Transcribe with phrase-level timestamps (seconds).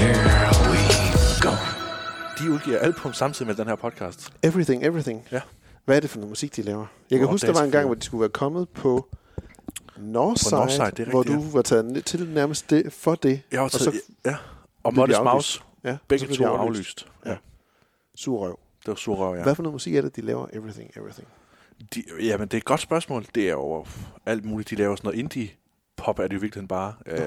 [0.00, 0.78] Here we
[1.40, 1.50] go.
[2.38, 4.32] De udgiver album samtidig med den her podcast.
[4.42, 5.28] Everything, Everything.
[5.32, 5.40] Ja.
[5.84, 6.86] Hvad er det for noget musik, de laver?
[7.10, 9.08] Jeg kan Hvor huske, der var en gang, hvor de skulle være kommet på
[9.98, 13.42] Northside, Northside, det er hvor rigtigt, du var taget ned til nærmest det, for det.
[13.52, 14.36] Jeg og taget, så ja.
[14.84, 15.22] Og Modest.
[15.22, 15.60] Mouse.
[15.84, 16.60] Ja, og Begge to aflyst.
[16.68, 17.06] aflyst.
[17.24, 17.30] Ja.
[17.30, 17.36] Ja.
[18.14, 18.58] sur røv.
[18.80, 19.42] Det var surrøv, ja.
[19.42, 20.46] Hvad for noget musik er det, de laver?
[20.52, 21.28] Everything, Everything.
[21.94, 23.26] De, jamen, det er et godt spørgsmål.
[23.34, 23.86] Det er jo
[24.26, 24.70] alt muligt.
[24.70, 26.94] De laver sådan noget indie-pop, er det jo virkelig bare.
[27.06, 27.18] Øh,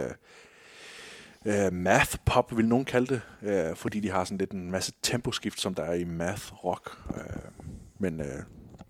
[1.45, 3.21] øh, math-pop, vil nogen kalde det.
[3.41, 6.97] Øh, fordi de har sådan lidt en masse temposkift, som der er i math-rock.
[7.17, 7.67] Øh,
[7.99, 8.43] men øh,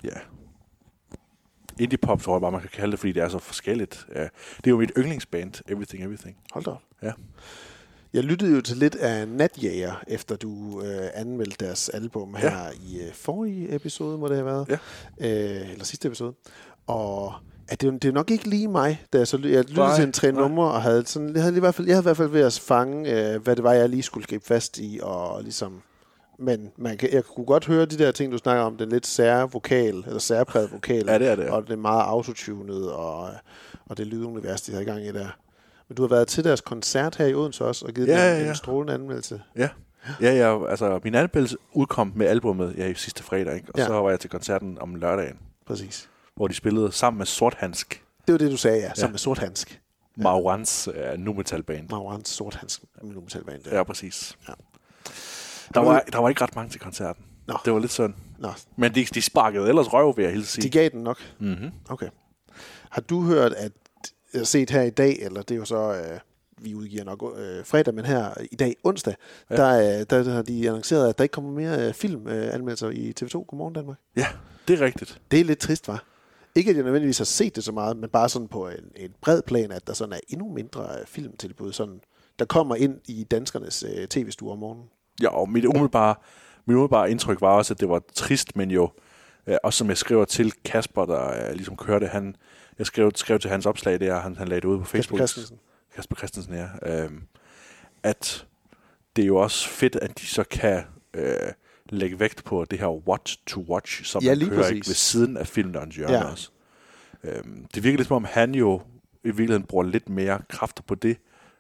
[0.03, 0.19] ja,
[1.79, 4.05] indie-pop tror jeg bare, man kan kalde det, fordi det er så forskelligt.
[4.11, 4.21] Øh,
[4.57, 6.37] det er jo mit yndlingsband, Everything Everything.
[6.53, 6.81] Hold da op.
[7.03, 7.11] Ja.
[8.13, 12.69] Jeg lyttede jo til lidt af Natjager, efter du øh, anmeldte deres album her Ja.
[12.87, 14.67] i øh, forrige episode, må det have været.
[14.69, 15.61] Ja.
[15.61, 16.33] Øh, eller sidste episode.
[16.87, 17.33] Og
[17.71, 19.95] at det, er det er nok ikke lige mig, da jeg, så, jeg lyttede Nej,
[19.95, 20.41] til en tre nej.
[20.41, 22.41] numre, og havde sådan, jeg havde i hvert fald, jeg havde i hvert fald ved
[22.41, 25.81] at fange, øh, hvad det var, jeg lige skulle gribe fast i, og ligesom,
[26.39, 29.07] men man kan, jeg kunne godt høre de der ting, du snakker om, den lidt
[29.07, 31.51] sære vokal, eller særpræget vokal, Ja, det er det, ja.
[31.51, 33.29] og det er meget autotunet, og,
[33.89, 35.27] og det lydunivers, de har i gang i der.
[35.87, 38.35] Men du har været til deres koncert her i Odense også, og givet Ja, dem
[38.35, 38.53] ja, en ja.
[38.53, 39.41] strålende anmeldelse.
[39.57, 39.69] Ja.
[40.21, 43.67] Ja, ja, altså min anmeldelse udkom med albummet ja, i sidste fredag, ikke?
[43.73, 43.81] og Ja.
[43.83, 43.87] ja.
[43.87, 46.09] så var jeg til koncerten om lørdagen, Præcis.
[46.39, 49.11] Hvor de spillede sammen med Sorthandsk, Det var det, du sagde, ja, sammen Ja.
[49.11, 49.81] med Sort Handsk.
[50.17, 50.23] ja.
[50.23, 51.89] Marwans uh, nu metal band.
[51.89, 53.61] Marwans Sort Handsk, min metalband.
[53.71, 54.37] Ja, præcis.
[54.47, 54.53] Ja.
[55.73, 57.25] Der var, der var ikke ret mange til koncerten.
[57.47, 57.57] Nå.
[57.65, 58.15] Det var lidt sådan.
[58.37, 60.63] Nå, Men de, de sparkede ellers røv, vil jeg helt sige.
[60.63, 61.17] de gav den nok.
[61.39, 61.71] Mm-hmm.
[61.89, 62.07] Okay.
[62.89, 63.71] Har du hørt, at
[64.33, 66.19] jeg har set her i dag, eller det er jo så, øh,
[66.61, 69.15] vi udgiver nok øh, fredag, men her i dag onsdag,
[69.49, 69.55] ja.
[69.55, 69.61] Ja.
[69.61, 72.95] der, øh, der, der har de annonceret, at der ikke kommer mere øh, filmanmeldelser øh,
[72.95, 73.97] i TV2 Godmorgen Danmark.
[74.15, 74.27] Ja,
[74.67, 75.21] det er rigtigt.
[75.31, 76.03] Det er lidt trist, var.
[76.55, 79.13] Ikke at jeg nødvendigvis har set det så meget, men bare sådan på en, en
[79.21, 82.01] bred plan, at der sådan er endnu mindre øh, filmtilbud, sådan,
[82.39, 84.85] der kommer ind i danskernes øh, tv-stuer om morgenen.
[85.21, 86.15] Ja, og mit umiddelbare,
[86.65, 88.89] mit umiddelbare indtryk var også, at det var trist, men jo,
[89.47, 92.35] øh, også som jeg skriver til Kasper, der øh, ligesom kørte, han,
[92.77, 95.17] jeg skrev, skrev til hans opslag der, han, han lagde det ud på Kasper Facebook.
[95.17, 95.59] Christensen.
[95.95, 96.67] Kasper Christensen, ja.
[96.83, 97.23] Øhm,
[98.03, 98.47] at
[99.15, 100.83] det er jo også fedt, at de så kan
[101.13, 101.51] øh,
[101.89, 104.75] lægge vægt på det her watch to watch, som Ja, man kører præcis.
[104.75, 106.23] ikke ved siden af filmens hjørne Ja.
[106.31, 106.49] også.
[107.23, 108.81] Øhm, det virker lidt som om, han jo
[109.23, 111.17] i virkeligheden bruger lidt mere kræfter på det,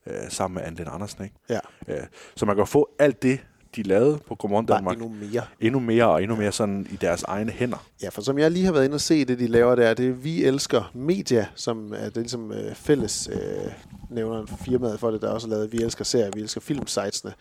[0.07, 1.23] øh, sammen med Anne Andersen.
[1.23, 1.35] Ikke?
[1.49, 2.01] Ja, Øh,
[2.35, 3.39] så man kan få alt det,
[3.75, 5.41] de lavede på Godmorgen Danmark, endnu mere.
[5.59, 7.85] endnu mere og endnu mere sådan i deres egne hænder.
[8.03, 10.07] Ja, for som jeg lige har været inde og se, det de laver der, det
[10.07, 13.71] er Vi Elsker Media, som er det er ligesom øh, fælles øh,
[14.09, 17.33] nævner firmaet for det, der også har lavet Vi Elsker Serier, Vi Elsker Filmsitesene,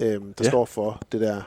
[0.00, 0.44] øhm, der.
[0.44, 0.50] Ja.
[0.50, 1.42] står for det der,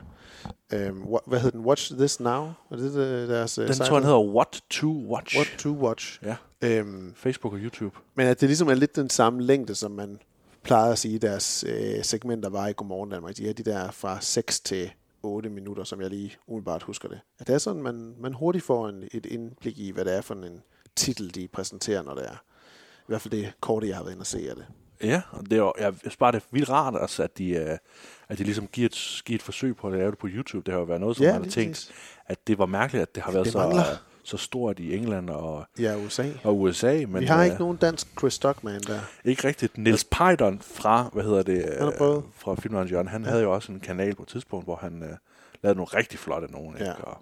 [0.74, 2.44] øhm, wha- hvad hedder den, Watch This Now?
[2.72, 5.36] Er det, det deres øh, Den tror jeg, den hedder What to Watch.
[5.38, 6.20] What to Watch.
[6.24, 7.98] Ja, Øhm, Facebook og YouTube.
[8.16, 10.20] men at det ligesom er lidt den samme længde, som man
[10.64, 13.38] plejede at sige, deres øh, segmenter var i Godmorgen Danmark.
[13.38, 14.92] De er de der fra 6 til
[15.24, 17.20] 8 minutter, som jeg lige umiddelbart husker det.
[17.40, 20.22] At det er sådan, man, man hurtigt får en, et indblik i, hvad det er
[20.22, 20.62] for en
[20.96, 22.36] titel, de præsenterer, når det er.
[23.00, 24.66] I hvert fald det korte, jeg har været inde og se af det.
[25.04, 27.50] Ja, og det er jo, jeg synes bare, det er vildt rart, altså, at, de,
[27.50, 27.78] øh,
[28.30, 30.66] at de ligesom giver et, giver et forsøg på at lave det på YouTube.
[30.66, 31.92] Det har jo været noget, som Ja, ja, man har tænkt, præcis.
[32.28, 33.84] at det var mærkeligt, at det har været det så, mangler.
[34.24, 36.24] så stort i England og, Ja, USA.
[36.44, 36.94] og USA.
[36.94, 39.00] Men, Men, vi har øh, ikke nogen dansk Chris Stockman der.
[39.26, 39.78] Ikke rigtigt.
[39.78, 43.30] Niels Peidon fra, hvad hedder det, øh, fra Filmeren Jørgen, han ja.
[43.30, 45.10] havde jo også en kanal på et tidspunkt, hvor han øh,
[45.64, 46.78] lavede nogle rigtig flotte nogen.
[46.78, 46.84] Ja.
[46.84, 47.04] Ikke?
[47.06, 47.18] Og,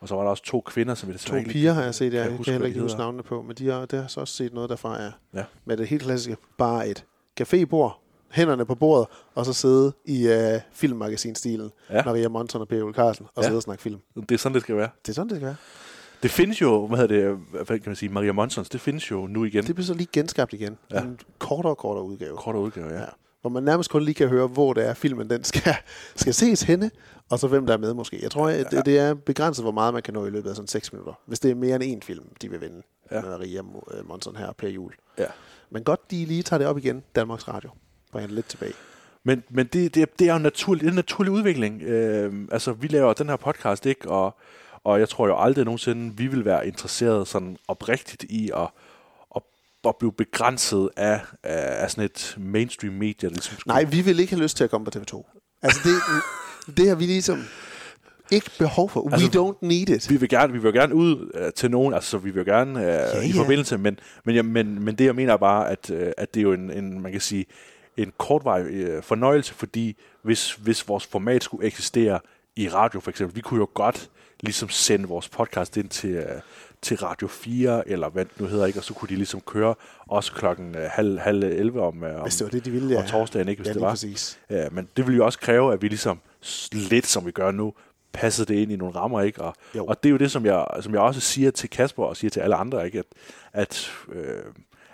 [0.00, 2.12] og så var der også to kvinder, som vi To desværre piger har jeg set,
[2.14, 4.20] jeg, kan jeg kan heller ikke huske navnene på, men de har, det har så
[4.20, 5.10] også set noget derfra, ja.
[5.34, 5.44] Ja.
[5.64, 7.04] Med det helt klassiske, bare et
[7.40, 8.03] cafébord,
[8.34, 11.96] hænderne på bordet, og så sidde i uh, filmmagasinstilen, ja.
[11.96, 12.02] Ja.
[12.04, 13.48] Maria Monson og Per Carlsen, og Ja.
[13.48, 14.00] sidde og snakke film.
[14.28, 14.88] Det er sådan, det skal være.
[15.02, 15.56] Det er sådan, det skal være.
[16.22, 19.26] Det findes jo, hvad hedder det, hvad kan man sige, Maria Monsons, det findes jo
[19.26, 19.64] nu igen.
[19.66, 20.78] Det bliver så lige genskabt igen.
[20.90, 20.96] Ja.
[20.98, 21.02] Ja.
[21.04, 22.36] En kortere og kortere udgave.
[22.36, 23.00] Kortere udgave, ja.
[23.00, 23.04] Ja.
[23.40, 25.74] Hvor man nærmest kun lige kan høre, hvor det er, filmen den skal,
[26.16, 26.90] skal ses henne,
[27.30, 28.18] og så hvem der er med måske.
[28.22, 30.56] Jeg tror, at det, det er begrænset, hvor meget man kan nå i løbet af
[30.56, 31.12] sådan 6 minutter.
[31.26, 32.82] Hvis det er mere end én film, de vil vinde.
[33.10, 33.16] Ja.
[33.16, 33.22] Ja.
[33.22, 33.60] Maria
[33.94, 34.92] øh, Monson her og Per Jul.
[35.18, 35.26] ja.
[35.70, 37.70] Men godt, de lige tager det op igen, Danmarks Radio.
[38.14, 38.72] Bringer det lidt tilbage.
[39.24, 41.82] Men, men det, det, det er jo det er en naturlig udvikling.
[41.82, 44.10] Øh, altså, vi laver den her podcast, ikke?
[44.10, 44.36] Og,
[44.84, 48.68] og jeg tror jo aldrig nogensinde, vi vil være interesseret sådan oprigtigt i at,
[49.36, 49.42] at
[49.84, 53.28] at blive begrænset af, af, sådan et mainstream medie.
[53.28, 55.40] Ligesom Nej, vi vil ikke have lyst til at komme på TV2.
[55.62, 55.94] Altså, det,
[56.76, 57.44] det har vi ligesom
[58.30, 59.00] ikke behov for.
[59.00, 60.10] We Altså, don't need it.
[60.10, 62.86] vi vil gerne, vi vil gerne ud uh, til nogen, altså vi vil gerne uh,
[62.86, 63.40] ja, i ja.
[63.40, 66.40] forbindelse, men, men, ja, men, men det jeg mener er bare, at, uh, at det
[66.40, 67.46] er jo en, en, man kan sige,
[67.96, 72.20] en kortvarig uh, fornøjelse, fordi hvis, hvis vores format skulle eksistere
[72.56, 74.10] i radio for eksempel, vi kunne jo godt
[74.40, 76.24] ligesom sende vores podcast ind til, uh,
[76.82, 78.78] til Radio 4, eller hvad det nu hedder, ikke?
[78.78, 79.74] og så kunne de ligesom køre
[80.08, 83.00] også klokken uh, halv, halv 11 om, uh, om, det det, de ville, ja.
[83.00, 83.90] om torsdagen, ikke, hvis Ja, det var.
[83.90, 84.38] præcis.
[84.50, 86.20] Ja, men det vil jo også kræve, at vi ligesom
[86.72, 87.74] lidt som vi gør nu,
[88.12, 89.42] passede det ind i nogle rammer, ikke?
[89.42, 89.86] Og, Jo.
[89.86, 92.30] og det er jo det, som jeg, som jeg også siger til Kasper og siger
[92.30, 92.98] til alle andre, ikke?
[92.98, 93.06] At,
[93.52, 94.42] at, øh,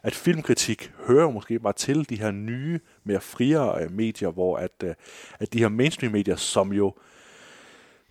[0.03, 4.71] at filmkritik hører måske bare til de her nye, mere friere øh, medier, hvor at,
[4.85, 4.95] øh,
[5.41, 6.95] at de her mainstream-medier, som jo,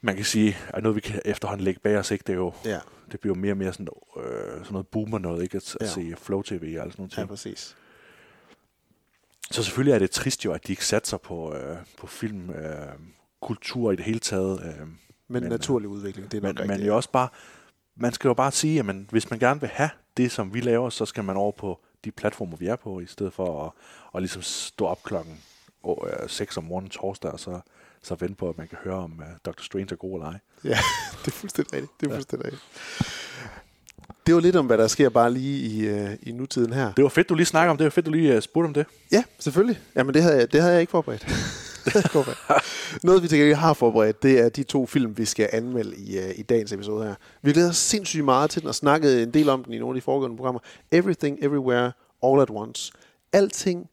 [0.01, 2.24] man kan sige, er noget, vi kan efterhånden lægge bag os, ikke?
[2.27, 2.80] Det er jo, Ja,
[3.12, 3.88] det bliver jo mere og mere sådan,
[4.18, 5.57] øh, sådan noget boomer noget, ikke?
[5.57, 5.91] At, at Ja.
[5.94, 7.75] se Flow TV og sådan nogle ja, præcis.
[9.51, 12.88] Så selvfølgelig er det trist jo, at de ikke satser på, øh, på film, øh,
[13.41, 14.62] kultur i det hele taget.
[14.63, 14.97] Øh, Men,
[15.27, 16.80] Men, men naturlig udvikling, det er nok men, rigtigt.
[16.80, 17.27] men jo også bare,
[17.95, 20.62] man skal jo bare sige, at man, hvis man gerne vil have det, som vi
[20.62, 23.72] laver, så skal man over på de platformer, vi er på, i stedet for at,
[24.16, 25.42] at ligesom stå op klokken
[26.28, 27.60] 6 om morgenen torsdag, og så,
[28.04, 29.62] så vente på, at man kan høre, om uh, Dr.
[29.62, 30.40] Strange er god eller ej.
[30.64, 30.78] Ja,
[31.26, 31.92] det er fuldstændig rigtigt.
[32.02, 32.64] Det er fuldstændig rigtigt.
[34.28, 36.94] Det var lidt om, hvad der sker bare lige i, uh, i nutiden her.
[36.94, 37.80] Det var fedt, du lige snakker om det.
[37.80, 38.86] Det var fedt, du lige uh, spurgte om det.
[39.12, 39.80] Ja, selvfølgelig.
[39.96, 41.22] Jamen, det havde jeg, det havde jeg ikke forberedt.
[41.86, 42.64] det havde jeg ikke forberedt.
[43.03, 46.18] Noget, vi til gengæld har forberedt, det er de to film, vi skal anmelde i,
[46.18, 47.15] uh, i dagens episode her.
[47.41, 49.95] Vi glæder os sindssygt meget til den, og snakkede en del om den i nogle
[49.95, 50.59] af de foregående programmer.
[50.91, 51.91] Everything, Everywhere,
[52.24, 52.91] All at Once.
[53.33, 53.89] Alting,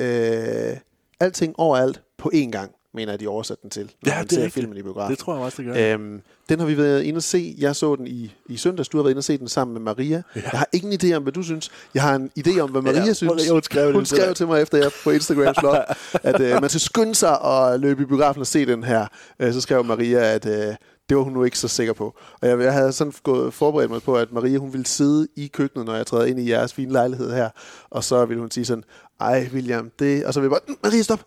[0.00, 0.76] øh,
[1.20, 4.38] alting overalt på én gang, mener jeg, de oversat den til, når Ja, man det
[4.38, 5.10] er ser filmen i biografen.
[5.10, 5.94] Det tror jeg også, det gør.
[5.94, 7.54] Øhm, den har vi været inde og se.
[7.58, 8.88] Jeg så den i, i søndags.
[8.88, 10.22] Du har været inde og se den sammen med Maria.
[10.36, 10.40] Ja.
[10.40, 11.70] Jeg har ingen idé om, hvad du synes.
[11.94, 13.48] Jeg har en idé om, hvad Maria Ja, synes.
[13.50, 15.84] hun skrev hun til skrev til mig, efter jeg på Instagram slog
[16.22, 19.06] at øh, man skal skynde sig og løbe i biografen og se den her.
[19.40, 20.74] Øh, så skrev Maria, at øh,
[21.08, 22.14] det var hun nu ikke så sikker på.
[22.42, 25.46] Og jeg, jeg havde sådan gået forberedt mig på, at Maria hun ville sidde i
[25.46, 27.48] køkkenet, når jeg træder ind i jeres fine lejlighed her.
[27.90, 28.84] Og så ville hun sige sådan,
[29.20, 30.24] ej William, det...
[30.24, 31.20] Og så ville jeg bare, "Mm, Maria, stop!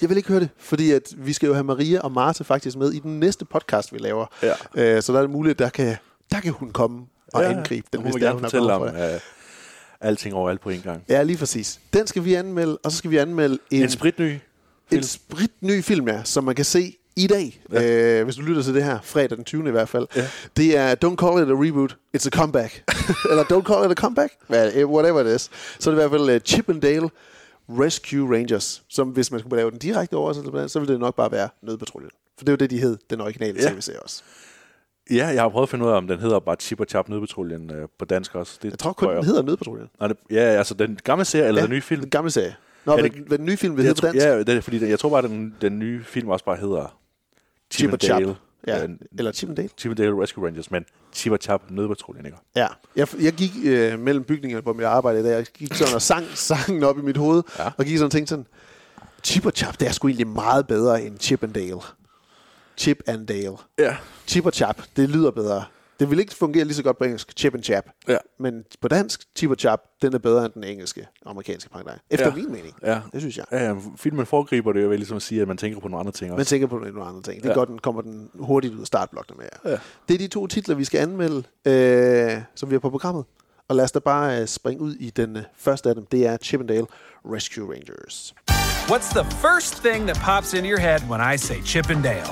[0.00, 2.76] Jeg vil ikke høre det, fordi at vi skal jo have Maria og Marte faktisk
[2.76, 4.26] med i den næste podcast, vi laver.
[4.42, 4.52] Ja.
[4.74, 5.96] Øh, så der er det muligt, der kan,
[6.32, 8.90] der kan hun komme og ja, angribe den, hvis det er, hun behov om uh,
[10.00, 11.02] alting overalt på en gang.
[11.08, 11.80] Ja, lige præcis.
[11.92, 14.40] Den skal vi anmelde, og så skal vi anmelde en, En spritny en
[14.88, 15.02] film.
[15.02, 18.18] spritny film, ja, som man kan se i dag, ja.
[18.18, 19.68] øh, hvis du lytter til det her, fredag den 20.
[19.68, 20.06] i hvert fald.
[20.16, 20.26] Ja.
[20.56, 22.82] Det er Don't Call It a Reboot, It's a Comeback.
[23.30, 25.50] Eller Don't Call It a Comeback, Well, whatever it is.
[25.78, 27.10] Så er det i hvert fald uh, Chip and Dale
[27.78, 31.32] Rescue Rangers, som hvis man skulle lave den direkte oversættelse, så ville det nok bare
[31.32, 32.10] være Nødpatruljen.
[32.38, 33.68] For det er jo det, de hed, den originale Ja.
[33.70, 34.22] tv-serie også.
[35.10, 37.08] Ja, jeg har prøvet at finde ud af, om den hedder bare Chip og Chap
[37.08, 38.58] Nødpatruljen øh, på dansk også.
[38.62, 39.88] Det Jeg tror kun, den hedder Nødpatruljen.
[40.00, 42.00] Nej, det, ja, altså den gamle serie, eller ja, den nye film.
[42.00, 42.56] Den gamle serie.
[42.84, 44.26] Nå, Ja, det, hvad den nye film vil jeg hedde på dansk?
[44.26, 46.98] ja, det er, fordi den, jeg tror bare, den, den nye film også bare hedder
[47.72, 48.22] Chip og Chap.
[48.66, 49.68] Ja, Øh, eller Chip and Dale.
[49.78, 52.38] Chip and Dale Rescue Rangers, men Chip og Chap Nødpatruljen, ikke?
[52.56, 52.66] Ja,
[52.96, 56.02] jeg, jeg gik øh, mellem bygningerne på mit arbejde i dag, jeg gik sådan og
[56.02, 57.64] sang sangen op i mit hoved, Ja.
[57.64, 57.70] ja.
[57.78, 58.46] og gik sådan og tænkte sådan,
[59.24, 61.80] Chip og Chap, det er sgu egentlig meget bedre end Chip and Dale.
[62.76, 63.56] Chip and Dale.
[63.78, 63.96] Ja.
[64.26, 65.64] Chip og Chap, det lyder bedre.
[66.00, 67.84] Det vil ikke fungere lige så godt på engelsk, Chip and Chap.
[68.08, 68.16] Ja.
[68.40, 71.98] Men på dansk, Chip og Chap, den er bedre end den engelske, amerikanske pangdej.
[72.10, 72.34] Efter Ja.
[72.34, 72.74] min mening.
[72.82, 73.00] Ja.
[73.12, 73.44] Det synes jeg.
[73.52, 76.12] Ja, ja, filmen foregriber det jo ligesom at sige, at man tænker på nogle andre
[76.12, 76.38] ting også.
[76.38, 77.36] Man tænker på nogle andre ting.
[77.42, 77.54] Det er Ja.
[77.54, 79.70] godt, den kommer den hurtigt ud af startblokkene med jer.
[79.70, 79.78] Ja.
[80.08, 83.24] Det er de to titler, vi skal anmelde, øh, som vi har på programmet.
[83.68, 86.06] Og lad os da bare øh, springe ud i den øh, første af dem.
[86.06, 86.86] Det er Chippendale
[87.24, 88.34] Rescue Rangers.
[88.90, 92.30] What's the first thing that pops into your head when I say Chip and Dale?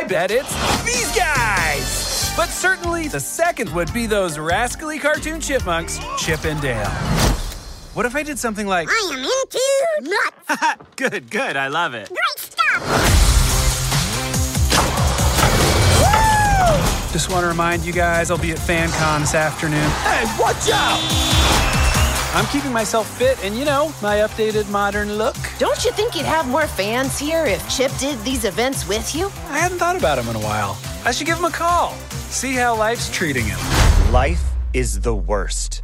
[0.00, 0.54] I bet it's
[0.86, 2.07] these guys!
[2.38, 6.86] But certainly the second would be those rascally cartoon chipmunks, Chip and Dale.
[7.94, 10.84] What if I did something like, I am into nuts.
[10.96, 12.08] good, good, I love it.
[12.08, 12.82] Great stuff.
[17.12, 19.90] Just want to remind you guys I'll be at FanCon this afternoon.
[20.04, 21.48] Hey, watch out!
[22.36, 25.34] I'm keeping myself fit and, you know, my updated modern look.
[25.58, 29.26] Don't you think you'd have more fans here if Chip did these events with you?
[29.48, 30.78] I hadn't thought about him in a while.
[31.04, 31.96] I should give him a call,
[32.30, 33.58] see how life's treating him.
[34.12, 34.42] Life
[34.74, 35.82] is the worst,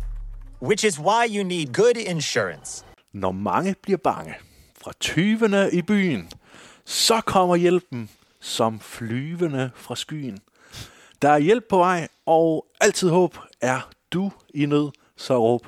[0.61, 2.85] which is why you need good insurance.
[3.13, 4.35] Når mange bliver bange
[4.83, 6.29] fra tyvene i byen,
[6.85, 8.11] så kommer hjælpen
[8.41, 10.39] som flyvende fra skyen.
[11.23, 15.67] Der er hjælp på vej, og altid håb er du i nød, så råb.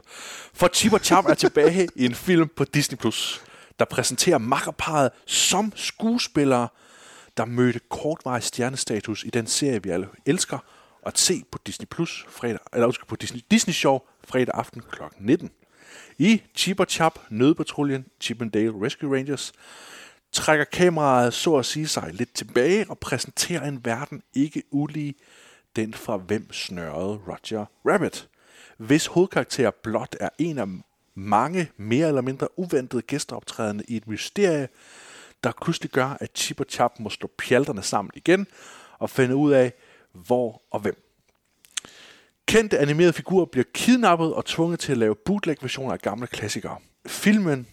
[0.54, 3.40] For Chip og Chap er tilbage i en film på Disney+, Plus,
[3.78, 6.68] der præsenterer makkerparet som skuespillere,
[7.36, 10.58] der mødte kortvarig stjernestatus i den serie, vi alle elsker,
[11.02, 14.82] og at se på Disney Plus fredag, eller undskyld, på Disney, Disney Show fredag aften
[14.90, 15.02] kl.
[15.18, 15.50] 19.
[16.18, 19.52] I Chip og Chap, Nødpatruljen, Chip and Dale Rescue Rangers,
[20.32, 25.14] trækker kameraet så at sige sig lidt tilbage og præsenterer en verden ikke ulig
[25.76, 28.28] den fra hvem snørrede Roger Rabbit,
[28.78, 30.66] hvis hovedkarakter blot er en af
[31.14, 34.68] mange mere eller mindre uventede gæsteoptrædende i et mysterie,
[35.44, 38.46] der pludselig gør, at Chip og Chap må slå pjalterne sammen igen
[38.98, 39.72] og finde ud af,
[40.12, 41.02] hvor og hvem.
[42.46, 46.78] Kendte animerede figurer bliver kidnappet og tvunget til at lave bootleg-versioner af gamle klassikere.
[47.06, 47.66] Filmen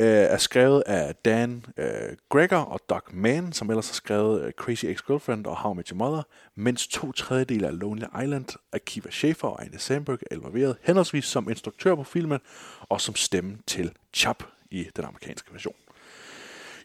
[0.00, 4.52] øh, er skrevet af Dan øh, Gregor og Doug Mann, som ellers har skrevet øh,
[4.52, 6.22] Crazy Ex-Girlfriend og How I Met Your Mother,
[6.54, 11.50] mens to tredjedele af Lonely Island, Akiva Schaffer og Anne Sandberg er involveret henholdsvis som
[11.50, 12.38] instruktør på filmen
[12.80, 15.74] og som stemme til Chap i den amerikanske version.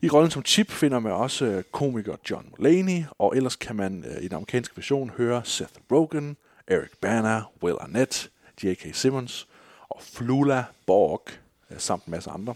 [0.03, 4.05] I rollen som Chip finder man også øh, komiker John Mulaney, og ellers kan man
[4.07, 8.31] øh, i den amerikanske version høre Seth Rogen, Eric Bana, Will Arnett,
[8.63, 8.95] J.K.
[8.95, 9.47] Simmons
[9.89, 11.27] og Flula Borg,
[11.71, 12.55] øh, samt en masse andre.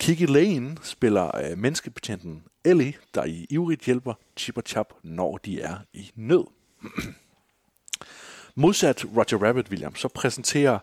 [0.00, 5.76] Kiki Lane spiller menneskebetjenten Ellie, der i ivrigt hjælper Chip og Chap, når de er
[5.92, 6.44] i nød.
[8.54, 10.78] Modsat Roger Rabbit, William, så præsenterer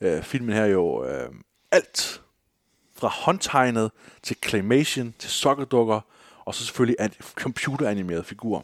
[0.00, 1.30] øh, filmen her jo øh,
[1.70, 2.22] alt
[2.98, 3.90] fra håndtegnet
[4.22, 6.00] til claymation til sokkerdukker
[6.44, 8.62] og så selvfølgelig an- computeranimerede figurer.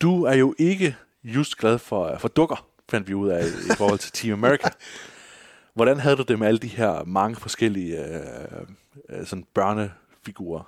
[0.00, 3.98] Du er jo ikke just glad for, for dukker, fandt vi ud af i forhold
[3.98, 4.68] til Team America.
[5.74, 8.66] Hvordan havde du det med alle de her mange forskellige øh,
[9.08, 10.62] øh, sådan børnefigurer?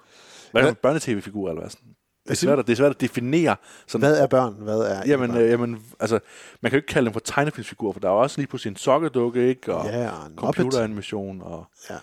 [0.50, 1.70] Hvad er det, børnetv-figurer eller hvad?
[1.70, 1.91] Sådan?
[2.24, 3.56] Det er, svært at, det er svært at definere.
[3.86, 4.54] Sådan, Hvad er børn?
[4.58, 5.40] Hvad er Jamen, børn?
[5.40, 6.18] øh, jamen, altså,
[6.60, 8.70] man kan jo ikke kalde dem for tegnefilmsfigurer, for der er jo også lige pludselig
[8.70, 9.74] en sokkedukke, ikke?
[9.74, 11.94] Og Ja, og computeranimation, og, Ja.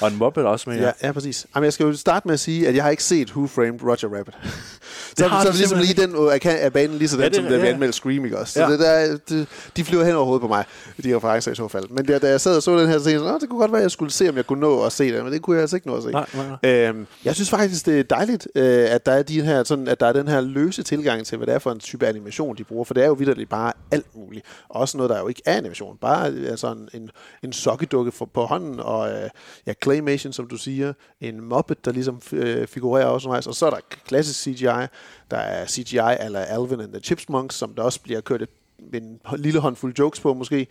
[0.00, 0.78] Og en Muppet også med.
[0.80, 1.46] Ja, ja, præcis.
[1.54, 3.82] Jamen, jeg skal jo starte med at sige, at jeg har ikke set Who Framed
[3.82, 4.34] Roger Rabbit.
[5.18, 7.28] så, har så er det ligesom lige den, øh, af banen lige sådan, Ja, ja,
[7.28, 7.72] det- som der vil ja.
[7.72, 8.52] anmelde Scream, ikke også?
[8.52, 8.70] Så Ja.
[8.70, 9.46] det der, det,
[9.76, 10.64] de flyver hen over hovedet på mig,
[11.04, 11.84] de referencer i så fald.
[11.90, 13.60] Men da, da jeg sad og så den her, så jeg, sådan, "Nå, det kunne
[13.60, 15.42] godt være, at jeg skulle se, om jeg kunne nå at se det, men det
[15.42, 16.10] kunne jeg altså ikke nå at se.
[16.10, 16.70] Nej, nej, nej.
[16.88, 20.00] Øhm, jeg synes faktisk, det er dejligt, øh, at der er de her, sådan, at
[20.00, 22.64] der er den her løse tilgang til, hvad det er for en type animation, de
[22.64, 24.46] bruger, for det er jo vidderligt bare alt muligt.
[24.68, 27.10] Også noget, der jo ikke er animation, bare altså en, en,
[27.44, 29.30] en sokkedukke for, på hånden, og øh,
[29.66, 33.66] ja, claymation, som du siger, en Muppet, der ligesom øh, figurerer også undervejs, og så
[33.66, 34.86] er der klassisk CGI,
[35.30, 38.48] der er CGI eller Alvin and the Chipmunks, som der også bliver kørt et,
[38.94, 40.66] en lille håndfuld jokes på måske.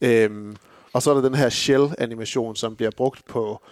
[0.00, 0.56] Øhm,
[0.92, 3.62] og så er der den her shell-animation, som bliver brugt på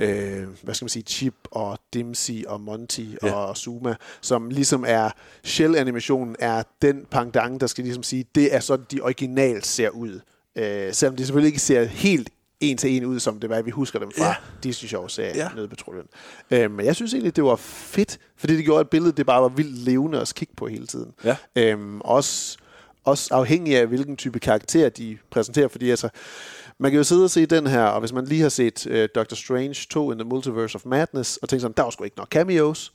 [0.00, 3.32] øh, hvad skal man sige, Chip og Dimsy og Monty Ja.
[3.32, 5.10] og Zuma, som ligesom er,
[5.44, 10.20] shell-animationen er den pangdang, der skal ligesom sige, det er sådan, de originalt ser ud.
[10.56, 12.30] Øh, selvom de selvfølgelig ikke ser helt
[12.60, 14.34] en til en ud, som det var, vi husker dem fra Ja.
[14.62, 15.42] Disney Show serien Ja.
[15.42, 15.48] ja.
[15.56, 16.06] Nødpatruljen.
[16.50, 19.42] Øh, men jeg synes egentlig, det var fedt, fordi det gjorde, at billedet det bare
[19.42, 21.12] var vildt levende at kigge på hele tiden.
[21.24, 21.36] Ja.
[21.56, 22.58] Øhm, også,
[23.04, 26.08] også afhængig af, hvilken type karakter de præsenterer, fordi altså,
[26.78, 29.04] man kan jo sidde og se den her, og hvis man lige har set uh,
[29.14, 32.18] Doctor Strange 2 in the Multiverse of Madness, og tænker sådan, der var sgu ikke
[32.18, 32.92] nok cameos,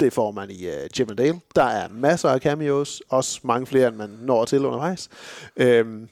[0.00, 1.40] det får man i uh, Chip and Dale.
[1.54, 5.08] Der er masser af cameos, også mange flere, end man når til undervejs.
[5.56, 6.08] Øhm,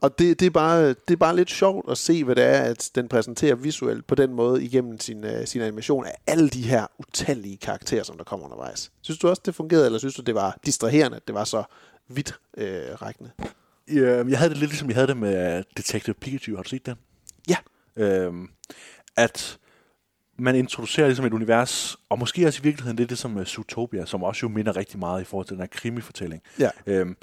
[0.00, 2.60] og det, det, er bare, det er bare lidt sjovt at se, hvad det er,
[2.62, 6.62] at den præsenterer visuelt på den måde igennem sin, uh, sin animation af alle de
[6.62, 8.92] her utallige karakterer, som der kommer undervejs.
[9.02, 11.62] Synes du også, det fungerede, eller synes du, det var distraherende, at det var så
[12.08, 13.30] vidt øh, rækkende?
[13.92, 16.56] Ja, jeg havde det lidt ligesom jeg havde det med øh, Detective Pikachu.
[16.56, 16.94] Har du set den?
[17.48, 17.56] Ja.
[17.96, 18.48] Øhm,
[19.16, 19.58] at
[20.38, 23.44] man introducerer ligesom et univers, og måske også i virkeligheden det er det som uh,
[23.44, 26.42] Zootopia, som også jo minder rigtig meget i forhold til den her krimifortælling.
[26.58, 26.70] Ja.
[26.86, 27.16] Øhm,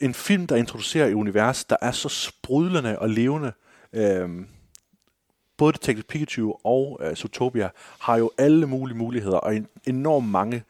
[0.00, 3.52] en film, der introducerer et univers, der er så sprudlende og levende.
[3.92, 4.48] Øhm,
[5.56, 7.70] både Detective Pikachu og øh, Zootopia
[8.00, 10.62] har jo alle mulige muligheder, og en, enormt mange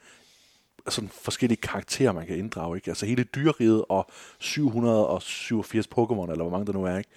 [0.85, 2.77] altså, sådan forskellige karakterer, man kan inddrage.
[2.77, 2.91] Ikke?
[2.91, 6.97] Altså hele dyreriget og 787 Pokémon, eller hvor mange der nu er.
[6.97, 7.09] Ikke?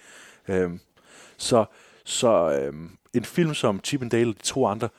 [0.47, 0.79] Øhm,
[1.37, 1.65] så
[2.07, 4.89] så øhm, en film som Chip and Dale og de to andre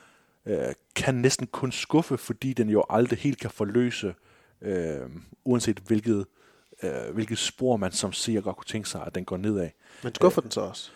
[0.45, 4.15] øh, kan næsten kun skuffe, fordi den jo aldrig helt kan forløse,
[4.61, 4.99] øh,
[5.45, 6.25] uanset hvilket,
[6.83, 9.69] øh, hvilket spor man som seer godt kunne tænke sig, at den går nedad.
[10.03, 10.91] Men skuffer den så også?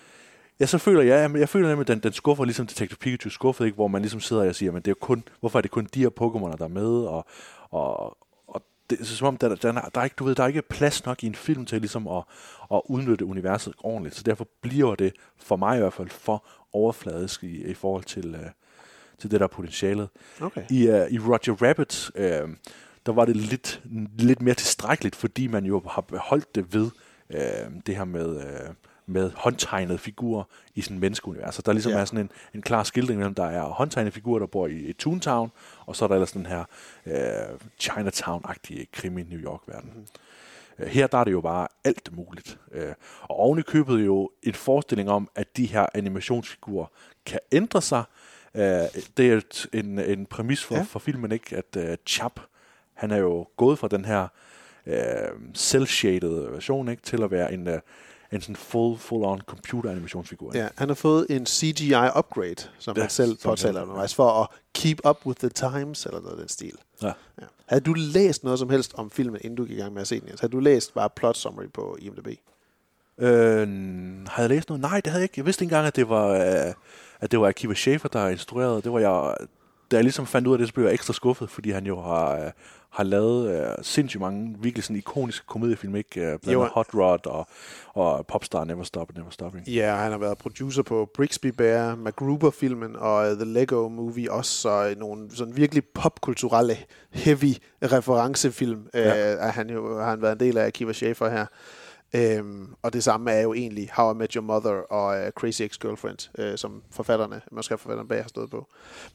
[0.60, 3.30] Ja, så føler jeg, jeg, jeg føler nemlig, at den, den skuffer ligesom Detective Pikachu
[3.30, 3.76] skuffede, ikke?
[3.76, 6.00] hvor man ligesom sidder og siger, men det er kun, hvorfor er det kun de
[6.00, 7.26] her Pokémoner, der er med, og,
[7.70, 10.48] og, og det er som om, der, der, der, er ikke, du ved, der er
[10.48, 12.24] ikke plads nok i en film til ligesom at,
[12.74, 17.44] at udnytte universet ordentligt, så derfor bliver det, for mig i hvert fald, for overfladisk
[17.44, 18.42] i, i forhold til, uh,
[19.18, 20.10] til det der potentialet.
[20.42, 20.64] Okay.
[20.70, 22.50] I, uh, I Roger Rabbit, uh,
[23.06, 23.82] der var det lidt,
[24.18, 26.90] lidt mere tilstrækkeligt, fordi man jo har beholdt det ved
[27.30, 28.36] uh, det her med...
[28.36, 30.44] Uh, med håndtegnede figurer
[30.76, 31.56] i sådan en menneskeunivers.
[31.56, 31.98] Så der ligesom Ja.
[32.00, 34.94] er sådan en, en klar skildring mellem, der er håndtegnede figurer, der bor i, i
[34.94, 35.52] Toontown,
[35.86, 36.64] og så er der ellers den her
[37.06, 39.90] øh, Chinatown-agtige krimi New York-verden.
[40.80, 42.60] Øh, Her der er det jo bare alt muligt.
[42.72, 46.88] Øh, Og oven i købet jo en forestilling om, at de her animationsfigurer
[47.26, 48.04] kan ændre sig.
[48.56, 48.62] Øh,
[49.18, 50.82] Det er et- en, en præmis for, ja.
[50.82, 51.58] for filmen, ikke?
[51.58, 52.40] At uh, Chap,
[53.04, 54.28] han er jo gået fra den her
[54.88, 54.94] uh,
[55.56, 57.02] cel-shaded version, ikke?
[57.04, 57.74] Til at være en, uh,
[58.32, 60.48] en sådan full, full-on computer-animationsfigur.
[60.54, 60.60] ikke?
[60.60, 64.48] Ja, han har fået en CGI-upgrade, som Ja, han selv påtaler han- undervejs, for at
[64.74, 66.74] keep up with the times, eller noget af den stil.
[67.02, 67.08] Ja.
[67.42, 67.46] Ja.
[67.66, 70.08] Havde du læst noget som helst om filmen, inden du gik i gang med at
[70.08, 70.30] se den?
[70.40, 72.28] Havde du læst bare plot summary på IMDb?
[73.18, 73.68] Øh,
[74.28, 74.82] har jeg læst noget?
[74.82, 75.34] Nej, det havde jeg ikke.
[75.38, 76.74] Jeg vidste ikke engang, at det var, øh,
[77.20, 78.82] at det var Akiva Schäfer, der instruerede.
[78.82, 79.36] Det var jeg,
[79.94, 82.02] da jeg ligesom fandt ud af det, så blev jeg ekstra skuffet, fordi han jo
[82.02, 82.52] har, øh,
[82.90, 86.22] har lavet øh, sindssygt mange virkelig sådan ikoniske komediefilm, ikke?
[86.22, 87.48] Øh, Blandt andet Hot Rod og,
[87.94, 89.68] og Popstar Never Stop Never Stopping.
[89.68, 94.52] Ja, han har været producer på Brixby Bear, MacGruber-filmen og uh, The Lego Movie, også
[94.52, 96.78] så nogle sådan virkelig popkulturelle,
[97.12, 99.34] heavy referencefilm, ja.
[99.34, 101.46] Uh, er han jo har han været en del af Akiva Schäfer her.
[102.16, 105.62] Øhm, og det samme er jo egentlig How I Met Your Mother og uh, Crazy
[105.62, 108.68] Ex-Girlfriend, uh, som forfatterne, manuskriptforfatterne bag har stået på.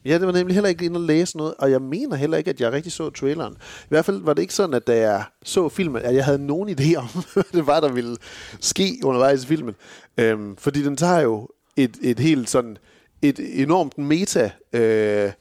[0.03, 2.37] Men ja, det var nemlig heller ikke inde at læse noget, og jeg mener heller
[2.37, 3.53] ikke, at jeg rigtig så traileren.
[3.83, 6.45] I hvert fald var det ikke sådan, at da jeg så filmen, at jeg havde
[6.45, 8.17] nogen idé om, hvad det var, der ville
[8.59, 9.75] ske undervejs i filmen.
[10.17, 12.77] Øhm, fordi den tager jo et, et helt sådan,
[13.21, 15.31] et enormt meta, øh,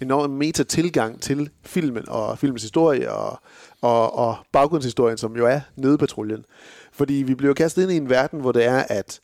[0.00, 3.40] enorm meta-tilgang til filmen og filmens historie og,
[3.84, 6.44] og, og baggrundshistorien, som jo er Nødepatruljen.
[6.92, 9.20] Fordi vi bliver kastet ind i en verden, hvor det er, at,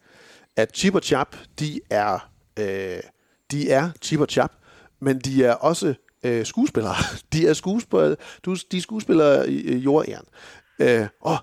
[0.57, 3.01] at Chip og Chap, de er, øh,
[3.51, 4.53] de er Chip og Chap,
[5.01, 6.95] men de er også øh, skuespillere.
[7.33, 10.25] De er skuespillere, du, de er skuespillere i, i jordæren.
[10.79, 11.37] Øh, åh,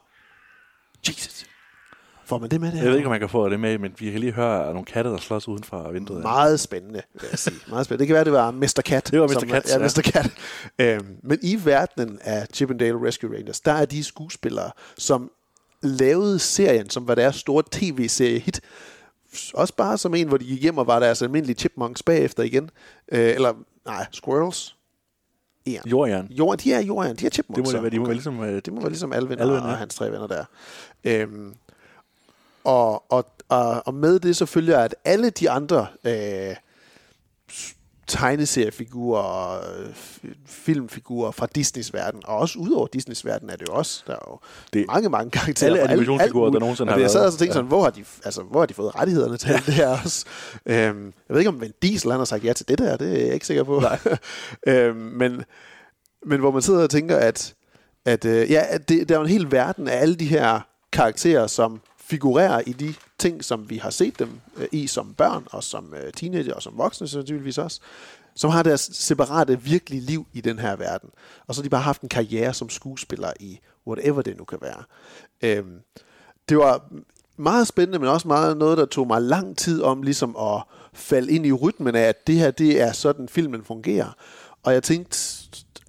[1.07, 1.45] Jesus.
[2.27, 2.77] Får man det med det?
[2.77, 4.85] Jeg ved ikke, om man kan få det med, men vi kan lige høre nogle
[4.85, 6.21] katte, der slås uden for vinduet.
[6.21, 7.55] Meget spændende, vil jeg sige.
[7.69, 7.99] Meget spændende.
[7.99, 8.81] Det kan være, det var Mr.
[8.85, 9.09] Cat.
[9.11, 9.33] Det var Mr.
[9.33, 9.77] som- Cat, Ja.
[9.77, 10.01] Mr.
[10.11, 10.31] Cat.
[10.79, 15.31] Øhm, men i verdenen af Chippendale Rescue Rangers, der er de skuespillere, som
[15.83, 18.61] lavede serien, som var deres store tv-serie-hit.
[19.53, 22.69] Også bare som en, hvor de gik hjem og var deres almindelige chipmunks bagefter igen.
[23.11, 23.53] Øh, eller,
[23.85, 24.75] nej, squirrels.
[25.67, 25.79] Ja.
[25.85, 26.27] Jordjern.
[26.31, 27.57] Jord, de er jordjern, de er chipmunks.
[27.69, 28.43] Det må det være, de må være ligesom...
[28.43, 29.71] Øh, Det må være ligesom Alvin, Alvin og, ja.
[29.71, 30.45] og hans tre venner der.
[31.03, 31.53] Øhm,
[32.67, 36.55] og, og, og, og med det så følger, at alle de andre øh,
[38.07, 39.61] tegneseriefigurer
[40.45, 44.13] filmfigurer fra Disneys verden, og også ud over Disneys verden er det jo også, der
[44.13, 44.39] er jo
[44.73, 45.69] det, mange, mange karakterer.
[45.69, 47.33] alle animationsfigurer, der nogensinde og har det, jeg sad været.
[47.33, 49.87] og tænkte sådan, hvor har, de, altså, hvor har de fået rettighederne til det her
[50.03, 50.25] også?
[50.65, 53.21] Øhm, jeg ved ikke, om Vin Diesel han har sagt ja til det der, det
[53.21, 53.83] er jeg ikke sikker på.
[54.71, 55.43] øhm, men,
[56.25, 57.55] men hvor man sidder og tænker, at,
[58.05, 60.59] at, øh, ja, at det, der er jo en hel verden af alle de her
[60.91, 65.47] karakterer, som figurerer i de ting, som vi har set dem øh, i som børn,
[65.51, 67.79] og som øh, teenager, og som voksne sandsynligvis også,
[68.35, 71.09] som har deres separate virkelige liv i den her verden.
[71.47, 74.57] Og så har de bare haft en karriere som skuespiller i whatever det nu kan
[74.61, 74.83] være.
[75.41, 75.79] Øhm,
[76.49, 76.89] det var
[77.37, 81.31] meget spændende, men også meget noget, der tog mig lang tid om ligesom at falde
[81.31, 84.15] ind i rytmen af, at det her, det er sådan, filmen fungerer.
[84.63, 85.17] Og jeg tænkte,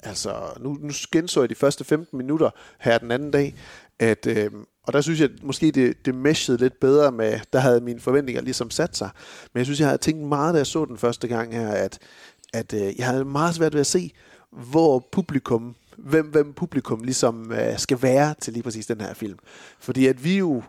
[0.03, 3.55] altså, nu, nu genså jeg de første 15 minutter her den anden dag,
[3.99, 4.51] at, øh,
[4.89, 8.01] og der synes jeg, at måske det, det meshede lidt bedre med, der havde mine
[8.01, 9.11] forventninger ligesom sat sig.
[9.53, 11.99] Men jeg synes, jeg havde tænkt meget, da jeg så den første gang her, at,
[12.53, 14.13] at øh, jeg havde meget svært ved at se,
[14.51, 19.39] hvor publikum, hvem, hvem publikum ligesom øh, skal være til lige præcis den her film.
[19.81, 20.63] Fordi at vi jo,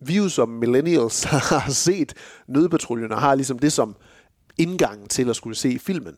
[0.00, 2.14] vi jo som millennials har set
[2.48, 3.96] Nødpatruljen og har ligesom det som
[4.58, 6.14] indgangen til at skulle se filmen.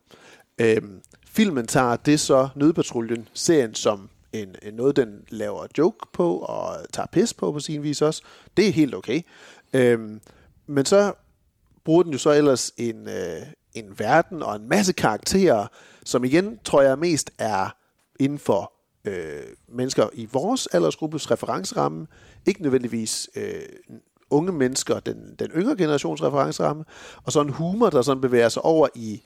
[0.60, 6.38] Øhm, filmen tager det så Nødpatruljen serien som en, en noget, den laver joke på
[6.38, 8.22] og tager pis på på sin vis også.
[8.56, 9.20] Det er helt okay.
[9.72, 10.20] Øhm,
[10.66, 11.12] men så
[11.84, 13.42] bruger den jo så ellers en, øh,
[13.74, 15.66] en verden og en masse karakterer,
[16.04, 17.76] som igen, tror jeg, mest er
[18.20, 18.72] inden for
[19.04, 22.06] øh, mennesker i vores aldersgruppes referenceramme.
[22.46, 23.62] Ikke nødvendigvis øh,
[24.30, 26.84] unge mennesker, den, den yngre generations referenceramme.
[27.24, 29.22] Og så en humor, der sådan bevæger sig over i,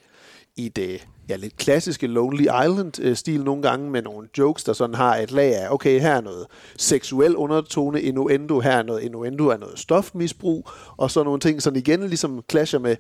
[0.57, 5.17] i det ja, lidt klassiske Lonely Island-stil nogle gange, med nogle jokes, der sådan har
[5.17, 9.61] et lag af, okay, her er noget seksuel undertone, innuendo, her er noget innuendo af
[9.61, 12.97] noget stofmisbrug, og så nogle ting, som igen ligesom clasher med,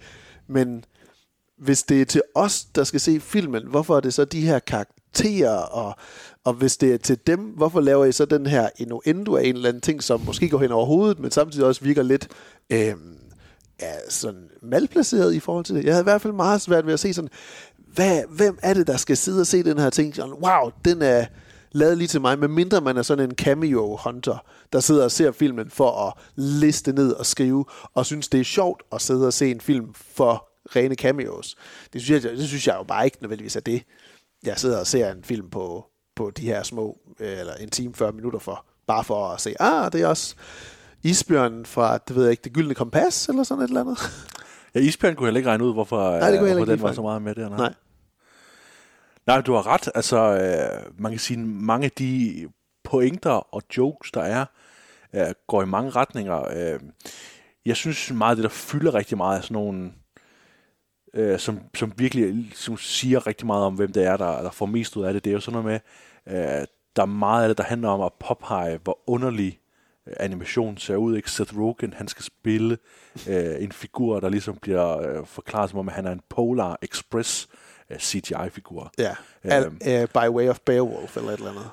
[0.48, 0.84] men
[1.58, 4.58] hvis det er til os, der skal se filmen, hvorfor er det så de her
[4.58, 5.94] karakterer, og,
[6.44, 9.54] og hvis det er til dem, hvorfor laver I så den her innuendo af en
[9.54, 12.28] eller anden ting, som måske går hen over hovedet, men samtidig også virker lidt
[12.70, 12.94] øh,
[13.78, 15.84] er sådan malplaceret i forhold til det.
[15.84, 17.30] Jeg havde i hvert fald meget svært ved at se sådan,
[17.94, 20.14] hvad, hvem er det, der skal sidde og se den her ting?
[20.14, 21.26] Sådan, wow, den er
[21.72, 25.70] lavet lige til mig, medmindre man er sådan en cameo-hunter, der sidder og ser filmen
[25.70, 29.50] for at liste ned og skrive, og synes, det er sjovt at sidde og se
[29.50, 31.56] en film for rene cameos.
[31.92, 33.82] Det synes jeg, det synes jeg jo bare ikke nødvendigvis er det.
[34.44, 37.94] Jeg sidder og ser en film på, på de her små, øh, eller en time,
[37.94, 40.34] 40 minutter for bare for at se, ah, det er også
[41.04, 43.98] isbjørnen fra, det ved jeg ikke, det gyldne kompas, eller sådan et eller andet.
[44.74, 47.02] Ja, Isbjørn kunne heller ikke regne ud, hvorfor, Nej, det kunne hvorfor den var så
[47.02, 47.48] meget med der.
[47.48, 47.58] Nej.
[47.58, 47.74] Nej.
[49.26, 49.90] Nej, du har ret.
[49.94, 52.48] Altså, øh, man kan sige, mange af de
[52.84, 54.44] pointer og jokes, der er,
[55.14, 56.44] øh, går i mange retninger.
[56.56, 56.80] Øh,
[57.66, 59.92] jeg synes meget af det, der fylder rigtig meget, er sådan nogle,
[61.14, 64.66] øh, som, som virkelig som siger rigtig meget om, hvem det er, der, der får
[64.66, 65.24] mest ud af det.
[65.24, 65.82] Det er jo sådan noget
[66.26, 69.58] med, øh, der er meget af det, der handler om at påpege, hvor underlig
[70.16, 71.16] animation ser ud.
[71.16, 71.30] Ikke?
[71.30, 72.78] Seth Rogen, han skal spille
[73.28, 76.78] øh, en figur, der ligesom bliver øh, forklaret som om, at han er en Polar
[76.82, 77.48] Express
[77.90, 78.92] øh, CGI-figur.
[78.98, 79.14] Ja,
[79.44, 79.78] Øhm.
[79.80, 81.70] Al, uh, by way of Beowulf, eller et eller andet.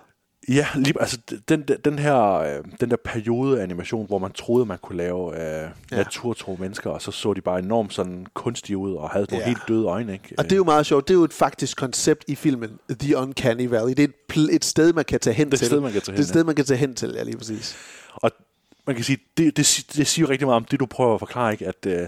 [0.50, 1.18] Ja, lige, altså
[1.50, 5.70] den, den, her øh, den der periode animation, hvor man troede, man kunne lave øh,
[5.92, 5.96] ja.
[5.98, 9.48] naturtro mennesker, og så så de bare enormt sådan kunstige ud, og havde nogle Ja.
[9.48, 10.36] helt døde øjne, ikke?
[10.38, 11.08] Og det er jo meget sjovt.
[11.08, 13.90] Det er jo et faktisk koncept i filmen, The Uncanny Valley.
[13.94, 15.68] Det er et, pl- et sted, man kan tage hen Det er et til.
[15.68, 17.24] sted, man kan tage Det er et hen, sted, man kan tage hen til, ja,
[17.24, 17.76] lige præcis.
[18.14, 18.32] Og
[18.88, 21.20] man kan sige, det, det, det siger jo rigtig meget om det, du prøver at
[21.20, 21.68] forklare, ikke?
[21.68, 22.08] At, øh,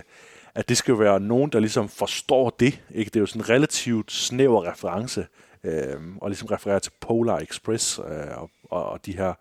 [0.56, 2.80] at det skal være nogen, der ligesom forstår det.
[2.96, 3.10] Ikke?
[3.10, 5.26] Det er jo sådan en relativt snæver reference,
[5.64, 9.34] øh, og ligesom refererer til Polar Express øh, og, og, og de her...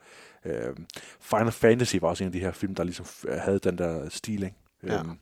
[0.45, 0.77] Øh,
[1.21, 4.09] Final Fantasy var også en af de her film, der ligesom f- havde den der
[4.09, 4.57] stil, ikke?
[4.87, 4.99] Ja.
[4.99, 5.19] Øhm,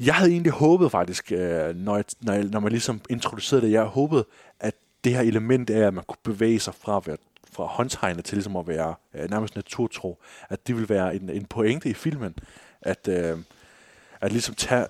[0.00, 3.72] jeg havde egentlig håbet faktisk, øh, når, jeg, når, jeg, når man ligesom introducerede det,
[3.72, 4.24] jeg håbet,
[4.60, 4.74] at
[5.04, 7.16] det her element af, at man kunne bevæge sig fra at være
[7.52, 11.44] fra håndtegnet til ligesom at være øh, nærmest naturtro, at det ville være en, en
[11.44, 12.34] pointe i filmen,
[12.82, 13.38] at, øh,
[14.20, 14.86] at ligesom tage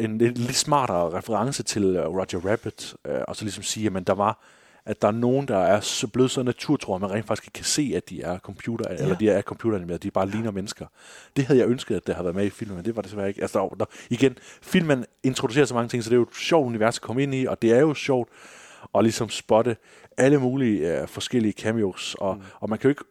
[0.00, 4.06] en, en lidt smartere reference til øh, Roger Rabbit, øh, og så ligesom sige, at
[4.06, 4.40] der var
[4.88, 7.64] at der er nogen, der er så blevet så naturtro, at man rent faktisk kan
[7.64, 9.02] se, at de er computer, ja.
[9.02, 10.86] eller de er computeranimeret, de bare ligner mennesker.
[11.36, 13.10] Det havde jeg ønsket, at det havde været med i filmen, men det var det
[13.10, 13.42] desværre ikke.
[13.42, 16.66] Altså, der, der, igen, filmen introducerer så mange ting, så det er jo et sjovt
[16.66, 18.28] univers at komme ind i, og det er jo sjovt
[18.94, 19.76] at ligesom spotte
[20.16, 22.42] alle mulige øh, forskellige cameos, og, mm.
[22.60, 23.04] og man kan jo ikke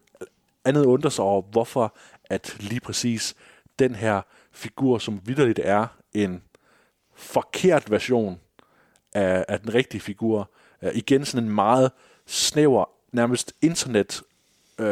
[0.65, 1.95] andet undre sig over, hvorfor
[2.26, 3.36] at lige præcis
[3.80, 4.21] den her
[4.52, 6.41] figur, som vidderligt er en
[7.17, 8.39] forkert version
[9.13, 10.51] af, af den rigtige figur,
[10.82, 11.91] øh, igen sådan en meget
[12.25, 14.21] snæver, nærmest internet
[14.80, 14.86] øh,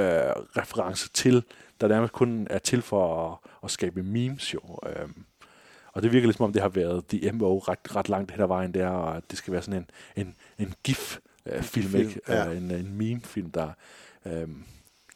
[0.58, 1.44] reference til,
[1.82, 4.60] der nærmest kun er til for at, at skabe memes jo.
[4.86, 5.10] Øh,
[5.94, 8.48] og det virker ligesom om, det har været The MO ret, ret langt hen ad
[8.48, 9.80] vejen der, og det skal være sådan
[10.16, 12.22] en, en, en GIF-film, Film, ikke?
[12.28, 12.50] ja.
[12.50, 13.70] Øh, en, en meme-film, der
[14.26, 14.48] øh,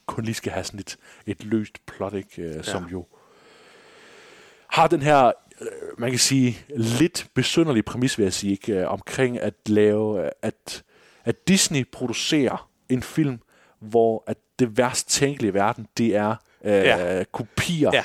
[0.05, 2.41] kun lige skal have sådan et, et løst plot, ikke?
[2.41, 3.05] Øh, som jo
[4.67, 5.31] har den her, øh,
[5.97, 8.73] man kan sige, lidt besynderlige præmis, vil jeg sige, ikke?
[8.73, 10.83] Øh, omkring at lave, øh, at,
[11.25, 13.39] at Disney producerer en film,
[13.79, 17.23] hvor at det værst tænkelige i verden, det er øh, Ja.
[17.31, 17.89] kopier.
[17.93, 18.03] Ja.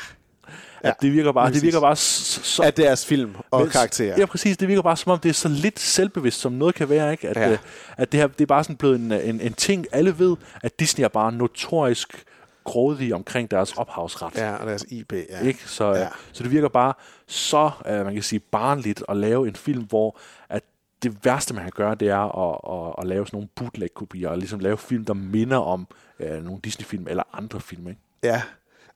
[0.80, 2.38] At det virker bare, Lige det virker præcis.
[2.38, 4.18] bare så, Af deres film og men- karakterer.
[4.18, 4.56] Ja, præcis.
[4.56, 7.12] Det virker bare som om, det er så lidt selvbevidst, som noget kan være.
[7.12, 7.28] Ikke?
[7.28, 7.50] At, Ja.
[7.50, 7.56] ja.
[7.96, 9.86] at det, her, det er bare sådan blevet en, en, en ting.
[9.92, 12.24] Alle ved, at Disney er bare notorisk
[12.64, 14.36] grådige omkring deres ophavsret.
[14.36, 15.40] Ja, og deres IP, ja.
[15.46, 15.68] Ikke?
[15.68, 16.00] Så, Ja.
[16.00, 16.08] ja.
[16.32, 16.92] så det virker bare
[17.26, 20.62] så, uh, man kan sige, barnligt at lave en film, hvor at
[21.02, 24.38] det værste, man kan gøre, det er at, at, at lave sådan nogle bootleg-kopier, og
[24.38, 25.86] ligesom lave film, der minder om
[26.20, 27.88] uh, nogle Disney-film eller andre film.
[27.88, 28.00] Ikke?
[28.22, 28.42] Ja,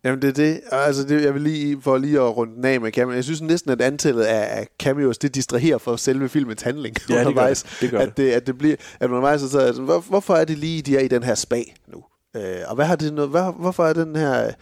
[0.04, 0.60] Jamen det er det.
[0.72, 3.14] Altså det, jeg vil lige, for lige at runde den af med cameo.
[3.14, 6.96] Jeg synes næsten, at antallet af, cameos, det distraherer for selve filmens handling.
[7.10, 7.76] Ja, det gør det.
[7.80, 10.82] Det gør at, det, at det bliver, at undervejs så, hvor, hvorfor er det lige,
[10.82, 12.04] de er i den her spa nu?
[12.38, 14.52] Øh, og hvad har det noget, hvad, hvorfor er den her øh,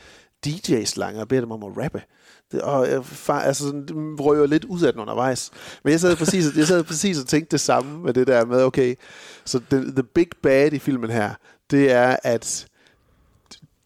[0.47, 2.03] DJ-slange og beder dem om at rappe?
[2.53, 5.51] Det, og øh, jeg, far, altså, sådan, det jo lidt ud af den undervejs.
[5.85, 8.63] Men jeg sad, præcis, jeg sad præcis og tænkte det samme med det der med,
[8.63, 8.95] okay,
[9.45, 11.35] så the, the big bad i filmen her,
[11.71, 12.67] det er, at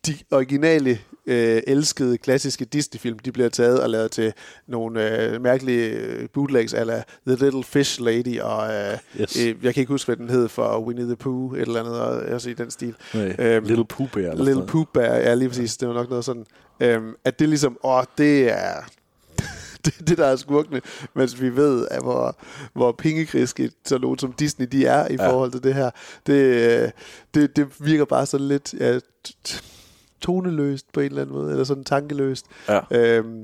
[0.07, 0.99] de originale
[1.31, 4.33] øh, elskede klassiske Disney-film, de bliver taget og lavet til
[4.67, 9.37] nogle øh, mærkelige øh, bootlegs, eller The Little Fish Lady, og øh, Yes.
[9.37, 12.01] øh, jeg kan ikke huske, hvad den hed for Winnie the Pooh, et eller andet,
[12.01, 12.95] og, altså i den stil.
[13.15, 14.35] Nej, Øhm, Little Pooh Bear.
[14.35, 14.69] Little noget.
[14.69, 16.47] Pooh Bear, ja lige præcis, det var nok noget sådan.
[16.81, 18.75] Øhm, at det ligesom, åh, det er
[19.85, 20.81] det, det, der er skurkene,
[21.15, 22.37] mens vi ved, at hvor,
[22.73, 25.31] hvor pengekriske så nogen som Disney de er i Ja.
[25.31, 25.91] forhold til det her.
[26.27, 26.91] Det, øh,
[27.35, 29.63] det, det virker bare sådan lidt ja, t- t-
[30.21, 32.47] toneløst på en eller anden måde, eller sådan tankeløst.
[32.69, 32.81] Ja.
[32.91, 33.43] Øhm,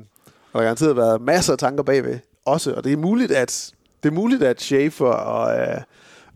[0.53, 3.75] og der har garanteret været masser af tanker bagved også, og det er muligt, at
[4.03, 5.81] det er muligt, at Schaefer og, øh,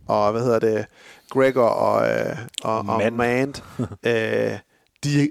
[0.07, 0.87] og hvad hedder det,
[1.31, 3.13] Gregor og, øh, og, og.
[3.13, 3.55] Mand,
[4.07, 4.59] øh,
[5.05, 5.31] de,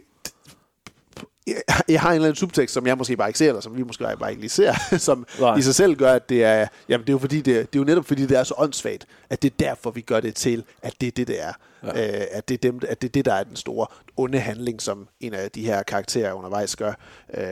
[1.48, 3.84] jeg- har en eller anden subtekst, som jeg måske bare ikke ser, eller som vi
[3.84, 5.56] måske bare ikke lige ser, som Nej.
[5.58, 7.76] i sig selv gør, at det er, jamen det er jo fordi, det er, det
[7.76, 10.36] er jo netop fordi, det er så åndssvagt, at det er derfor, vi gør det
[10.36, 11.54] til, at det er det, det er.
[11.84, 12.20] Ja.
[12.20, 14.82] Øh, at, det er dem, at det er det, der er den store onde handling,
[14.82, 16.94] som en af de her karakterer undervejs gør.
[17.34, 17.44] Øh,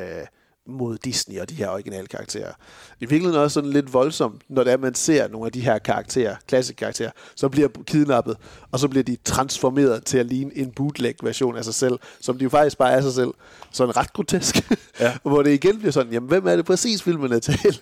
[0.67, 2.51] mod Disney og de her originale karakterer.
[2.99, 5.77] I virkeligheden også sådan lidt voldsomt, når det er, man ser nogle af de her
[5.77, 8.37] karakterer, klassiske karakterer, så bliver kidnappet,
[8.71, 12.43] og så bliver de transformeret til at ligne en bootleg-version af sig selv, som de
[12.43, 13.33] jo faktisk bare er sig selv.
[13.71, 14.55] Sådan ret grotesk.
[14.99, 15.17] Ja.
[15.23, 17.81] Hvor det igen bliver sådan, jamen hvem er det præcis filmen er til?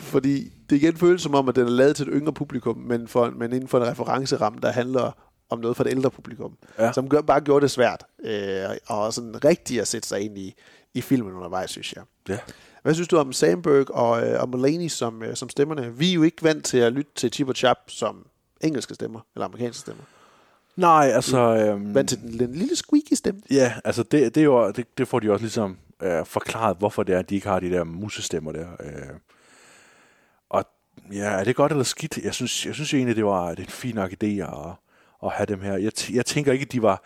[0.00, 3.08] Fordi det igen føles som om, at den er lavet til et yngre publikum, men,
[3.08, 5.12] for, men inden for en referenceramme, der handler
[5.52, 6.52] om noget for det ældre publikum.
[6.78, 6.92] Ja.
[6.92, 8.04] Som gør, bare gjorde det svært.
[8.24, 10.54] Øh, og sådan rigtigt at sætte sig ind i,
[10.94, 12.02] i filmen undervejs, synes jeg.
[12.28, 12.38] Ja.
[12.82, 15.94] Hvad synes du om Sandberg og, øh, og Mulaney som, øh, som stemmerne?
[15.96, 18.26] Vi er jo ikke vant til at lytte til Chip og Chap som
[18.60, 20.02] engelske stemmer, eller amerikanske stemmer.
[20.76, 21.38] Nej, altså...
[21.38, 23.40] Øhm, Vant til den, den lille squeaky stemme.
[23.50, 27.02] Ja, altså det, det, er jo, det, det får de også ligesom øh, forklaret, hvorfor
[27.02, 28.66] det er, at de ikke har de der musestemmer der.
[28.80, 29.16] Øh.
[30.50, 30.64] Og
[31.12, 32.18] ja, er det godt eller skidt?
[32.18, 34.74] Jeg synes, jeg synes egentlig, det var det en fin nok idé at,
[35.24, 35.76] at have dem her.
[35.76, 37.02] Jeg, t- jeg tænker ikke, at de var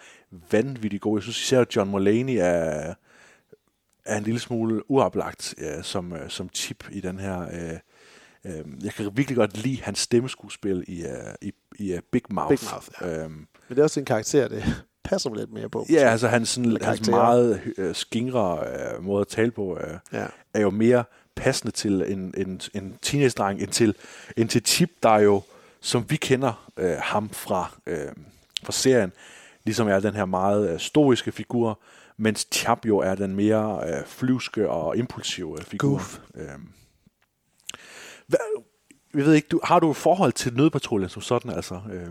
[0.50, 1.18] vanvittigt gode.
[1.18, 2.94] Jeg synes især, at John Mulaney er,
[4.06, 7.40] er en lille smule uoplagt ja, som, øh, som chip i den her...
[7.40, 7.78] Øh,
[8.44, 11.10] øh, jeg kan virkelig godt lide hans stemmeskuespil i, uh,
[11.42, 12.48] i, i uh, Big Mouth.
[12.48, 13.22] Big Mouth, ja.
[13.22, 14.64] Øhm, Men det er også en karakter, det
[15.04, 15.86] passer mig lidt mere på.
[15.90, 20.26] Ja, altså hans, sådan, hans meget øh, skingre øh, måde at tale på øh, Ja.
[20.54, 21.04] er jo mere
[21.36, 23.94] passende til en, en, en teenage-dreng, end til,
[24.36, 25.42] end til Chip, der jo,
[25.80, 28.08] som vi kender øh, ham fra, øh,
[28.64, 29.12] fra serien,
[29.64, 31.80] ligesom er den her meget øh, stoiske figur,
[32.18, 35.88] mens Chap jo er den mere øh, flyvske og impulsive øh, figur.
[35.88, 36.18] Goof.
[36.34, 36.48] Øh,
[38.26, 38.38] hvad,
[39.14, 41.80] jeg ved ikke, du, har du et forhold til nødpatruljen som sådan, altså?
[41.92, 42.06] Øh,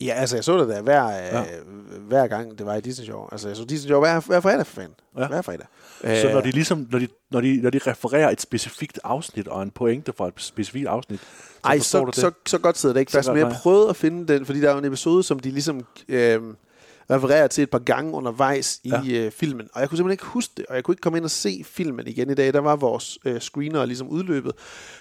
[0.00, 1.38] Ja, altså jeg så det da hver, ja.
[1.38, 1.42] Ja.
[1.42, 3.28] øh, hver gang, det var i Disney Show.
[3.32, 4.94] Altså jeg så Disney Show hver, hver fredag for fanden.
[5.18, 5.26] Ja.
[5.26, 5.66] Hver fredag.
[6.00, 9.48] Så Øh, når de ligesom, når de, når de, når de refererer et specifikt afsnit
[9.48, 11.26] og en pointe fra et specifikt afsnit, så
[11.64, 12.14] Ej, så, det?
[12.14, 14.60] så, så godt sidder det ikke Så fast, men jeg prøvede at finde den, fordi
[14.60, 16.42] der er en episode, som de ligesom øh,
[17.10, 19.24] refererer til et par gange undervejs i Ja.
[19.26, 21.24] øh, filmen, og jeg kunne simpelthen ikke huske det, og jeg kunne ikke komme ind
[21.24, 22.52] og se filmen igen i dag.
[22.52, 24.52] Der var vores øh, screener ligesom udløbet,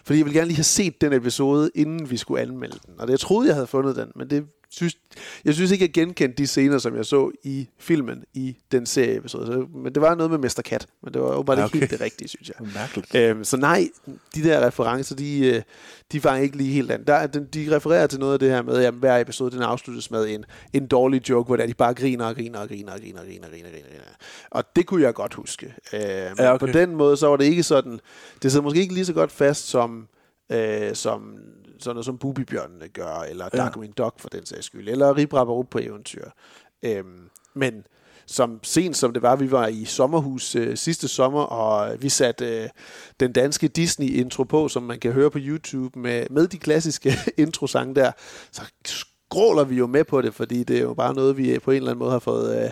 [0.04, 3.08] fordi jeg ville gerne lige have set den episode, inden vi skulle anmelde den, og
[3.08, 4.98] det, jeg troede, jeg havde fundet den, men det synes,
[5.46, 9.46] jeg synes ikke, jeg genkendte de scener, som jeg så i filmen i den serieepisode.
[9.46, 10.62] Så, men det var noget med Mr.
[10.66, 11.76] Kat, men det var åbenbart Ja, ja, okay.
[11.76, 12.68] ikke helt det rigtige, synes jeg.
[12.74, 13.16] Mærkeligt.
[13.16, 13.90] Øhm, så nej,
[14.36, 15.62] de der referencer, de, øh,
[16.12, 17.04] de fanger ikke lige helt an.
[17.08, 19.62] Der, er den, de refererer til noget af det her med, at hver episode den
[19.62, 22.92] afsluttes med en, en dårlig joke, hvor der de bare griner og griner og griner
[22.92, 24.04] og griner og griner og griner, griner, griner.
[24.52, 25.74] Og det kunne jeg godt huske.
[25.94, 26.66] Øh, men Ja, okay.
[26.66, 28.00] på den måde, så var det ikke sådan,
[28.44, 30.08] det sidder måske ikke lige så godt fast som,
[30.52, 31.36] øh, som
[31.84, 33.58] sådan noget som Bubibjørnene gør, eller Ja.
[33.58, 36.30] Darkwing Duck for den sags skyld, eller Ribrabarup på eventyr.
[36.84, 37.84] Øhm, men
[38.26, 42.64] som sent som det var, vi var i sommerhus øh, sidste sommer, og vi satte
[42.64, 42.70] øh,
[43.20, 47.96] den danske Disney-intro på, som man kan høre på YouTube, med, med de klassiske introsange
[47.96, 48.12] der,
[48.52, 51.72] så skråler vi jo med på det, fordi det er jo bare noget, vi på
[51.72, 52.70] en eller anden måde har fået øh,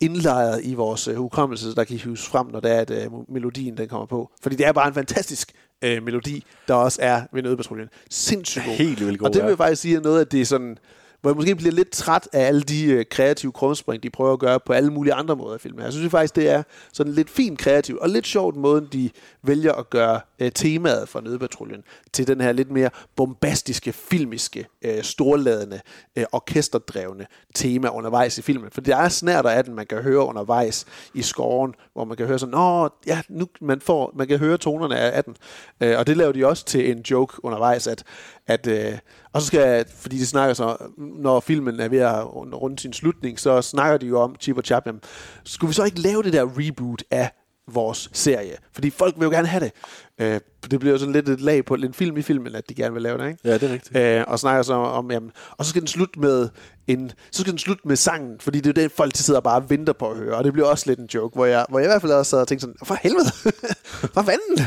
[0.00, 3.76] indlejret i vores øh, hukommelse, der kan hives frem, når det er, at øh, melodien
[3.76, 4.30] den kommer på.
[4.42, 5.52] Fordi det er bare en fantastisk
[5.84, 7.88] øh, melodi, der også er ved Nødpatruljen.
[8.10, 8.74] Sindssygt god.
[8.74, 10.78] Helt vildt god, Og det vil jeg faktisk sige er noget af det er sådan,
[11.26, 14.38] hvor jeg måske bliver lidt træt af alle de øh, kreative krumspring, de prøver at
[14.38, 15.84] gøre på alle mulige andre måder i filmen.
[15.84, 16.62] Jeg synes faktisk, det er
[16.92, 19.10] sådan lidt fint kreativt, og lidt sjovt måden, de
[19.42, 25.02] vælger at gøre øh, temaet for Nødpatruljen til den her lidt mere bombastiske, filmiske, øh,
[25.02, 25.80] storladende,
[26.16, 28.70] øh, orkesterdrevne tema undervejs i filmen.
[28.70, 32.26] For der er snærter af den, man kan høre undervejs i skoven, hvor man kan
[32.26, 35.36] høre sådan, åh, ja, nu man får, man kan høre tonerne af af den.
[35.80, 38.04] Øh, og det laver de også til en joke undervejs, at,
[38.46, 38.98] at øh,
[39.32, 43.40] og så skal, fordi de snakker så, når filmen er ved at runde sin slutning,
[43.40, 45.00] så snakker de jo om Chip og Chap, jamen,
[45.44, 47.30] skulle vi så ikke lave det der reboot af
[47.72, 48.56] vores serie?
[48.72, 49.72] Fordi folk vil jo gerne have det.
[50.20, 52.74] Øh, det bliver jo sådan lidt et lag på en film i filmen, at de
[52.74, 53.40] gerne vil lave det, ikke?
[53.44, 53.96] Ja, det er rigtigt.
[53.96, 56.48] Øh, og snakker så om, jamen, og så skal den slutte med
[56.86, 59.56] en, så skal den slutte med sangen, fordi det er jo det, folk sidder bare
[59.56, 61.78] og venter på at høre, og det bliver også lidt en joke, hvor jeg, hvor
[61.78, 63.30] jeg i hvert fald også sad og tænkte sådan, for helvede,
[64.14, 64.66] for fanden,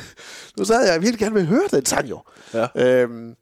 [0.58, 2.22] nu sad jeg virkelig gerne vil høre den sang jo.
[2.54, 2.68] Ja.
[2.76, 3.36] Øhm,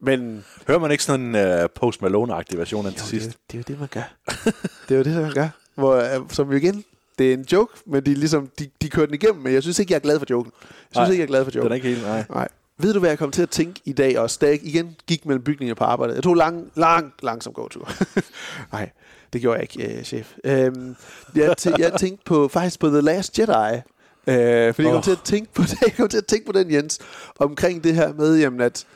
[0.00, 3.30] men Hører man ikke sådan en uh, Post Malone-agtig version af til sidst?
[3.52, 4.14] det er jo det, man gør.
[4.88, 5.48] det er jo det, man gør.
[5.74, 6.84] Hvor, øh, som jo igen,
[7.18, 9.62] det er en joke, men de, er ligesom, de, de kører den igennem, men jeg
[9.62, 10.52] synes ikke, jeg er glad for joken.
[10.60, 11.64] Jeg synes Nej, ikke, jeg er glad for joken.
[11.64, 12.24] Den er ikke helt, nej.
[12.30, 12.48] Nej.
[12.80, 15.26] Ved du, hvad jeg kom til at tænke i dag også, da jeg igen gik
[15.26, 16.14] mellem bygninger på arbejdet?
[16.14, 17.90] Jeg tog lang, lang, langsom gåtur.
[18.72, 18.90] Nej,
[19.32, 20.32] det gjorde jeg ikke, øh, chef.
[20.44, 20.96] Øhm,
[21.34, 23.80] jeg, tæ- jeg tænkte på, faktisk på The Last Jedi.
[24.26, 26.52] Øh, fordi jeg kom til at tænke på det, jeg kom til at tænke på
[26.52, 26.98] den, Jens,
[27.38, 28.86] omkring det her med, jamen, at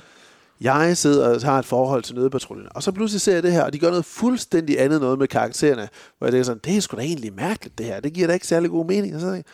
[0.64, 3.64] jeg sidder og har et forhold til nødpatruljen, og så pludselig ser jeg det her,
[3.64, 6.81] og de gør noget fuldstændig andet noget med karaktererne, hvor jeg tænker sådan, det er
[6.81, 9.14] sgu da egentlig mærkeligt det her, det giver da ikke særlig god mening.
[9.14, 9.44] Og så tænker jeg,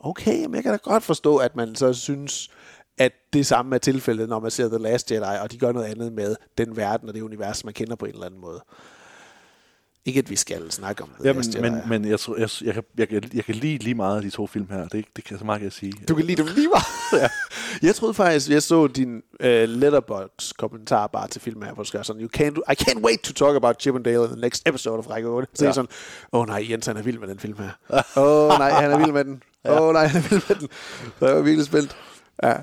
[0.00, 2.50] okay, men jeg kan da godt forstå, at man så synes,
[2.98, 5.86] at det samme er tilfældet, når man ser The Last Jedi, og de gør noget
[5.86, 8.60] andet med den verden og det univers, man kender på en eller anden måde.
[10.06, 11.24] Ikke at vi skal snakke om det.
[11.24, 14.16] Ja, men, men, men jeg, tror, jeg, jeg, kan, jeg, jeg kan lide lige meget
[14.16, 14.88] af de to film her.
[14.88, 15.92] Det, det kan så meget kan jeg sige.
[16.08, 17.22] Du kan lide dem lige meget?
[17.22, 17.28] ja.
[17.82, 21.88] Jeg troede faktisk, jeg så din uh, letterbox kommentar bare til filmen her, hvor du
[21.88, 24.40] skrev sådan, you can't, I can't wait to talk about Chip and Dale in the
[24.40, 25.48] next episode of Række 8.
[25.54, 25.68] Så ja.
[25.68, 25.88] jeg sådan,
[26.32, 27.70] åh oh, nej, Jens han er vild med den film her.
[28.16, 29.42] Åh oh, nej, han er vild med den.
[29.64, 30.68] Åh oh, nej, han er vild med den.
[31.18, 31.96] Så jeg var virkelig spændt.
[32.42, 32.54] Ja.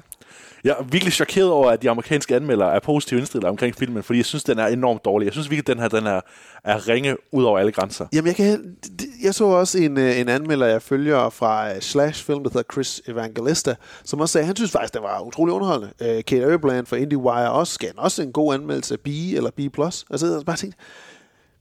[0.64, 4.20] Jeg er virkelig chokeret over, at de amerikanske anmeldere er positivt indstillet omkring filmen, fordi
[4.20, 5.26] jeg synes, den er enormt dårlig.
[5.26, 6.22] Jeg synes virkelig, den her den er,
[6.64, 8.06] er ringe ud over alle grænser.
[8.14, 8.76] Jamen, jeg, kan,
[9.24, 12.74] jeg så også en, øh, en anmelder, jeg følger fra øh, Slash Film, der hedder
[12.74, 15.94] Chris Evangelista, som også sagde, at han synes faktisk, det var utrolig underholdende.
[16.02, 19.60] Øh, Kate Urban fra IndieWire også gav også en god anmeldelse af B eller B+.
[19.60, 20.80] Altså, jeg bare tænkte,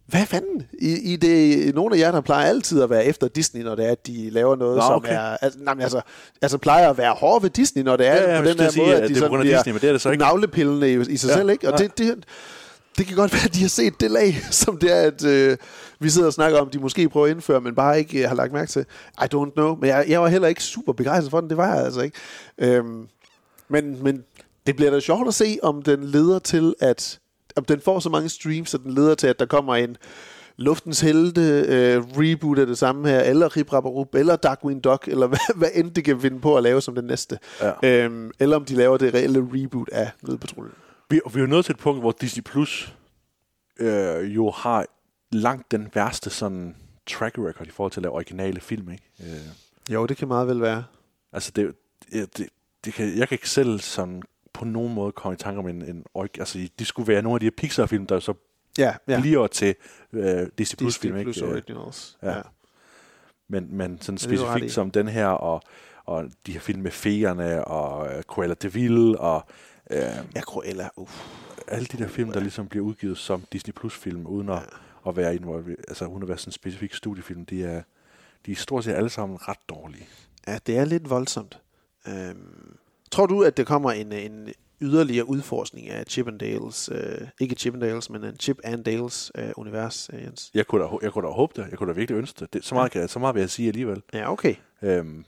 [0.06, 0.62] hvad fanden?
[0.78, 3.86] I, I det, nogle af jer, der plejer altid at være efter Disney, når det
[3.86, 5.08] er, at de laver noget, Nå, okay.
[5.08, 5.36] som er...
[5.42, 6.00] Altså, nej, altså,
[6.42, 8.70] altså plejer at være hårde ved Disney, når det er ja, ja, på den her
[8.70, 10.22] sige, måde, at, at de det sådan bliver Disney, men det er det så ikke.
[10.22, 11.72] navlepillende i, i sig ja, selv, ikke?
[11.72, 11.84] Og ja.
[11.84, 12.24] det, det,
[12.98, 15.56] det kan godt være, at de har set det lag, som det er, at øh,
[15.98, 18.34] vi sidder og snakker om, de måske prøver at indføre, men bare ikke øh, har
[18.34, 18.84] lagt mærke til.
[19.22, 19.76] I don't know.
[19.80, 21.50] Men jeg, jeg var heller ikke super begejstret for den.
[21.50, 22.18] Det var jeg altså ikke.
[22.58, 23.08] Øhm,
[23.68, 24.24] men, men
[24.66, 27.18] det bliver da sjovt at se, om den leder til, at
[27.56, 29.96] om den får så mange streams, at den leder til, at der kommer en
[30.56, 35.26] Luftens Helte øh, reboot af det samme her, eller Rip Rabarup, eller Darkwing Duck, eller
[35.32, 37.38] hvad, hvad end det kan finde på at lave som den næste.
[37.60, 38.04] Ja.
[38.04, 40.74] Øhm, eller om de laver det reelle reboot af Nødpatruljen.
[41.10, 42.94] Vi, vi er jo nået til et punkt, hvor Disney Plus
[43.80, 44.86] øh, jo har
[45.32, 49.04] langt den værste sådan track record i forhold til at lave originale film, ikke?
[49.20, 49.94] Øh.
[49.94, 50.84] Jo, det kan meget vel være.
[51.32, 51.74] Altså, det,
[52.12, 52.48] det, det,
[52.84, 55.82] det kan, jeg kan ikke selv sådan på nogen måde komme i tanke om en,
[55.82, 58.34] en altså, de skulle være nogle af de her Pixar-film, der så
[58.78, 59.20] ja, ja.
[59.20, 59.74] bliver til
[60.12, 61.48] øh, Disney Plus film, Plus ikke?
[61.48, 62.18] Originals.
[62.22, 62.36] Ja.
[62.36, 62.42] ja.
[63.48, 65.62] Men, men sådan specifikt som den her, og,
[66.04, 69.44] og de her film med Feerne, og uh, Cruella de Vil, og...
[69.90, 69.96] Uh,
[70.34, 71.28] ja, Cruella, uff.
[71.68, 75.10] Alle de der film, der ligesom bliver udgivet som Disney Plus film, uden at, ja.
[75.10, 77.82] at være involveret, altså uden at være sådan en specifik studiefilm, de er,
[78.46, 80.06] de er stort set alle sammen ret dårlige.
[80.46, 81.58] Ja, det er lidt voldsomt.
[82.08, 82.76] Øhm,
[83.12, 84.48] tror du, at der kommer en, en
[84.82, 88.84] yderligere udforskning af Chip and Dales, øh, ikke Chip and Dales, men en Chip and
[88.84, 90.50] Dales øh, univers, øh, Jens?
[90.54, 91.70] Jeg kunne, da, jeg kunne da håbe det.
[91.70, 92.52] Jeg kunne da virkelig ønske det.
[92.52, 94.02] det så, meget, kan, så meget vil jeg sige alligevel.
[94.12, 94.54] Ja, okay.
[94.82, 95.24] Øhm,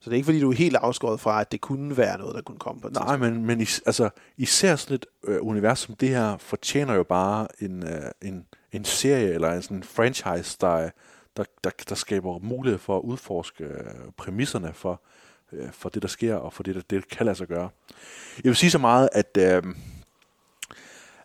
[0.00, 2.34] så det er ikke fordi, du er helt afskåret fra, at det kunne være noget,
[2.34, 5.94] der kunne komme på Nej, men, men is, altså, især sådan et øh, univers som
[5.94, 10.90] det her, fortjener jo bare en, øh, en, en serie eller en sådan franchise, der,
[11.36, 15.15] der, der, der skaber mulighed for at udforske øh, præmisserne for, øh,
[15.72, 17.68] for det, der sker, og for det, der det kan lade sig gøre.
[18.36, 19.62] Jeg vil sige så meget, at, øh,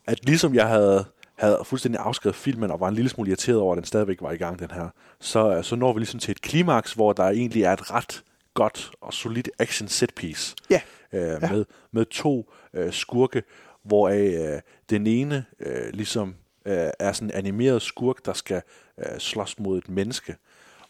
[0.07, 1.05] at ligesom jeg havde,
[1.36, 4.31] havde fuldstændig afskrevet filmen, og var en lille smule irriteret over, at den stadigvæk var
[4.31, 7.63] i gang, den her, så, så når vi ligesom til et klimaks, hvor der egentlig
[7.63, 10.55] er et ret godt og solidt action set piece.
[10.69, 10.81] Ja.
[11.13, 11.51] Øh, ja.
[11.51, 13.43] Med, med to øh, skurke,
[13.84, 18.62] hvoraf øh, den ene øh, ligesom øh, er sådan en animeret skurk, der skal
[18.97, 20.36] øh, slås mod et menneske.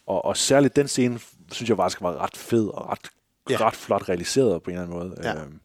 [0.05, 1.19] Og, og særligt den scene,
[1.51, 3.09] synes jeg faktisk var ret fed og ret
[3.51, 3.67] ja.
[3.67, 5.15] ret flot realiseret på en eller anden måde.
[5.23, 5.41] Ja.
[5.41, 5.59] Øhm,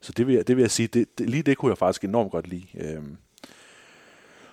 [0.00, 2.04] så det vil, jeg, det vil jeg sige, det, det, lige det kunne jeg faktisk
[2.04, 2.66] enormt godt lide.
[2.74, 3.16] Øhm,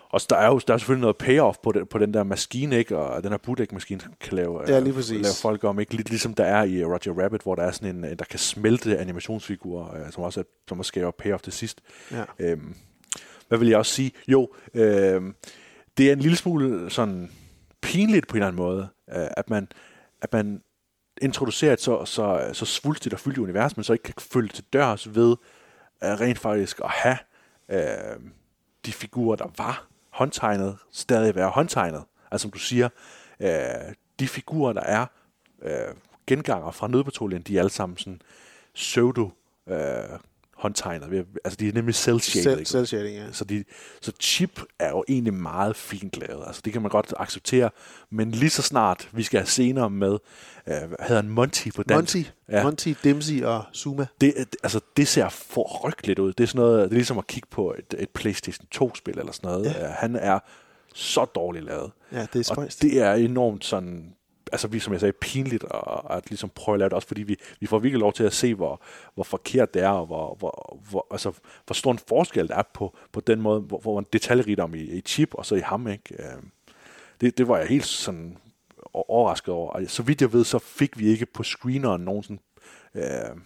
[0.10, 2.78] og der er jo der er selvfølgelig noget payoff på, det, på den der maskine,
[2.78, 2.98] ikke?
[2.98, 5.22] og den her bootleg-maskine kan lave, ja, lige præcis.
[5.22, 5.96] lave folk om, ikke?
[5.96, 8.98] Lidt ligesom der er i Roger Rabbit, hvor der er sådan en, der kan smelte
[8.98, 11.82] animationsfigurer, øh, som også er, som også skaber payoff til sidst.
[12.12, 12.24] Ja.
[12.40, 12.76] Øhm,
[13.48, 14.12] hvad vil jeg også sige?
[14.28, 15.36] Jo, øhm,
[15.98, 17.32] det er en lille smule sådan
[17.82, 19.68] pinligt på en eller anden måde, øh, at man,
[20.22, 20.62] at man
[21.22, 24.64] introducere et så, så, så svulstigt og fyldt univers, men så ikke kan følge til
[24.74, 25.38] dørs ved uh,
[26.02, 27.18] rent faktisk at have
[27.74, 28.24] uh,
[28.86, 32.04] de figurer, der var håndtegnet, stadig være håndtegnet.
[32.32, 32.90] Altså som du siger,
[33.40, 35.06] uh, de figurer, der er
[35.62, 35.96] uh,
[36.28, 38.22] genganger fra nødpatruljen, de er alle sammen sådan
[38.74, 39.32] pseudo
[39.66, 39.76] uh,
[40.66, 41.26] håndtegnet.
[41.46, 42.66] Altså, de er nemlig cel-shaded.
[42.66, 43.32] Cell, shading ja.
[43.32, 43.64] Så, de,
[44.02, 46.44] så chip er jo egentlig meget fint lavet.
[46.48, 47.70] Altså, det kan man godt acceptere.
[48.12, 50.18] Men lige så snart vi skal have senere med,
[50.66, 52.16] hvad hedder han, Monty på dansk?
[52.16, 52.64] Monty, ja.
[52.64, 54.06] Monty, Dempsey og Zuma.
[54.22, 56.34] Det, altså, det ser forrygteligt ud.
[56.34, 59.32] Det er sådan noget, det er ligesom at kigge på et, et PlayStation 2-spil eller
[59.32, 59.66] sådan noget.
[59.66, 59.88] Ja.
[59.88, 60.40] Uh, han er
[60.94, 61.92] så dårligt lavet.
[62.12, 62.80] Ja, det er spøjst.
[62.80, 64.16] Og det er enormt sådan
[64.56, 67.24] altså vi, som jeg sagde, pinligt at, at ligesom prøve at lave det, også fordi
[67.24, 68.82] vi, vi får virkelig lov til at se, hvor,
[69.16, 71.32] hvor forkert det er, og hvor, hvor, hvor, altså,
[71.66, 74.82] hvor stor en forskel der er på, på den måde, hvor, hvor man detaljerigdom i,
[74.82, 76.16] i chip, og så i ham, ikke?
[76.20, 76.44] Øh,
[77.22, 78.38] det, det var jeg helt sådan
[78.94, 79.72] overrasket over.
[79.72, 82.40] Og så vidt jeg ved, så fik vi ikke på screeneren nogen sådan,
[82.96, 83.38] øh,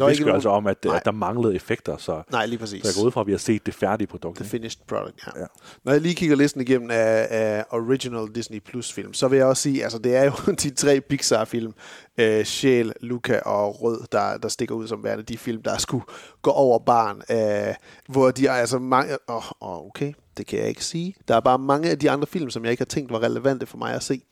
[0.00, 0.96] bevidstgørelse nogen- om, at, Nej.
[0.96, 2.82] at der manglede effekter, så, Nej, lige præcis.
[2.82, 4.36] så jeg går ud fra, at vi har set det færdige produkt.
[4.36, 4.50] The ikke?
[4.50, 5.40] finished product, ja.
[5.40, 5.46] Ja.
[5.84, 9.46] Når jeg lige kigger listen igennem af, af original Disney Plus film, så vil jeg
[9.46, 10.32] også sige, altså det er jo
[10.62, 11.72] de tre Pixar-film,
[12.18, 16.04] øh, Sjæl, Luca og Rød, der, der stikker ud som værende de film, der skulle
[16.42, 17.74] gå over barn, øh,
[18.08, 21.14] hvor de er altså mange, åh, oh, okay, det kan jeg ikke sige.
[21.28, 23.66] Der er bare mange af de andre film, som jeg ikke har tænkt var relevante
[23.66, 24.22] for mig at se.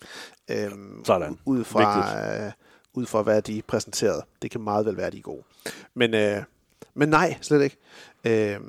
[0.50, 1.38] Øhm, Sådan.
[1.46, 2.52] Ud fra, øh,
[2.94, 4.22] ud fra, hvad de præsenterede.
[4.42, 5.42] Det kan meget vel være, de er gode.
[5.94, 6.42] Men, øh,
[6.94, 7.76] men nej, slet ikke.
[8.24, 8.60] Øh,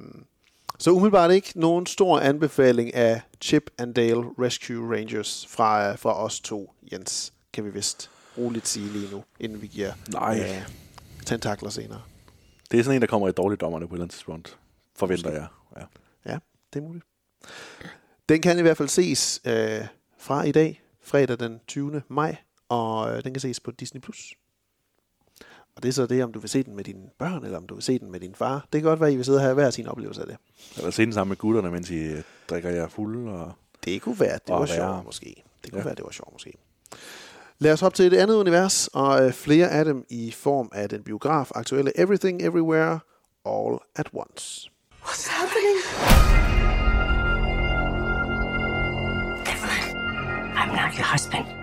[0.80, 6.24] så umiddelbart ikke nogen stor anbefaling af Chip and Dale Rescue Rangers fra, øh, fra
[6.24, 10.40] os to, Jens, kan vi vist roligt sige lige nu, inden vi giver Nej.
[10.40, 10.70] øh,
[11.26, 12.02] tentakler senere.
[12.72, 14.58] Det er sådan en, der kommer i dårligdommerne på et eller andet tidspunkt.
[14.96, 15.48] Forventer jeg.
[15.78, 15.82] Ja.
[16.32, 16.38] Ja,
[16.74, 17.06] det er muligt.
[18.30, 19.82] Den kan i hvert fald ses øh,
[20.18, 22.02] fra i dag, fredag den 20.
[22.08, 22.36] maj,
[22.74, 24.02] og øh, den kan ses på Disney+.
[24.02, 24.34] Plus.
[25.76, 27.68] Og det er så det, om du vil se den med dine børn, eller om
[27.68, 28.68] du vil se den med din far.
[28.74, 30.38] Det kan godt være, at I vil sidde og have hver sin oplevelse af det.
[30.78, 33.30] Eller se den sammen med gutterne, mens I øh, drikker jer fuld.
[33.30, 33.52] Og...
[33.86, 35.44] Det kunne være, at det var sjovt måske.
[35.64, 35.84] Det kunne Ja.
[35.84, 36.54] være, at det var sjovt måske.
[37.60, 40.90] Lad os hoppe til et andet univers, og øh, flere af dem i form af
[40.90, 43.00] den biograf aktuelle Everything Everywhere
[43.46, 44.70] All at Once.
[45.04, 45.78] What's happening?
[49.54, 49.96] Evelyn,
[50.62, 51.63] I'm not your husband.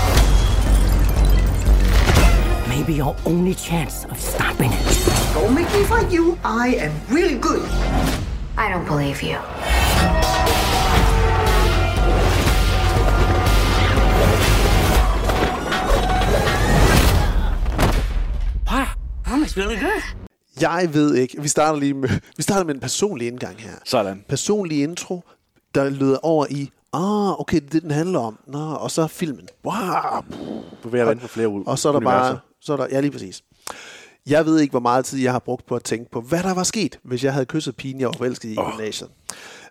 [2.85, 4.85] be your only chance of stopping it.
[5.33, 6.37] Don't make me fight you.
[6.43, 7.63] I am really good.
[8.57, 9.37] I don't believe you.
[18.71, 18.85] Wow,
[19.25, 20.01] that was really good.
[20.61, 21.41] Jeg ved ikke.
[21.41, 23.71] Vi starter lige med, vi starter med en personlig indgang her.
[23.85, 24.23] Sådan.
[24.29, 25.23] Personlig intro,
[25.75, 28.37] der lyder over i, ah, okay, det er det, den handler om.
[28.47, 29.47] Nå, og så filmen.
[29.65, 29.75] Wow.
[30.83, 32.19] Bevæger dig inden for flere u- Og så er der universer.
[32.33, 33.43] bare, så er der, ja lige præcis.
[34.25, 36.53] Jeg ved ikke, hvor meget tid jeg har brugt på at tænke på, hvad der
[36.53, 39.09] var sket, hvis jeg havde kysset pigen, jeg var forelsket i i gymnasiet.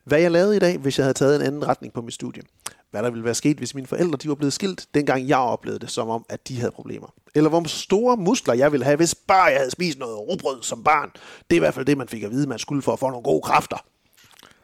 [0.05, 2.43] Hvad jeg lavede i dag, hvis jeg havde taget en anden retning på mit studie.
[2.91, 5.79] Hvad der ville være sket, hvis mine forældre de var blevet skilt, dengang jeg oplevede
[5.79, 7.15] det, som om, at de havde problemer.
[7.35, 10.85] Eller hvor store muskler jeg ville have, hvis bare jeg havde spist noget rugbrød som
[10.85, 11.11] barn.
[11.51, 13.11] Det er i hvert fald det, man fik at vide, man skulle for at få
[13.11, 13.85] nogle gode kræfter.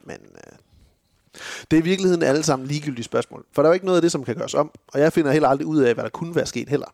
[0.05, 0.53] Men øh,
[1.71, 3.45] det er i virkeligheden alle sammen ligegyldige spørgsmål.
[3.53, 4.71] For der er jo ikke noget af det, som kan gøres om.
[4.89, 6.87] Og jeg finder heller aldrig ud af, hvad der kunne være sket heller.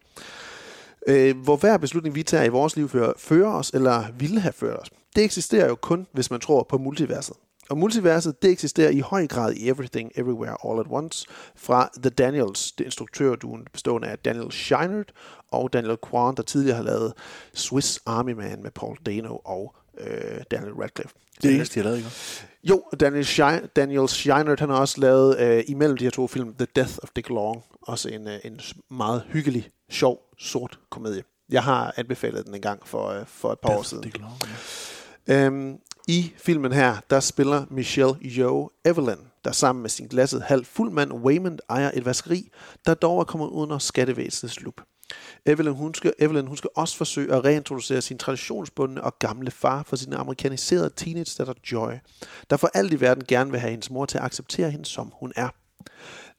[1.07, 4.53] Øh, hvor hver beslutning, vi tager i vores liv, fører, fører os eller ville have
[4.53, 4.91] ført os.
[5.17, 7.37] Det eksisterer jo kun, hvis man tror på multiverset.
[7.71, 11.27] Og multiverset, det eksisterer i høj grad i Everything Everywhere All at Once
[11.57, 15.13] fra The Daniels, det instruktørduen bestående af Daniel Scheinert
[15.51, 17.13] og Daniel Kwan, der tidligere har lavet
[17.55, 21.15] Swiss Army Man med Paul Dano og øh, Daniel Radcliffe.
[21.37, 22.11] Det er det eneste, de har lavet, ikke?
[22.65, 26.55] Jo, Daniel, Schein, Daniel Scheinert, han har også lavet øh, imellem de her to film,
[26.55, 31.23] The Death of Dick Long, også en, øh, en meget hyggelig, sjov, sort komedie.
[31.51, 34.03] Jeg har anbefalet den en gang for, øh, for et par år siden.
[34.03, 34.35] Dick Long,
[35.27, 35.79] Øhm,
[36.09, 41.13] I filmen her, der spiller Michelle Yeoh Evelyn, der sammen med sin glasset halv fuldmand
[41.13, 42.51] Waymond ejer et vaskeri,
[42.87, 44.81] der dog er kommet under skattevæsenets lup.
[45.47, 49.83] Evelyn hun, skal, Evelyn, hun skal også forsøge at reintroducere sin traditionsbundne og gamle far
[49.83, 51.93] for sin amerikaniserede teenage datter Joy,
[52.51, 55.13] der for alt i verden gerne vil have hendes mor til at acceptere hende, som
[55.15, 55.49] hun er.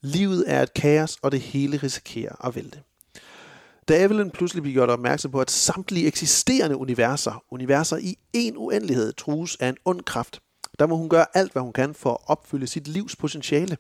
[0.01, 2.81] Livet er et kaos, og det hele risikerer at vælte.
[3.87, 9.13] Da Evelyn pludselig bliver gjort opmærksom på, at samtlige eksisterende universer, universer i en uendelighed,
[9.13, 10.39] trues af en ond kraft,
[10.79, 13.77] der må hun gøre alt, hvad hun kan for at opfylde sit livs potentiale,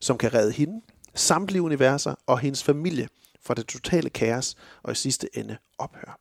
[0.00, 0.80] som kan redde hende,
[1.14, 3.08] samtlige universer og hendes familie
[3.48, 6.18] fra det totale kaos og i sidste ende ophør.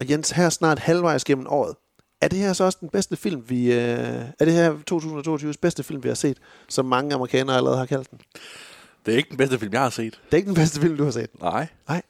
[0.00, 1.76] Og Jens, her snart halvvejs gennem året,
[2.20, 3.72] er det her så også den bedste film, vi...
[3.72, 6.38] Øh, er det her 2022's bedste film, vi har set,
[6.68, 8.20] som mange amerikanere allerede har kaldt den?
[9.06, 10.20] Det er ikke den bedste film, jeg har set.
[10.24, 11.40] Det er ikke den bedste film, du har set?
[11.40, 11.66] Nej.
[11.88, 12.02] Nej.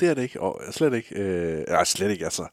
[0.00, 0.40] Det er det ikke.
[0.40, 1.14] Og slet ikke.
[1.14, 2.46] Øh, nej, slet ikke, altså.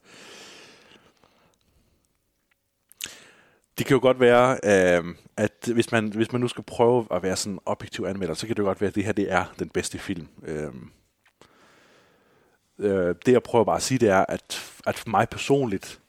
[3.79, 7.23] Det kan jo godt være, øh, at hvis man, hvis man nu skal prøve at
[7.23, 9.45] være sådan objektiv anmelder, så kan det jo godt være, at det her det er
[9.59, 10.27] den bedste film.
[10.45, 10.71] Øh,
[12.79, 15.99] øh, det jeg prøver bare at sige, det er, at, at for mig personligt,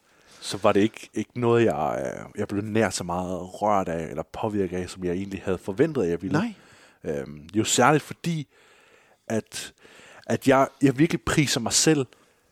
[0.40, 4.10] så var det ikke, ikke noget, jeg, øh, jeg blev nær så meget rørt af,
[4.10, 6.38] eller påvirket af, som jeg egentlig havde forventet, at jeg ville.
[6.38, 6.54] Nej.
[7.04, 8.48] Øhm, jo særligt fordi,
[9.28, 9.72] at,
[10.26, 12.06] at jeg, jeg virkelig priser mig selv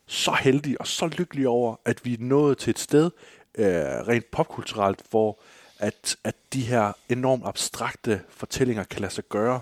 [0.06, 3.10] så heldige og så lykkelige over, at vi er nået til et sted,
[3.58, 5.38] øh, rent popkulturelt, hvor
[5.78, 9.60] at, at de her enormt abstrakte fortællinger kan lade sig gøre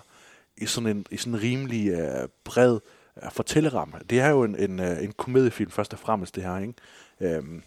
[0.57, 2.79] i sådan en, i sådan en rimelig øh, bred
[3.23, 3.95] øh, fortælleramme.
[4.11, 6.75] Det er jo en, en, øh, en komediefilm først og fremmest, det her, ikke?
[7.21, 7.63] Øhm,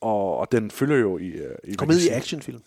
[0.00, 1.26] og, og den følger jo i...
[1.26, 2.62] øh, i Komedie-actionfilm.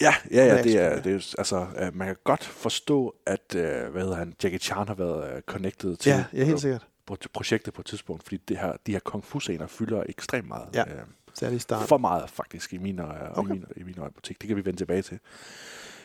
[0.00, 3.90] Ja, ja, ja, det er, det er altså, øh, man kan godt forstå, at, øh,
[3.90, 6.86] hvad hedder han, Jackie Chan har været øh, connected til Ja, ja, helt sikkert.
[7.32, 10.68] Projektet på et tidspunkt, fordi det her, de her kung fu scener fylder ekstremt meget.
[10.74, 11.02] Ja, øh,
[11.34, 11.88] særligt i starten.
[11.88, 13.54] For meget faktisk i mine, øje, Okay.
[13.76, 14.40] i mine, i butik.
[14.40, 15.18] Det kan vi vende tilbage til.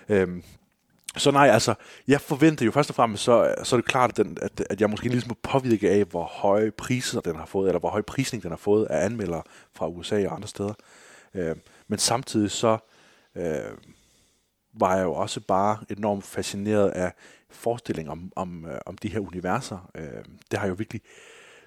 [0.10, 0.43] Øhm,
[1.18, 1.74] så nej, altså,
[2.08, 4.82] jeg forventer jo først og fremmest, så, så er det klart, at, den, at, at
[4.82, 8.01] jeg måske ligesom må påvirke af, hvor høje priser den har fået, eller hvor høj
[8.01, 9.43] prisning den har fået af anmeldere
[9.74, 10.74] fra USA og andre steder.
[11.34, 11.56] Øh,
[11.88, 12.78] men samtidig så
[13.36, 13.45] øh,
[14.80, 17.13] var jeg jo også bare enormt fascineret af
[17.49, 19.89] forestillingen om, om, øh, om de her universer.
[19.95, 21.01] Øh, det har jeg jo virkelig,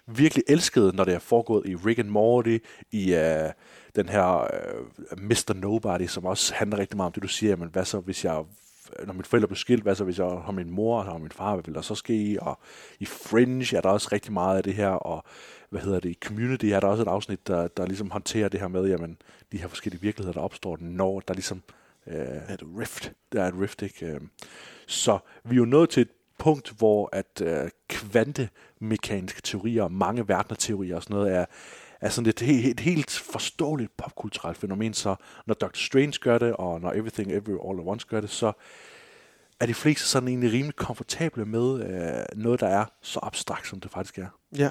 [0.06, 2.58] virkelig elsket, når det er foregået i Rick and Morty,
[2.90, 3.50] i øh,
[3.96, 5.54] den her øh, Mr.
[5.54, 8.44] Nobody, som også handler rigtig meget om det, du siger, jamen hvad så, hvis jeg
[9.06, 11.54] når mine forældre blev skilt, hvad så hvis jeg har min mor og min far,
[11.54, 12.38] hvad vil der så ske?
[12.40, 12.58] Og
[13.00, 15.24] i Fringe er der også rigtig meget af det her, og
[15.70, 18.60] hvad hedder det, i Community er der også et afsnit, der, der ligesom håndterer det
[18.60, 19.16] her med, jamen,
[19.52, 21.62] de her forskellige virkeligheder, der opstår, når der ligesom
[22.10, 23.12] øh, et rift.
[23.32, 24.06] Der er et rift, ikke?
[24.06, 24.20] Øh,
[24.86, 30.96] Så vi er jo nået til et punkt, hvor at øh, kvantemekaniske teorier, mange verdener-teorier
[30.96, 31.44] og sådan noget, er,
[32.00, 36.52] er sådan et, helt, et helt forståeligt popkulturelt fænomen, så når Doctor Strange gør det,
[36.52, 38.52] og når Everything Every All at Once gør det, så
[39.60, 43.80] er de fleste sådan egentlig rimelig komfortable med øh, noget, der er så abstrakt, som
[43.80, 44.28] det faktisk er.
[44.56, 44.70] Ja.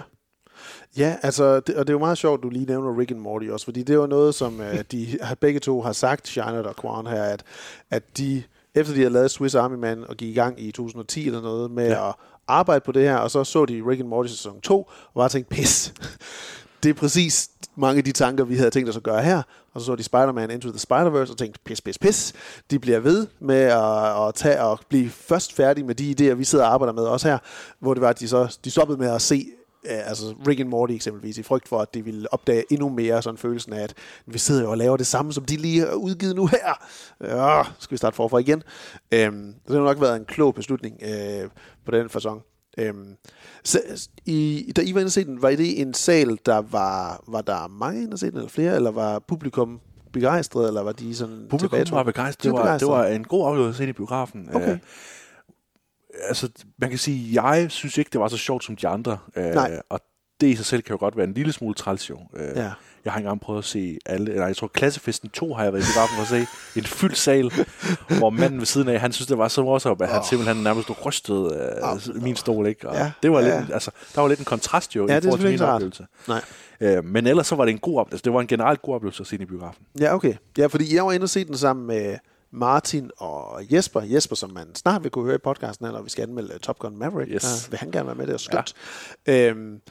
[0.97, 3.47] Ja, altså, det, og det er jo meget sjovt, du lige nævner Rick and Morty
[3.47, 7.07] også, fordi det var noget, som uh, de begge to har sagt, Shinert og Quan
[7.07, 7.43] her, at,
[7.91, 8.43] at de,
[8.75, 11.71] efter de har lavet Swiss Army Man og gik i gang i 2010 eller noget
[11.71, 12.09] med ja.
[12.09, 12.15] At
[12.47, 15.29] arbejde på det her, og så så de Rick and Morty sæson 2, og bare
[15.29, 15.93] tænkte, pis,
[16.83, 19.41] det er præcis mange af de tanker, vi havde tænkt os at gøre her.
[19.73, 22.33] Og så så de Spider-Man Into the Spider-Verse og tænkte, pis, pis, pis.
[22.71, 26.43] De bliver ved med at, at tage og blive først færdige med de idéer, vi
[26.43, 27.37] sidder og arbejder med også her,
[27.79, 29.53] hvor det var, at de så de stoppede med at se øh,
[29.87, 33.37] altså Rick and Morty eksempelvis, i frygt for, at de ville opdage endnu mere sådan
[33.37, 33.93] følelsen af, at
[34.25, 36.85] vi sidder jo og laver det samme, som de lige har udgivet nu her.
[37.21, 38.63] Ja, skal vi starte forfra igen?
[39.11, 41.49] Øhm, det har nok været en klog beslutning øh,
[41.85, 42.41] på den fasong.
[42.77, 43.15] Øhm,
[43.63, 47.23] så, i, da I var inde og se den, var det en sal, der var,
[47.27, 49.79] var der mange inde og se den, eller flere, eller var publikum
[50.13, 52.43] begejstret, eller var de sådan Publikum var begejstret.
[52.43, 54.49] De Det var det var en god oplevelse at se det i biografen.
[54.53, 54.71] Okay.
[54.71, 54.77] Øh,
[56.27, 59.17] altså, man kan sige, jeg synes ikke, det var så sjovt som de andre.
[59.35, 59.81] Øh, Nej.
[59.89, 59.99] Og
[60.41, 62.19] det i sig selv kan jo godt være en lille smule træls jo.
[62.35, 62.71] Øh, Ja.
[63.05, 65.83] Jeg har engang prøvet at se alle, eller jeg tror Klassefesten 2 har jeg været
[65.83, 66.27] i biografen for at
[66.73, 66.79] se.
[66.79, 67.51] En fyldt sal,
[68.19, 70.25] hvor manden ved siden af, han synes, det var så morsomt, at han Åh.
[70.29, 71.71] simpelthen nærmest rystede
[72.15, 72.89] øh, min stol, ikke?
[72.89, 73.11] Og Ja.
[73.23, 73.59] det var Ja.
[73.59, 76.05] lidt, altså, der var lidt en kontrast jo Ja, i forhold til min oplevelse.
[76.81, 78.23] Øh, men ellers så var det en god oplevelse.
[78.23, 79.83] Det var en generelt god oplevelse at se den i biografen.
[79.99, 80.33] Ja, okay.
[80.57, 82.15] Ja, fordi jeg var inde og se den sammen med
[82.51, 84.01] Martin og Jesper.
[84.01, 86.79] Jesper, som man snart vil kunne høre i podcasten, når vi skal anmelde uh, Top
[86.79, 87.31] Gun Maverick.
[87.31, 87.43] Yes.
[87.43, 88.73] Der vil han gerne være med, det er skønt.
[89.27, 89.49] Ja.
[89.49, 89.81] Øhm,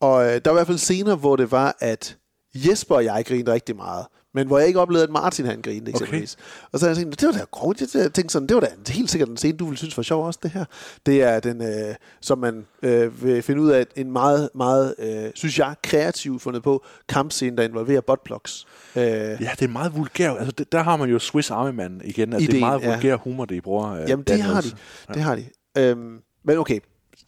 [0.00, 2.16] og øh, der var i hvert fald scener, hvor det var, at
[2.54, 4.06] Jesper og jeg grinede rigtig meget.
[4.36, 6.34] Men hvor jeg ikke oplevede, at Martin han grinede eksempelvis.
[6.34, 6.68] Okay.
[6.72, 7.80] Og så har jeg tænkt, det var da grovt.
[7.94, 10.26] Jeg tænkte sådan, det var da helt sikkert en scene, du ville synes var sjov
[10.26, 10.64] også, det her.
[11.06, 15.30] Det er den, øh, som man øh, vil finde ud af, en meget, meget, øh,
[15.34, 18.66] synes jeg, kreativ fundet på kampscene, der involverer buttplugs.
[18.96, 20.30] Øh, Ja, det er meget vulgær.
[20.30, 22.32] Altså, det, der har man jo Swiss Army Man igen.
[22.32, 22.90] Det Ideen, er meget ja.
[22.92, 23.92] vulgær humor, det I bruger.
[23.92, 24.68] øh, Jamen, det har de.
[25.14, 25.44] Det har de.
[25.78, 26.80] Øhm, men okay,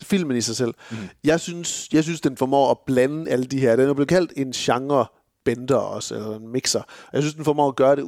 [0.03, 0.75] filmen i sig selv.
[0.91, 0.97] Mm.
[1.25, 3.77] Jeg, synes, jeg synes, den formår at blande alle de her.
[3.77, 5.07] Den er blevet kaldt en genre
[5.49, 6.81] bender også, eller en mixer.
[6.81, 8.03] Og Jeg synes, den formår at gøre det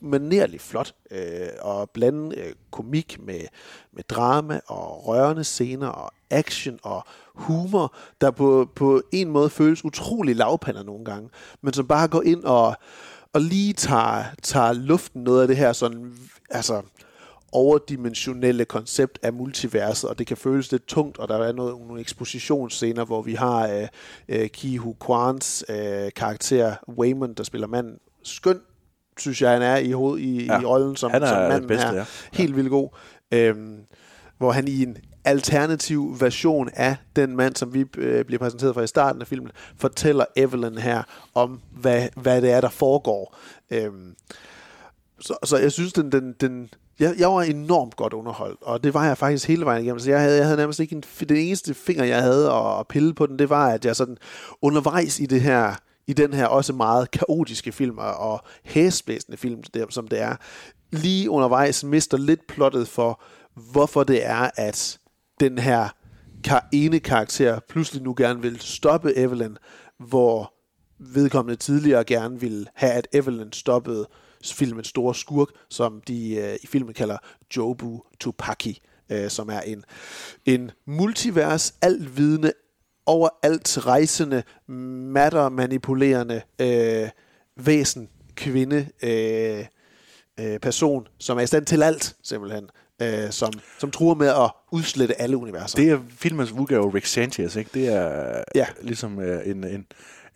[0.00, 0.94] umanerligt flot.
[1.10, 3.40] Øh, og blande øh, komik med,
[3.92, 7.04] med drama og rørende scener og action og
[7.34, 11.28] humor, der på, på en måde føles utrolig lavpander nogle gange,
[11.62, 12.74] men som bare går ind og,
[13.32, 16.14] og lige tager, tager luften noget af det her sådan,
[16.50, 16.82] altså
[17.52, 22.00] overdimensionelle koncept af multiverset, og det kan føles lidt tungt, og der er noget, nogle
[22.00, 23.88] ekspositionsscener, hvor vi har øh,
[24.28, 27.98] øh, Ki Hu Kwans øh, karakter Waymond, der spiller manden.
[28.22, 28.60] Skøn,
[29.18, 30.60] synes jeg, han er i, hoved, i, ja.
[30.60, 31.94] I rollen som, Han er som manden bedste, her.
[31.94, 32.04] ja.
[32.32, 32.88] Helt vildt god.
[33.32, 33.78] Øhm,
[34.38, 38.82] hvor han i en alternativ version af den mand, som vi øh, bliver præsenteret for
[38.82, 41.02] i starten af filmen, fortæller Evelyn her
[41.34, 43.36] om, hvad, hvad det er, der foregår.
[43.70, 44.14] Øhm,
[45.20, 46.70] så, så jeg synes, den, den, den
[47.00, 50.00] jeg, jeg var enormt godt underholdt, og det var jeg faktisk hele vejen igennem.
[50.00, 52.88] Så jeg havde, jeg havde nærmest ikke en, den eneste finger, jeg havde at, at
[52.88, 54.18] pille på den, det var, at jeg sådan
[54.62, 55.74] undervejs i det her,
[56.06, 60.36] i den her også meget kaotiske film og, hæsblæsende film, som det er,
[60.92, 63.22] lige undervejs mister lidt plottet for,
[63.54, 64.98] hvorfor det er, at
[65.40, 65.88] den her
[66.72, 69.56] ene karakter pludselig nu gerne vil stoppe Evelyn,
[69.98, 70.54] hvor
[70.98, 74.08] vedkommende tidligere gerne ville have, at Evelyn stoppede
[74.42, 77.16] filmens store skurk, som de øh, i filmen kalder
[77.56, 78.80] Jobu Tupaki,
[79.10, 79.84] øh, som er en,
[80.46, 82.52] en multivers, altvidende,
[83.06, 87.08] overalt rejsende, matter manipulerende øh,
[87.56, 89.66] væsen, kvinde, øh,
[90.40, 92.68] øh, person, som er i stand til alt, simpelthen.
[93.02, 95.76] Øh, som, som truer med at udslette alle universer.
[95.76, 97.70] Det er filmens udgave Rick Sanchez, ikke?
[97.74, 98.66] Det er ja.
[98.82, 99.86] ligesom øh, en, en,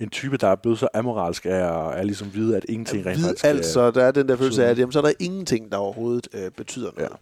[0.01, 3.19] en type, der er blevet så amoralsk af at, at ligesom vide, at ingenting rent
[3.19, 3.45] Vid faktisk...
[3.45, 5.79] alt, så der er den der følelse af, at jamen, så er der ingenting, der
[5.79, 7.13] overhovedet øh, betyder noget.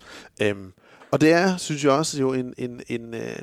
[0.40, 0.48] Ja.
[0.48, 0.72] Øhm,
[1.10, 3.38] og det er, synes jeg også, jo en, en, en, øh,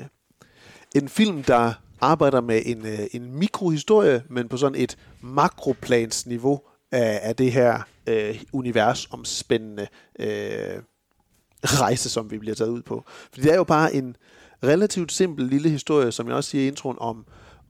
[0.94, 6.60] en film, der arbejder med en, øh, en mikrohistorie, men på sådan et makroplansniveau
[6.92, 9.86] af, af det her øh, universomspændende
[10.18, 10.82] øh,
[11.64, 13.04] rejse, som vi bliver taget ud på.
[13.06, 14.16] For det er jo bare en
[14.64, 17.24] relativt simpel lille historie, som jeg også siger i introen, om,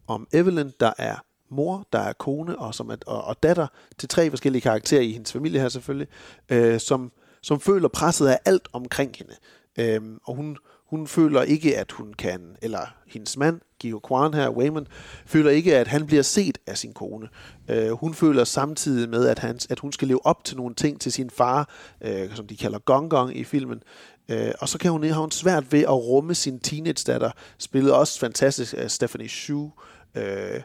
[0.07, 1.17] om Evelyn, der er
[1.51, 3.67] mor, der er kone og, som er, og, og datter
[3.99, 6.09] til tre forskellige karakterer i hendes familie her selvfølgelig,
[6.49, 7.13] øh, som,
[7.43, 9.35] som føler presset af alt omkring hende.
[9.79, 10.57] Øh, og hun,
[10.93, 14.87] hun føler ikke, at hun kan, eller hendes mand, Gio Kwan her, Wayman,
[15.27, 17.29] føler ikke, at han bliver set af sin kone.
[17.69, 21.01] Øh, hun føler samtidig med, at, han, at hun skal leve op til nogle ting
[21.01, 21.69] til sin far,
[22.01, 23.83] øh, som de kalder Gong Gong i filmen.
[24.29, 28.19] Øh, og så kan hun, har hun svært ved at rumme sin teenage-datter, spillet også
[28.19, 29.71] fantastisk af Stephanie Shu,
[30.15, 30.61] øh,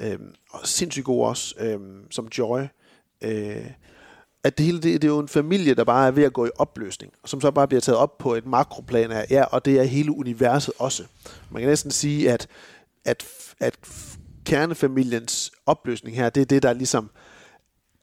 [0.00, 0.18] øh,
[0.50, 1.78] og sindssygt god også, øh,
[2.10, 2.60] som Joy.
[3.24, 3.66] Øh,
[4.44, 6.46] at det hele, det, det er jo en familie, der bare er ved at gå
[6.46, 9.64] i opløsning, og som så bare bliver taget op på et makroplan af, ja, og
[9.64, 11.04] det er hele universet også.
[11.50, 12.46] Man kan næsten sige, at,
[13.04, 13.24] at,
[13.60, 13.74] at
[14.44, 17.10] kernefamiliens opløsning her, det er det, der ligesom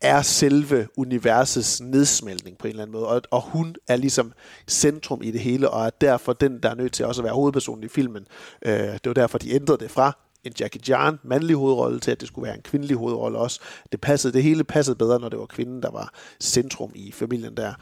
[0.02, 4.34] er selve universets nedsmeltning på en eller anden måde, og, og hun er ligesom
[4.68, 7.34] centrum i det hele, og er derfor den, der er nødt til også at være
[7.34, 8.26] hovedpersonen i filmen.
[8.62, 12.20] Øh, det var derfor, de ændrede det fra en Jackie Chan mandlig hovedrolle til, at
[12.20, 13.60] det skulle være en kvindelig hovedrolle også.
[13.92, 17.58] Det, passede, det hele passede bedre, når det var kvinden, der var centrum i familien
[17.58, 17.74] der.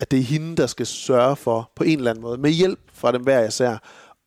[0.00, 2.80] At det er hende, der skal sørge for, på en eller anden måde, med hjælp
[2.92, 3.78] fra dem hver især,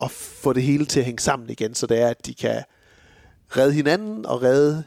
[0.01, 2.63] at få det hele til at hænge sammen igen, så det er, at de kan
[3.57, 4.83] redde hinanden og redde,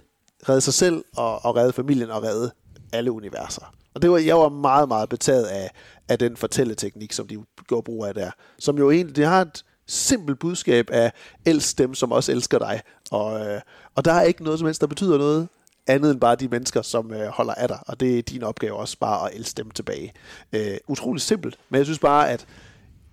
[0.48, 2.50] redde sig selv og, og redde familien og redde
[2.92, 3.72] alle universer.
[3.94, 5.70] Og det var, jeg var meget, meget betaget af,
[6.08, 8.30] af den fortælleteknik, som de gjorde brug af der.
[8.58, 11.12] Som jo egentlig, det har et simpelt budskab af,
[11.46, 12.80] elsk dem, som også elsker dig.
[13.10, 13.60] Og, øh,
[13.94, 15.48] og der er ikke noget som helst, der betyder noget
[15.86, 17.78] andet end bare de mennesker, som øh, holder af dig.
[17.86, 20.12] Og det er din opgave også bare at elske dem tilbage.
[20.52, 22.46] Øh, utroligt simpelt, men jeg synes bare, at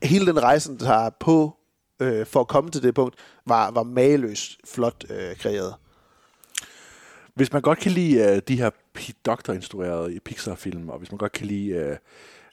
[0.04, 1.56] hele den rejsen, der har på
[2.02, 3.16] øh, for at komme til det punkt,
[3.46, 5.76] var, var mageløst flot øh, kreeret.
[7.36, 11.32] Hvis man godt kan lide øh, de her Pete instruerede Pixar-film, og hvis man godt
[11.32, 11.98] kan lide øh,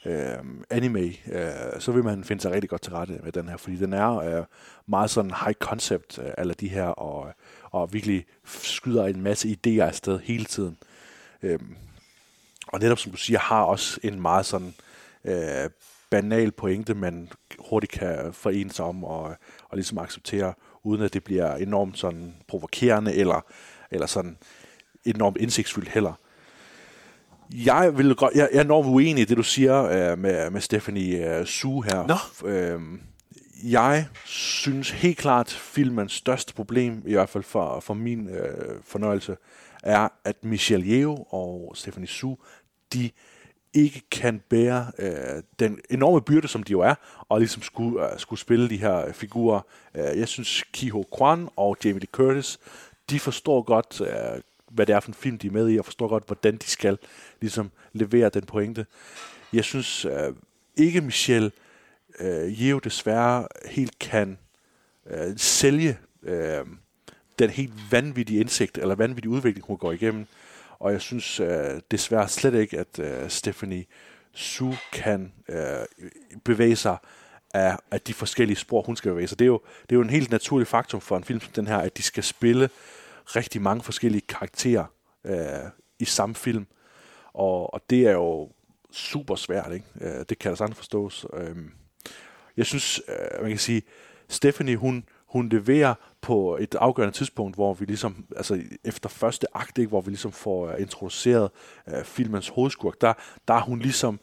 [0.04, 0.38] øh,
[0.70, 3.76] anime, øh, så vil man finde sig rigtig godt til rette med den her, fordi
[3.76, 4.44] den er øh,
[4.86, 7.32] meget sådan high concept, øh, alle de her, og,
[7.70, 10.76] og virkelig skyder en masse idéer afsted hele tiden.
[11.42, 11.58] Øh,
[12.66, 14.74] og netop som du siger, har også en meget sådan
[15.24, 15.70] øh,
[16.10, 17.28] banal pointe, man
[17.58, 19.22] hurtigt kan forene sig om og,
[19.68, 23.46] og ligesom acceptere, uden at det bliver enormt sådan provokerende eller,
[23.90, 24.38] eller sådan
[25.04, 26.12] enormt indsigtsfyldt heller.
[27.54, 30.60] Jeg, vil, godt- jeg, jeg er enormt uenig i det, du siger øh, med, med
[30.60, 32.06] Stephanie øh, Su her.
[32.42, 32.48] Nå.
[32.48, 33.00] Øhm,
[33.64, 39.36] jeg synes helt klart, filmens største problem, i hvert fald for, for min øh, fornøjelse,
[39.82, 42.34] er, at Michelle Yeoh og Stephanie Su,
[42.92, 43.10] de
[43.74, 46.94] ikke kan bære øh, den enorme byrde, som de jo er,
[47.28, 49.60] og ligesom skulle, øh, skulle spille de her figurer.
[49.94, 52.58] Øh, jeg synes, Kiho Kwan og Jamie Lee Curtis,
[53.10, 54.40] de forstår godt, øh,
[54.70, 56.66] hvad det er for en film, de er med i, og forstår godt, hvordan de
[56.66, 56.98] skal
[57.40, 58.86] ligesom levere den pointe.
[59.52, 60.34] Jeg synes øh,
[60.76, 61.50] ikke, Michelle
[62.20, 64.38] øh, Yeoh desværre helt kan
[65.10, 66.66] øh, sælge øh,
[67.38, 70.26] den helt vanvittige indsigt, eller vanvittige udvikling, hun går igennem.
[70.78, 73.84] Og jeg synes øh, desværre slet ikke, at øh, Stephanie
[74.32, 76.06] Su kan øh,
[76.44, 76.96] bevæge sig
[77.54, 79.38] af, af de forskellige spor, hun skal bevæge sig.
[79.38, 81.66] Det er, jo, det er jo en helt naturlig faktum for en film som den
[81.66, 82.70] her, at de skal spille
[83.26, 84.84] rigtig mange forskellige karakterer
[85.24, 86.66] øh, i samme film.
[87.32, 88.50] Og, og det er jo
[88.90, 89.86] super svært, ikke?
[90.00, 91.26] Øh, det kan altså da sagtens forstås.
[91.34, 91.56] Øh,
[92.56, 93.82] jeg synes, øh, man kan sige,
[94.28, 99.78] Stephanie, hun, hun leverer på et afgørende tidspunkt, hvor vi ligesom, altså efter første akt,
[99.78, 101.50] ikke, hvor vi ligesom får øh, introduceret
[101.88, 103.12] øh, filmens hovedskurk, der,
[103.48, 104.20] der er hun ligesom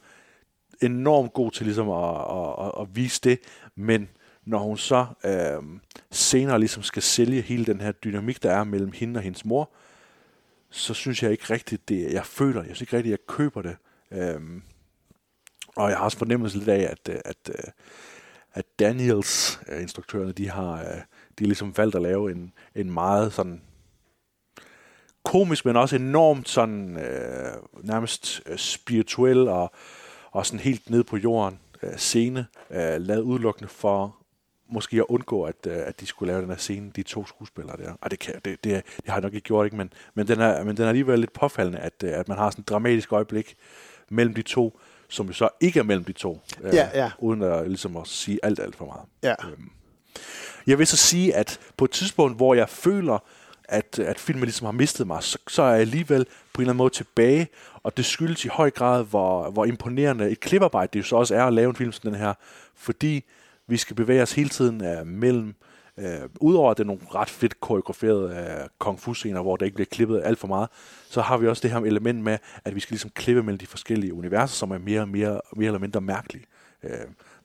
[0.82, 3.38] enormt god til ligesom at, at, at, at vise det,
[3.74, 4.08] men
[4.48, 5.80] når hun så øh,
[6.10, 9.70] senere ligesom skal sælge hele den her dynamik, der er mellem hende og hendes mor,
[10.70, 13.76] så synes jeg ikke rigtigt, det jeg føler, jeg synes ikke rigtigt, jeg køber det.
[14.12, 14.40] Øh,
[15.76, 17.70] og jeg har også fornemmelse lidt af, at, øh, at, øh,
[18.52, 20.96] at Daniels, øh, instruktørerne, de har, øh,
[21.38, 23.62] de har ligesom valgt at lave en, en meget sådan
[25.24, 29.72] komisk, men også enormt sådan øh, nærmest øh, spirituel og,
[30.30, 34.17] og sådan helt ned på jorden øh, scene, øh, lavet udelukkende for
[34.68, 37.76] måske at undgå, at, øh, at de skulle lave den her scene, de to skuespillere
[37.76, 37.92] der.
[38.00, 39.76] Og det, kan, det, det, det har jeg nok ikke gjort, ikke?
[39.76, 42.50] Men, men, den er, men den er alligevel lidt påfaldende, at, øh, at man har
[42.50, 43.56] sådan et dramatisk øjeblik
[44.08, 47.10] mellem de to, som jo så ikke er mellem de to, øh, Ja, ja.
[47.18, 49.02] uden at, ligesom at sige alt, alt for meget.
[49.22, 49.48] Ja.
[49.48, 49.70] Øhm,
[50.66, 53.18] jeg vil så sige, at på et tidspunkt, hvor jeg føler,
[53.64, 56.70] at, at filmen ligesom har mistet mig, så, så er jeg alligevel på en eller
[56.72, 57.48] anden måde tilbage,
[57.82, 61.34] og det skyldes i høj grad, hvor, hvor imponerende et kliparbejde det jo så også
[61.34, 62.34] er at lave en film som den her,
[62.76, 63.24] fordi
[63.68, 65.54] vi skal bevæge os hele tiden uh, mellem,
[65.96, 66.04] uh,
[66.40, 68.24] udover at det er nogle ret fedt koreograferede
[68.62, 70.68] uh, kung fu scener, hvor der ikke bliver klippet alt for meget,
[71.10, 73.66] så har vi også det her element med, at vi skal ligesom klippe mellem de
[73.66, 76.44] forskellige universer, som er mere, mere, mere eller mindre mærkelige.
[76.82, 76.90] Uh,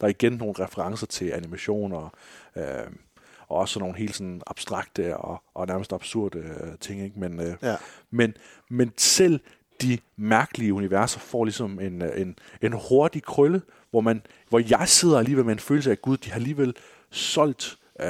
[0.01, 2.11] der er igen nogle referencer til animation og,
[2.55, 2.63] uh,
[3.47, 7.19] og også nogle helt sådan abstrakte og, og nærmest absurde uh, ting, ikke?
[7.19, 7.75] Men, uh, Ja.
[8.11, 8.33] men,
[8.69, 9.39] men selv
[9.81, 13.61] de mærkelige universer får ligesom en, øh, en, en hurtig krølle,
[13.91, 14.21] hvor, man,
[14.53, 16.75] hvor jeg sidder alligevel med en følelse af, at gud, de har alligevel
[17.11, 18.07] solgt øh,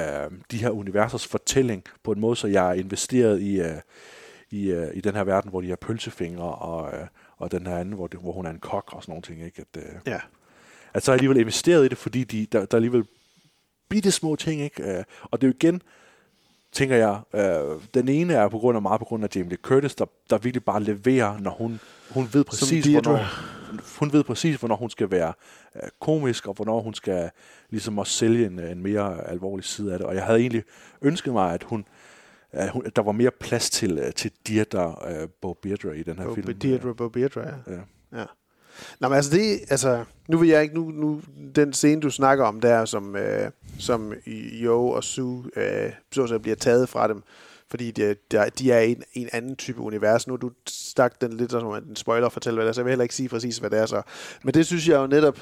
[0.51, 3.75] de her universers fortælling på en måde, så jeg er investeret i, øh,
[4.51, 7.77] i, øh, i den her verden, hvor de har pølsefingre, og, øh, og den her
[7.77, 9.45] anden, hvor, det, hvor hun er en kok og sådan nogle ting.
[9.45, 9.65] Ikke?
[9.73, 10.19] At, øh, Ja.
[10.93, 13.05] at så er jeg alligevel investeret i det, fordi de, der, der er alligevel
[13.89, 14.61] bitte små ting.
[14.61, 14.97] Ikke?
[14.97, 15.81] Øh, og det er jo igen,
[16.71, 19.95] tænker jeg, øh, den ene er på grund af meget på grund af Jamie Curtis,
[19.95, 21.79] der, der virkelig bare leverer, når hun,
[22.09, 23.11] hun ved præcis, Deirdre.
[23.11, 23.25] hvornår,
[23.99, 25.33] hun ved præcis, hvornår hun skal være
[25.75, 27.29] øh, komisk, og hvornår hun skal
[27.69, 30.07] ligesom også sælge en, en mere alvorlig side af det.
[30.07, 30.63] Og jeg havde egentlig
[31.01, 31.85] ønsket mig, at hun,
[32.51, 36.03] at hun at der var mere plads til, øh, til Deirdre øh, Bo Beardre i
[36.03, 36.59] den her Bo- film.
[36.59, 37.73] Deirdre Bo Beardre, ja.
[37.73, 37.81] Ja.
[38.19, 38.25] ja.
[38.99, 41.21] Nå, men altså det, altså, nu vil jeg ikke, nu, nu
[41.55, 44.13] den scene, du snakker om der, som, øh, som
[44.63, 47.23] Jo og Sue, øh, så sige, bliver taget fra dem,
[47.73, 50.27] fordi de, der, de er en, en anden type univers.
[50.27, 52.85] Nu du stak den lidt som en spoiler og fortælle, hvad det er, så jeg
[52.85, 54.01] vil heller ikke sige præcis, hvad det er så.
[54.43, 55.39] Men det synes jeg jo netop,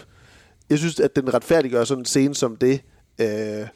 [0.70, 2.82] jeg synes, at den retfærdiggør sådan en scene som det,
[3.22, 3.68] øh,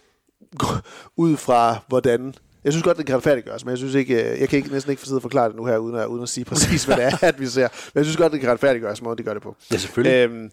[1.26, 2.34] ud fra hvordan
[2.64, 4.91] jeg synes godt, det kan retfærdiggøres, men jeg synes ikke, øh, jeg kan ikke, næsten
[4.91, 7.06] ikke sidde og forklare det nu her, uden at, uden at sige præcis, hvad det
[7.06, 7.68] er, at vi ser.
[7.93, 9.56] Men jeg synes godt, det kan retfærdiggøres, måde de gør det på.
[9.72, 10.30] Ja, selvfølgelig.
[10.30, 10.51] Øhm,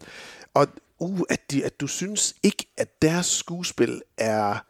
[0.55, 0.67] og
[0.99, 4.65] uh, at, de, at du synes ikke, at deres skuespil er,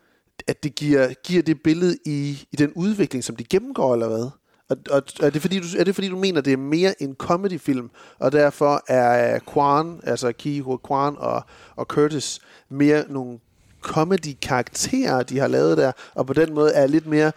[0.49, 4.31] at det giver, giver det billede i, i den udvikling, som de gennemgår, eller hvad?
[4.71, 7.15] Og, og er, det fordi, du, er det fordi, du mener, det er mere en
[7.15, 11.43] comedyfilm, og derfor er Kwan, altså Ki Ho Kwan og,
[11.77, 13.39] og Curtis, mere nogle
[13.83, 17.33] comedy-karakterer, de har lavet der, og på den måde er lidt mere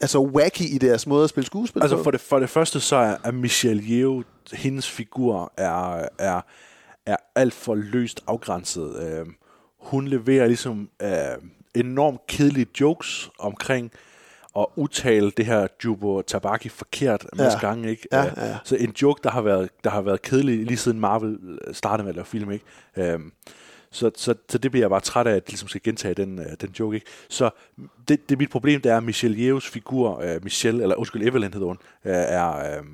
[0.00, 2.02] altså wacky i deres måde at spille skuespil Altså på.
[2.02, 4.22] for det, for det første så er, er Michelle Yeoh,
[4.52, 6.40] hendes figur er, er,
[7.06, 8.96] er alt for løst afgrænset.
[9.02, 9.26] Øh,
[9.80, 11.08] hun leverer ligesom øh,
[11.74, 13.90] enormt kedelige jokes omkring
[14.58, 17.66] at udtale det her Jubo Tabaki forkert en masse Ja.
[17.68, 18.08] gange, ikke?
[18.12, 18.58] Ja, Øh, ja.
[18.64, 22.10] Så en joke, der har været, der har været kedelig lige siden Marvel startede med
[22.10, 22.64] at lave film, ikke?
[22.96, 23.32] Øhm,
[23.90, 26.38] så, så, så det bliver jeg bare træt af, at de ligesom skal gentage den,
[26.38, 27.06] øh, den joke, ikke?
[27.28, 27.50] Så
[28.08, 31.52] det, det mit problem, det er, at Michelle Yeohs figur, øh, Michelle, eller undskyld, Evelyn
[31.52, 32.84] hedder hun, øh, er, øh,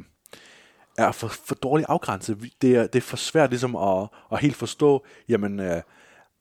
[0.99, 2.39] er for, for dårligt afgrænset.
[2.63, 5.83] Det er, det er for svært ligesom at, at helt forstå, jamen, øh,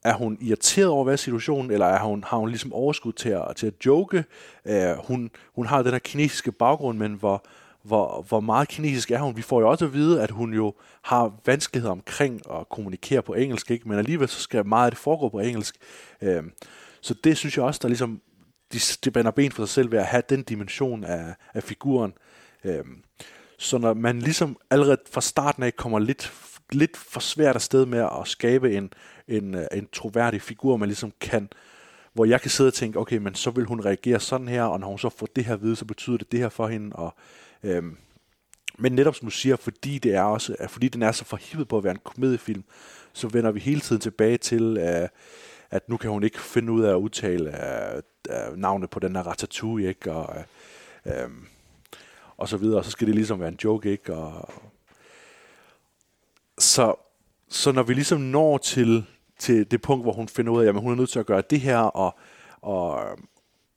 [0.04, 3.28] er hun irriteret over, hvad er situationen, eller er hun, har hun ligesom overskud til
[3.28, 4.24] at, til at joke?
[4.64, 7.44] Øh, hun, hun har den her kinesiske baggrund, men hvor,
[7.82, 9.36] hvor, hvor meget kinesisk er hun?
[9.36, 13.34] Vi får jo også at vide, at hun jo har vanskeligheder omkring at kommunikere på
[13.34, 13.88] engelsk, ikke?
[13.88, 15.76] men alligevel så skal meget af det foregå på engelsk.
[16.22, 16.42] Øh,
[17.00, 18.20] så det synes jeg også, der ligesom,
[18.72, 22.12] de, de bander ben for sig selv ved at have den dimension af, af figuren.
[22.64, 22.84] Øh,
[23.58, 26.22] så når man ligesom allerede fra starten af kommer lidt,
[26.74, 28.92] lidt for svært afsted med at skabe en,
[29.28, 31.48] en, øh, en troværdig figur, man ligesom kan,
[32.12, 34.80] hvor jeg kan sidde og tænke, okay, men så vil hun reagere sådan her, og
[34.80, 36.96] når hun så får det her at vide, så betyder det det her for hende,
[36.96, 37.14] og
[37.62, 37.96] øhm,
[38.78, 41.78] men netop som du siger, fordi det er også, fordi den er så forhippet på
[41.78, 42.64] at være en komediefilm,
[43.12, 45.08] så vender vi hele tiden tilbage til, øh,
[45.70, 49.16] at nu kan hun ikke finde ud af at udtale øh, øh, navnet på den
[49.16, 50.12] her Ratatouille, ikke?
[50.12, 50.36] Og,
[51.06, 51.30] øh, øh,
[52.36, 54.14] og så videre, og så skal det ligesom være en joke, ikke?
[54.14, 54.50] Og,
[56.62, 56.94] så,
[57.48, 59.04] så når vi ligesom når til,
[59.38, 61.42] til det punkt, hvor hun finder ud af, at hun er nødt til at gøre
[61.50, 62.18] det her, og,
[62.62, 63.00] og,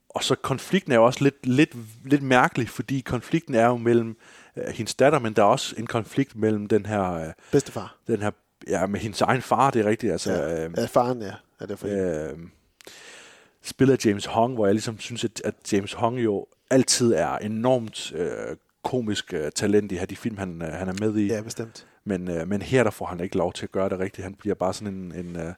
[0.10, 1.76] og så konflikten er jo også lidt, lidt,
[2.06, 4.18] lidt mærkelig, fordi konflikten er jo mellem
[4.58, 7.14] øh, hendes datter, men der er også en konflikt mellem den her...
[7.14, 7.96] Øh, Bedstefar.
[8.08, 8.32] Den her,
[8.68, 10.12] ja, med hendes egen far, det er rigtigt.
[10.12, 11.34] Altså, Ja, øh, ja, faren, ja.
[11.60, 12.38] Er det for øh,
[13.62, 17.38] spillet af James Hong, hvor jeg ligesom synes, at, at James Hong jo altid er
[17.38, 21.28] enormt øh, komisk øh, talent i de film, han, øh, han er med i.
[21.28, 21.88] Ja, bestemt.
[22.06, 24.24] Men, øh, men her der får han ikke lov til at gøre det rigtigt.
[24.24, 25.54] Han bliver bare sådan en, en, øh,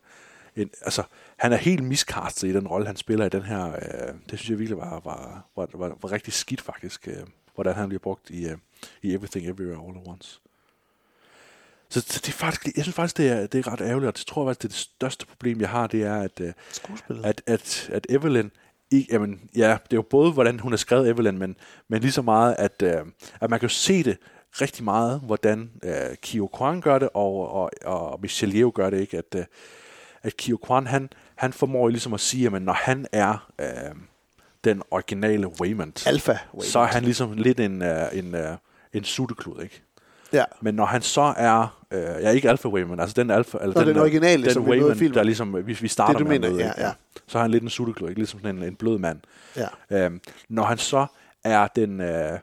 [0.56, 1.04] en, altså,
[1.38, 3.72] han er helt miscastet i den rolle, han spiller i den her.
[3.72, 7.24] Øh, det synes jeg virkelig var, var, var, var, var rigtig skidt faktisk, øh,
[7.56, 8.58] hvordan han bliver brugt i, øh,
[9.02, 10.42] i Everything Everywhere All at Once.
[11.90, 14.18] Så, så det er faktisk, jeg synes faktisk, det er, det er ret ærgerligt, og
[14.18, 16.54] det tror jeg faktisk, det er det største problem, jeg har, det er, at, øh,
[17.24, 18.50] at, at, at Evelyn,
[18.92, 21.56] ikke, jamen, ja, det er jo både, hvordan hun har skrevet Evelyn, men,
[21.88, 23.06] men lige så meget, at, øh,
[23.42, 24.18] at man kan jo se det
[24.62, 29.00] rigtig meget, hvordan øh, Kyo Kwan gør det, og, og, og Michelle Yeoh gør det,
[29.00, 29.18] ikke?
[29.18, 29.46] At, øh,
[30.24, 33.68] at Kyo Kwan, han, han formår ligesom at sige, at når han er øh,
[34.64, 38.58] den originale Waymond, Alpha Waymond, så er han ligesom lidt en, øh, en, øh,
[38.94, 39.82] en sutteklud, ikke?
[40.34, 40.44] Ja.
[40.62, 43.90] Men når han så er, øh, ja ikke Alpha Waymond, altså den Alpha, eller Nå,
[43.90, 45.16] den originale, den som vi møder i filmen.
[45.16, 46.92] der ligesom, vi, vi starter Det, du med, mener, med, ja, ja.
[47.28, 48.20] så er han lidt en sutteklud, ikke?
[48.20, 49.20] Ligesom sådan en, en blød mand.
[49.56, 49.68] Ja.
[50.06, 51.06] Øhm, når han så
[51.44, 52.40] er den, øh,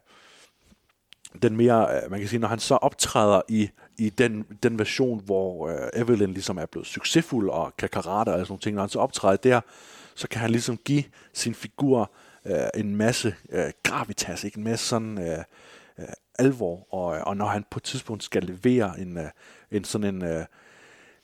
[1.43, 5.22] den mere, øh, man kan sige, når han så optræder i, i den, den version,
[5.24, 8.83] hvor øh, Evelyn ligesom er blevet succesfuld og kan karate og sådan nogle ting, når
[8.83, 9.61] han så optræder der,
[10.14, 12.11] så kan han ligesom give sin figur
[12.47, 14.59] øh, en masse øh, gravitas, ikke?
[14.59, 15.39] en masse sådan øh,
[15.99, 16.05] øh,
[16.39, 19.28] alvor, og, øh, og når han på et tidspunkt skal levere en, øh,
[19.70, 20.45] en sådan en, øh,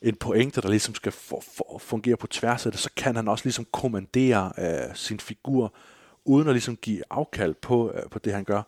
[0.03, 3.29] en pointe, der ligesom skal for, for, fungere på tværs af det, så kan han
[3.29, 5.75] også ligesom kommandere øh, sin figur,
[6.25, 8.63] uden at ligesom give afkald på, øh, på det, han gør.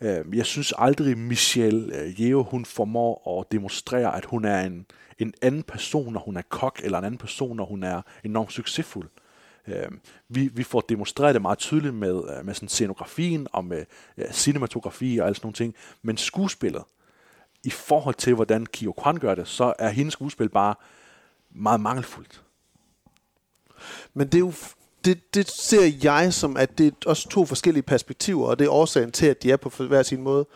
[0.00, 4.60] Øhm, jeg synes aldrig, Michelle øh, Yeo, Yeoh, hun formår at demonstrere, at hun er
[4.60, 4.86] en,
[5.18, 8.52] en anden person, når hun er kok, eller en anden person, når hun er enormt
[8.52, 9.08] succesfuld.
[9.66, 13.84] Øhm, vi, vi får demonstreret det meget tydeligt med, øh, med sådan scenografien og med
[14.18, 16.82] ja, cinematografi og alle sådan nogle ting, men skuespillet,
[17.64, 20.74] i forhold til, hvordan Kyo Kwan gør det, så er hendes skuespil bare
[21.50, 22.42] meget mangelfuldt.
[24.14, 24.52] Men det er jo
[25.06, 28.70] det, det ser jeg som, at det er også to forskellige perspektiver, og det er
[28.70, 30.46] årsagen til, at de er på hver sin måde.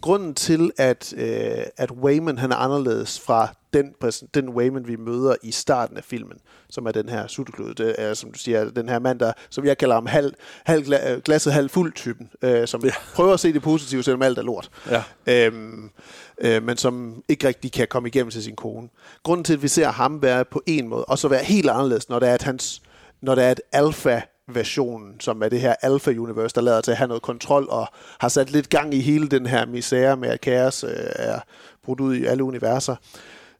[0.00, 3.94] Grunden til, at, øh, at Wayman han er anderledes fra den,
[4.34, 6.38] den Wayman, vi møder i starten af filmen,
[6.70, 9.64] som er den her sutteklud, det er, som du siger, den her mand, der, som
[9.64, 10.34] jeg kalder ham halv,
[10.64, 12.90] halv gla, glasset halv fuld typen, øh, som ja.
[13.14, 14.70] prøver at se det positive, selvom alt er lort.
[14.90, 15.02] Ja.
[15.26, 15.90] Øhm,
[16.38, 18.88] øh, men som ikke rigtig kan komme igennem til sin kone.
[19.22, 22.08] Grunden til, at vi ser ham være på en måde, og så være helt anderledes,
[22.08, 22.82] når det er, at hans
[23.22, 26.96] når der er et alfa versionen, som er det her alfa-universe, der lader til at
[26.96, 27.88] have noget kontrol, og
[28.20, 31.40] har sat lidt gang i hele den her misære med, at kaos øh, er
[31.82, 32.96] brudt ud i alle universer,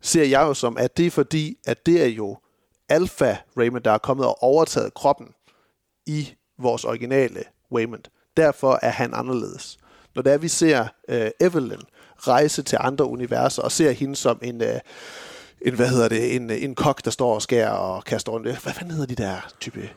[0.00, 2.36] ser jeg jo som, at det er fordi, at det er jo
[2.88, 5.28] alfa Raymond, der er kommet og overtaget kroppen
[6.06, 7.44] i vores originale
[7.74, 8.02] Raymond.
[8.36, 9.78] Derfor er han anderledes.
[10.14, 11.80] Når det er, vi ser øh, Evelyn
[12.18, 14.62] rejse til andre universer, og ser hende som en...
[14.62, 14.80] Øh,
[15.64, 18.46] en, hvad hedder det, en, en kok, der står og skærer og kaster rundt.
[18.62, 19.90] Hvad fanden hedder de der type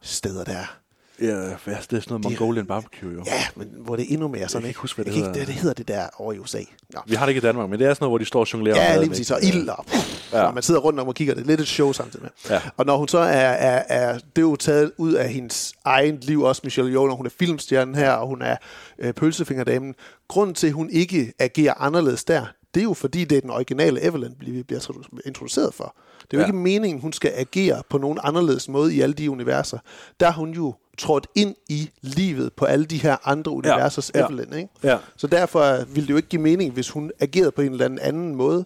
[0.00, 0.76] steder der?
[1.20, 3.22] Ja, det er sådan noget Mongolian barbecue, jo.
[3.26, 5.28] Ja, men hvor det er endnu mere sådan, Jeg kan ikke huske, hvad det hedder.
[5.28, 6.58] Ikke, det, det hedder det der over i USA.
[6.94, 7.00] Nå.
[7.06, 8.52] Vi har det ikke i Danmark, men det er sådan noget, hvor de står og
[8.52, 8.76] jonglerer.
[8.76, 9.30] Ja, lige præcis.
[9.30, 9.84] Og ild og,
[10.32, 10.42] ja.
[10.42, 11.34] og man sidder rundt om og kigger.
[11.34, 12.30] Det er lidt et show samtidig med.
[12.50, 12.60] Ja.
[12.76, 16.18] Og når hun så er, er, er, det er jo taget ud af hendes egen
[16.22, 18.56] liv, også Michelle Yeoh, når hun er filmstjernen her, og hun er
[18.98, 19.94] øh, pølsefingerdamen.
[20.28, 22.46] Grunden til, at hun ikke agerer anderledes der,
[22.76, 25.94] det er jo fordi, det er den originale Evelyn, vi bliver introduceret for.
[26.22, 26.46] Det er jo Ja.
[26.46, 29.78] ikke meningen, hun skal agere på nogen anderledes måde i alle de universer.
[30.20, 34.26] Der er hun jo trådt ind i livet på alle de her andre universers Ja.
[34.26, 34.52] Evelyn.
[34.52, 34.68] Ikke?
[34.82, 34.98] Ja.
[35.16, 37.98] Så derfor ville det jo ikke give mening, hvis hun agerede på en eller anden
[37.98, 38.64] anden måde.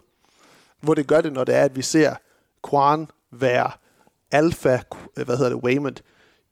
[0.80, 2.14] Hvor det gør det, når det er, at vi ser
[2.70, 3.70] Quan være
[4.30, 4.78] alfa,
[5.14, 5.96] hvad hedder det, Waymond,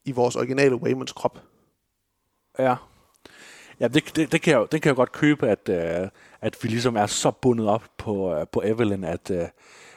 [0.04, 1.42] i vores originale Waymonds krop.
[2.58, 2.74] Ja.
[3.80, 6.08] Ja, det, det, det, kan jeg, jo- det kan jeg godt købe, at, øh,
[6.40, 9.46] at vi ligesom er så bundet op på, øh, på Evelyn, at, øh,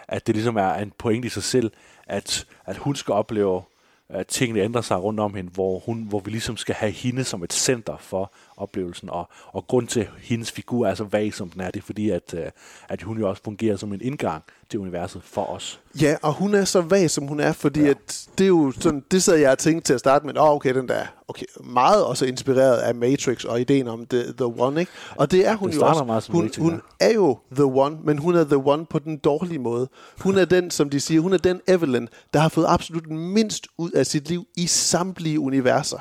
[0.08, 1.72] at det ligesom er en point i sig selv,
[2.08, 3.62] at, at hun skal opleve,
[4.10, 7.24] at tingene ændrer sig rundt om hende, hvor, hun, hvor vi ligesom skal have hende
[7.24, 9.10] som et center for oplevelsen.
[9.10, 11.86] Og, og grund til, at hendes figur er så vag, som den er, det er
[11.86, 12.46] fordi, at, øh,
[12.90, 15.80] at hun jo også fungerer som en indgang til universet for os.
[16.02, 17.90] Ja, og hun er så vag, som hun er, fordi ja.
[17.90, 20.44] at det er jo sådan, det sad jeg og tænkte til at starte med, åh,
[20.44, 24.46] oh, okay, den der, okay, meget også inspireret af Matrix og ideen om The, the
[24.46, 24.92] One, ikke?
[25.16, 26.04] Og det er hun Det jo også.
[26.04, 26.64] meget hun, Matrix, ja.
[26.64, 29.90] hun er jo The One, men hun er The One på den dårlige måde.
[30.20, 33.68] Hun er den, som de siger, hun er den Evelyn, der har fået absolut mindst
[33.78, 35.98] ud af sit liv i samtlige universer.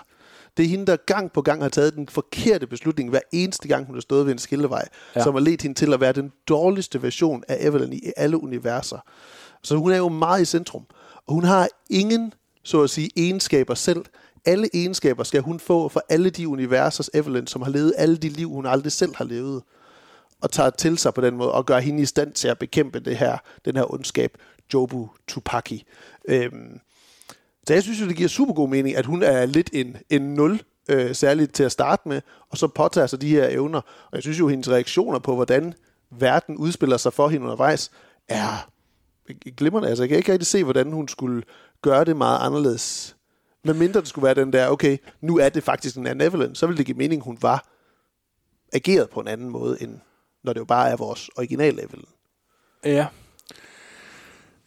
[0.61, 3.87] Det er hende, der gang på gang har taget den forkerte beslutning, hver eneste gang,
[3.87, 5.23] hun har stået ved en skillevej, ja.
[5.23, 8.99] Som har ledt hende til at være den dårligste version af Evelyn i alle universer.
[9.63, 10.87] Så hun er jo meget i centrum.
[11.27, 12.35] Og hun har ingen,
[12.65, 14.05] så at sige, egenskaber selv.
[14.45, 18.29] Alle egenskaber skal hun få for alle de universers Evelyn, som har levet alle de
[18.29, 19.63] liv, hun aldrig selv har levet.
[20.41, 23.01] Og tager til sig på den måde, og gør hende i stand til at bekæmpe
[23.01, 24.39] det her, den her ondskab,
[24.75, 25.85] Jobu Tupaki.
[26.29, 26.81] Øhm,
[27.71, 30.35] så jeg synes jo, det giver super god mening, at hun er lidt en, en
[30.35, 33.81] nul, øh, særligt til at starte med, og så påtager sig de her evner.
[33.81, 35.75] Og jeg synes jo, hendes reaktioner på, hvordan
[36.11, 37.91] verden udspiller sig for hende undervejs,
[38.29, 38.71] er
[39.57, 39.89] glimrende.
[39.89, 41.43] Altså, jeg kan ikke rigtig se, hvordan hun skulle
[41.83, 43.17] gøre det meget anderledes.
[43.65, 46.55] Men mindre det skulle være den der, okay, nu er det faktisk en anden Evelyn,
[46.55, 47.69] så ville det give mening, hun var
[48.73, 49.99] ageret på en anden måde, end
[50.45, 52.05] når det jo bare er vores original Evelyn.
[52.85, 53.07] Ja.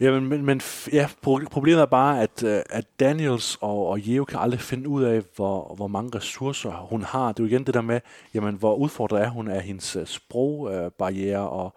[0.03, 0.61] Ja, men, men, men
[0.93, 1.09] ja,
[1.51, 5.21] problemet er bare, at, øh, at Daniels og, og Yeo kan aldrig finde ud af,
[5.35, 7.31] hvor, hvor mange ressourcer hun har.
[7.31, 7.99] Det er jo igen det der med,
[8.33, 11.73] jamen, hvor udfordret er hun af hendes øh, sprogbarriere, og,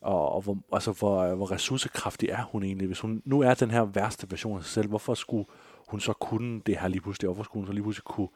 [0.00, 2.86] og, og hvor, altså, hvor, øh, hvor ressourcekraftig er hun egentlig.
[2.86, 5.44] Hvis hun nu er den her værste version af sig selv, hvorfor skulle
[5.88, 7.28] hun så kunne det her lige pludselig?
[7.28, 8.28] Hvorfor skulle hun så lige pludselig kunne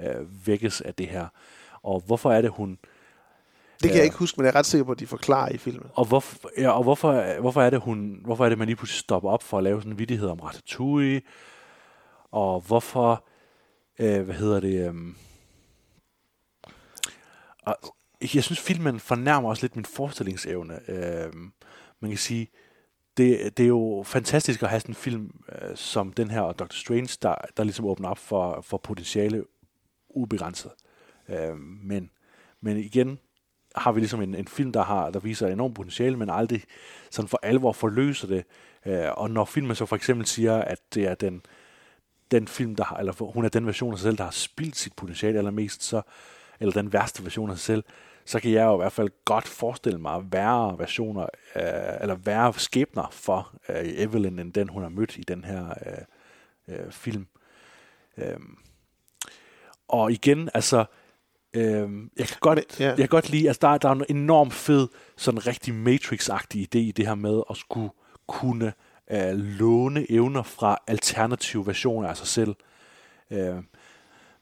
[0.00, 1.26] øh, vækkes af det her?
[1.82, 2.70] Og hvorfor er det, hun...
[2.70, 2.93] Øh,
[3.88, 5.90] kan jeg ikke huske, men jeg er ret sikker på, at de forklarer i filmen.
[5.94, 9.00] Og, hvorfor, ja, og hvorfor, hvorfor, er det, hun, hvorfor er det, man lige pludselig
[9.00, 11.22] stopper op for at lave sådan en vidighed om Ratatouille?
[12.30, 13.24] Og hvorfor,
[13.98, 14.94] øh, hvad hedder det, øh,
[17.66, 17.76] og
[18.34, 20.80] jeg synes, filmen fornærmer også lidt min forestillingsevne.
[20.90, 21.32] Øh,
[22.00, 22.48] man kan sige,
[23.16, 26.58] det, det er jo fantastisk at have sådan en film øh, som den her, og
[26.58, 29.44] Doctor Strange, der, der ligesom åbner op for, for potentiale
[30.08, 30.70] ubegrænset.
[31.28, 32.10] Øh, men,
[32.60, 33.18] men igen,
[33.76, 36.62] har vi ligesom en, en film, der har der viser enormt potentiale, men aldrig
[37.10, 38.44] sådan for alvor forløser det.
[38.86, 41.42] Øh, og når filmen så for eksempel siger, at det er den,
[42.30, 44.76] den film, der har, eller hun er den version af sig selv, der har spildt
[44.76, 46.02] sit potentiale allermest, så,
[46.60, 47.84] eller den værste version af sig selv,
[48.24, 51.22] så kan jeg jo i hvert fald godt forestille mig værre versioner,
[51.56, 55.74] øh, eller værre skæbner for øh, Evelyn, end den hun har mødt i den her
[55.86, 57.26] øh, øh, film.
[58.18, 58.36] Øh,
[59.88, 60.84] og igen, altså,
[61.54, 62.86] Øhm, jeg kan godt, ja.
[62.86, 66.78] jeg kan godt lide, altså der, der er en enorm fed, sådan rigtig Matrix-agtig idé
[66.78, 67.90] i det her med at skulle
[68.26, 68.72] kunne
[69.10, 72.54] øh, låne evner fra alternative versioner af sig selv.
[73.30, 73.56] Øh,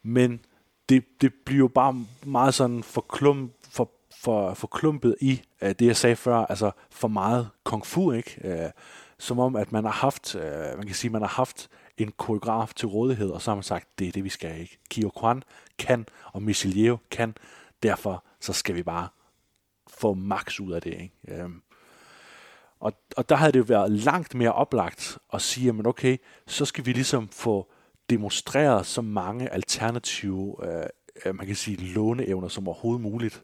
[0.03, 0.41] men
[0.89, 3.91] det, det bliver jo bare meget sådan forklum, for,
[4.23, 8.41] for, forklumpet i øh, det, jeg sagde før, altså for meget kung fu, ikke?
[8.45, 8.71] Øh,
[9.19, 11.69] som om, at man har haft, øh, man kan sige, man har haft
[12.03, 14.79] en koreograf til rådighed, og så har man sagt, det er det, vi skal ikke.
[14.91, 15.43] Kio Kwan
[15.79, 17.35] kan, og Michelieu kan,
[17.83, 19.09] derfor så skal vi bare
[19.89, 20.93] få max ud af det.
[20.93, 21.13] Ikke?
[21.29, 21.63] Øhm,
[22.81, 26.65] og, og der havde det jo været langt mere oplagt at sige, at okay, så
[26.65, 27.71] skal vi ligesom få
[28.11, 30.87] demonstreret så mange alternative, øh,
[31.27, 33.43] øh, man kan sige, låneevner som overhovedet muligt.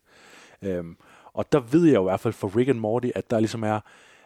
[0.63, 0.97] Øhm,
[1.33, 3.63] og der ved jeg jo i hvert fald for Rick and Morty, at der ligesom
[3.63, 3.81] er,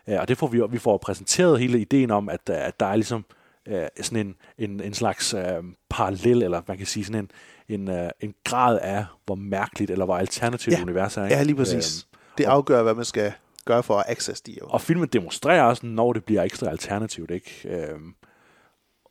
[0.09, 2.97] øh, og det får vi, vi får præsenteret hele ideen om, at, at der er
[2.97, 3.42] ligesom øh,
[4.01, 5.43] sådan en, en, en slags øh,
[5.91, 7.31] parallel, eller man kan sige sådan en,
[7.81, 10.83] en, øh, en grad af, hvor mærkeligt eller hvor alternativt Ja.
[10.83, 11.25] universet er.
[11.25, 11.37] Ikke?
[11.37, 12.07] Ja, lige præcis.
[12.39, 13.33] Det afgør, hvad man skal
[13.65, 14.73] gøre for at access de evner.
[14.73, 17.61] Og filmen demonstrerer også, når det bliver ekstra alternativt, ikke?
[17.65, 18.15] Øhm,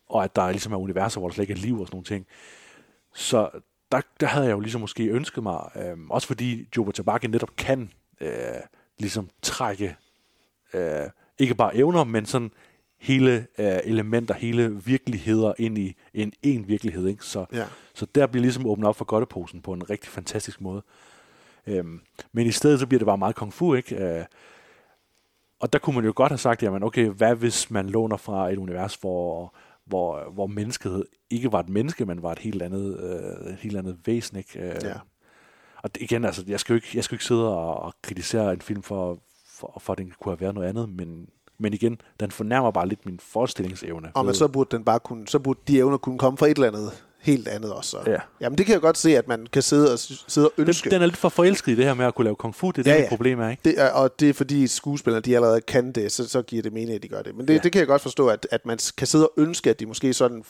[0.09, 2.05] og at der ligesom er universer, hvor der slet ikke er liv og sådan nogle
[2.05, 2.25] ting.
[3.13, 3.49] Så
[3.91, 7.55] der, der havde jeg jo ligesom måske ønsket mig, øhm, også fordi Joe Tabaki netop
[7.57, 7.91] kan
[8.21, 8.31] øh,
[8.99, 9.95] ligesom trække
[10.73, 12.51] øh, ikke bare evner, men sådan
[13.01, 17.07] hele øh, elementer, hele virkeligheder ind i en en virkelighed.
[17.07, 17.25] Ikke?
[17.25, 17.65] Så, Ja.
[17.93, 20.81] så der bliver ligesom åbnet op for godteposen på en rigtig fantastisk måde.
[21.67, 23.95] Øhm, men i stedet så bliver det bare meget kung fu, ikke?
[23.95, 24.25] Øh,
[25.59, 28.51] og der kunne man jo godt have sagt, jamen okay, hvad hvis man låner fra
[28.51, 29.53] et univers, hvor,
[29.85, 33.77] hvor, hvor mennesket ikke var et menneske, men var et helt andet, øh, et helt
[33.77, 34.59] andet væsen, ikke?
[34.59, 34.93] Øh, Ja.
[35.83, 37.93] Og det, igen, altså, jeg skal jo ikke, jeg skal jo ikke sidde og, og
[38.01, 41.27] kritisere en film for, for, for, at den kunne have været noget andet, men,
[41.61, 44.11] men igen, den fornærmer bare lidt min forestillingsevne.
[44.13, 46.55] Og men så burde den bare kunne, så burde de evner kunne komme fra et
[46.57, 47.89] eller andet helt andet også.
[47.89, 48.11] Så.
[48.11, 48.17] Ja.
[48.41, 50.89] Jamen det kan jeg godt se, at man kan sidde og, sidde og ønske.
[50.89, 52.67] Den, den er lidt for forelsket i det her med at kunne lave kung fu,
[52.71, 53.07] det er det, Ja, ja, ja.
[53.09, 53.61] problem er, ikke?
[53.65, 56.73] Det er, og det er fordi skuespillerne, de allerede kan det, så, så giver det
[56.73, 57.35] mening, at de gør det.
[57.35, 57.59] Men det, ja.
[57.59, 60.13] Det kan jeg godt forstå, at, at man kan sidde og ønske, at de måske
[60.13, 60.43] sådan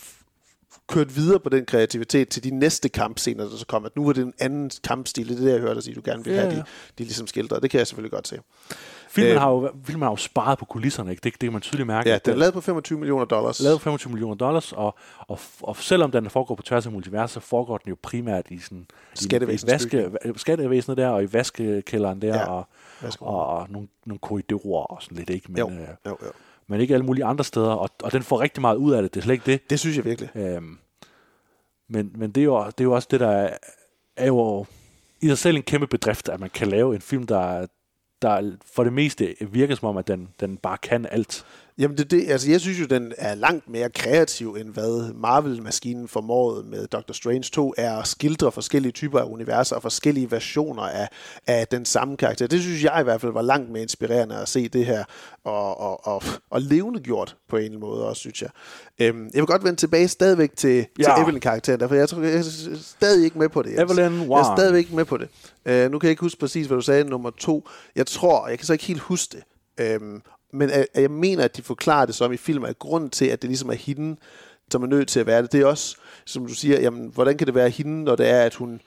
[0.87, 3.89] kørt videre på den kreativitet til de næste kampscener, der så kommer.
[3.89, 6.01] At nu er det en anden kampstil, det er det, jeg hørte dig sige, du
[6.05, 6.61] gerne vil Ja, have, de, ja.
[6.97, 7.61] de ligesom skildret.
[7.63, 8.39] Det kan jeg selvfølgelig godt se.
[9.11, 11.21] Filmen, Øh, har jo, filmen har jo sparet på kulisserne, ikke?
[11.23, 12.09] Det, det kan man tydeligt mærke.
[12.09, 13.59] Ja, den er lavet på 25 millioner dollars.
[13.59, 17.31] lavet for 25 millioner dollars, og, og, og selvom den foregår på tværs af multivers,
[17.31, 18.83] så foregår den jo primært i sådan i,
[19.13, 22.67] i Skattevæsenets vaske, skattevæsenet der, og i vaskekælderen der, Ja, og,
[23.19, 25.45] og, og nogle, nogle korridorer og sådan lidt, ikke?
[25.51, 26.31] Men, Jo, øh, jo, jo.
[26.67, 29.13] men ikke alle mulige andre steder, og, og den får rigtig meget ud af det,
[29.13, 29.69] det er slet ikke det.
[29.69, 30.29] Det synes jeg virkelig.
[30.35, 30.77] Øhm,
[31.89, 33.57] men men det, er jo, det er jo også det, der er,
[34.17, 34.65] er jo
[35.21, 37.65] i sig selv en kæmpe bedrift, at man kan lave en film, der,
[38.21, 41.45] der for det meste virker som om, at den, den bare kan alt.
[41.81, 46.07] Jamen, det, det, altså, jeg synes jo, den er langt mere kreativ, end hvad Marvel-maskinen
[46.07, 50.83] formåede med Doctor Strange 2, er at skildre forskellige typer af universer og forskellige versioner
[50.83, 51.09] af,
[51.47, 52.47] af den samme karakter.
[52.47, 55.03] Det synes jeg i hvert fald var langt mere inspirerende at se det her,
[55.43, 58.49] og, og, og, og levende gjort på en eller anden måde også, synes jeg.
[58.99, 61.03] Øhm, jeg vil godt vende tilbage stadigvæk til, ja.
[61.03, 63.69] Til Evelyn-karakteren, derfor jeg, tror, jeg er stadig ikke med på det.
[63.69, 63.91] Jens.
[63.91, 65.29] Evelyn Jeg er stadigvæk ikke med på det.
[65.65, 67.67] Uh, nu kan jeg ikke huske præcis, hvad du sagde, nummer to.
[67.95, 69.43] Jeg tror, jeg kan så ikke helt huske det.
[69.85, 70.21] Øhm,
[70.53, 73.25] men at, at jeg mener, at de forklarer det som i filmen, at grunden til,
[73.25, 74.17] at det ligesom er hende,
[74.71, 75.95] som er nødt til at være det, det er også,
[76.25, 78.81] som du siger, jamen, hvordan kan det være hende, når det er, at hun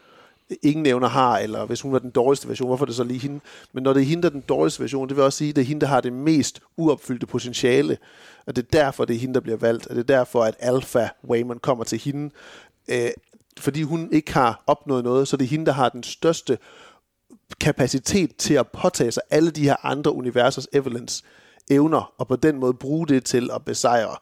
[0.63, 3.21] ingen evner har, eller hvis hun var den dårligste version, hvorfor er det så lige
[3.21, 3.41] hende?
[3.73, 5.57] Men når det er hende, der er den dårligste version, det vil også sige, at
[5.57, 7.99] det er hende, der har det mest uopfyldte potentiale,
[8.47, 10.55] og det er derfor, det er hende, der bliver valgt, og det er derfor, at
[10.59, 12.31] Alpha Wayman kommer til hende,
[12.89, 13.11] øh,
[13.59, 16.59] fordi hun ikke har opnået noget, så det er hende, der har den største
[17.61, 21.25] kapacitet til at påtage sig alle de her andre universers Evelyns
[21.71, 24.17] evner, og på den måde bruge det til at besejre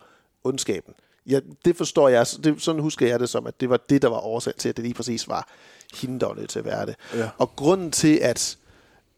[0.45, 0.95] ondskaben.
[1.27, 4.09] Ja, det forstår jeg, det, sådan husker jeg det som, at det var det, der
[4.09, 5.49] var årsag til, at det lige præcis var
[5.95, 6.97] hende, der var nødt til at være det.
[7.15, 7.29] Ja.
[7.39, 8.59] Og grunden til, at,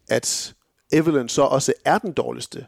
[0.09, 0.55] at
[0.91, 2.65] Evelyn så også er den dårligste,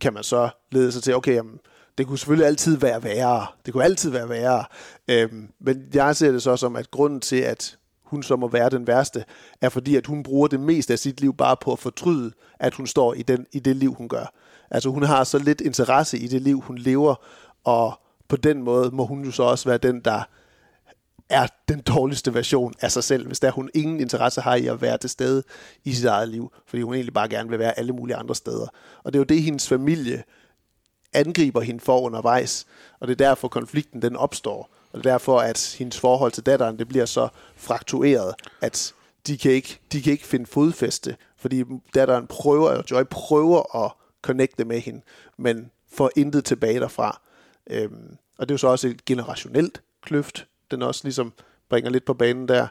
[0.00, 1.60] kan man så lede sig til, okay, jamen,
[1.98, 3.46] det kunne selvfølgelig altid være værre.
[3.66, 4.64] Det kunne altid være værre.
[5.08, 8.70] Øhm, men jeg ser det så som, at grunden til, at hun så må være
[8.70, 9.24] den værste,
[9.60, 12.74] er fordi, at hun bruger det meste af sit liv bare på at fortryde, at
[12.74, 14.32] hun står i, den, i det liv, hun gør.
[14.70, 17.14] Altså hun har så lidt interesse i det liv, hun lever,
[17.64, 20.22] og på den måde må hun jo så også være den, der
[21.28, 24.82] er den dårligste version af sig selv, hvis der hun ingen interesse har i at
[24.82, 25.42] være til stede
[25.84, 28.66] i sit eget liv, fordi hun egentlig bare gerne vil være alle mulige andre steder.
[29.04, 30.24] Og det er jo det, hendes familie
[31.12, 32.66] angriber hende for undervejs,
[33.00, 34.70] og det er derfor konflikten den opstår.
[34.92, 38.94] Og det er derfor, at hendes forhold til datteren, det bliver så fraktueret, at
[39.26, 41.64] de kan ikke, de kan ikke finde fodfæste, fordi
[41.94, 43.92] datteren prøver, eller Joy prøver at
[44.22, 45.02] connecte med hende,
[45.36, 47.20] men får intet tilbage derfra.
[47.70, 51.32] Øhm, og det er jo så også et generationelt kløft, den også ligesom
[51.68, 52.66] bringer lidt på banen der,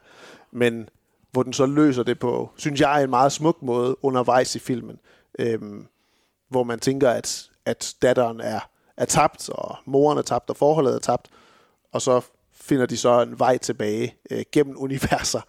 [0.52, 0.90] men
[1.32, 5.00] hvor den så løser det på, synes jeg, en meget smuk måde undervejs i filmen,
[5.40, 5.88] øhm,
[6.50, 8.60] hvor man tænker, at, at datteren er,
[8.98, 11.28] er tabt, og moren er tabt, og forholdet er tabt,
[11.92, 12.22] og så
[12.52, 15.42] finder de så en vej tilbage øh, gennem universer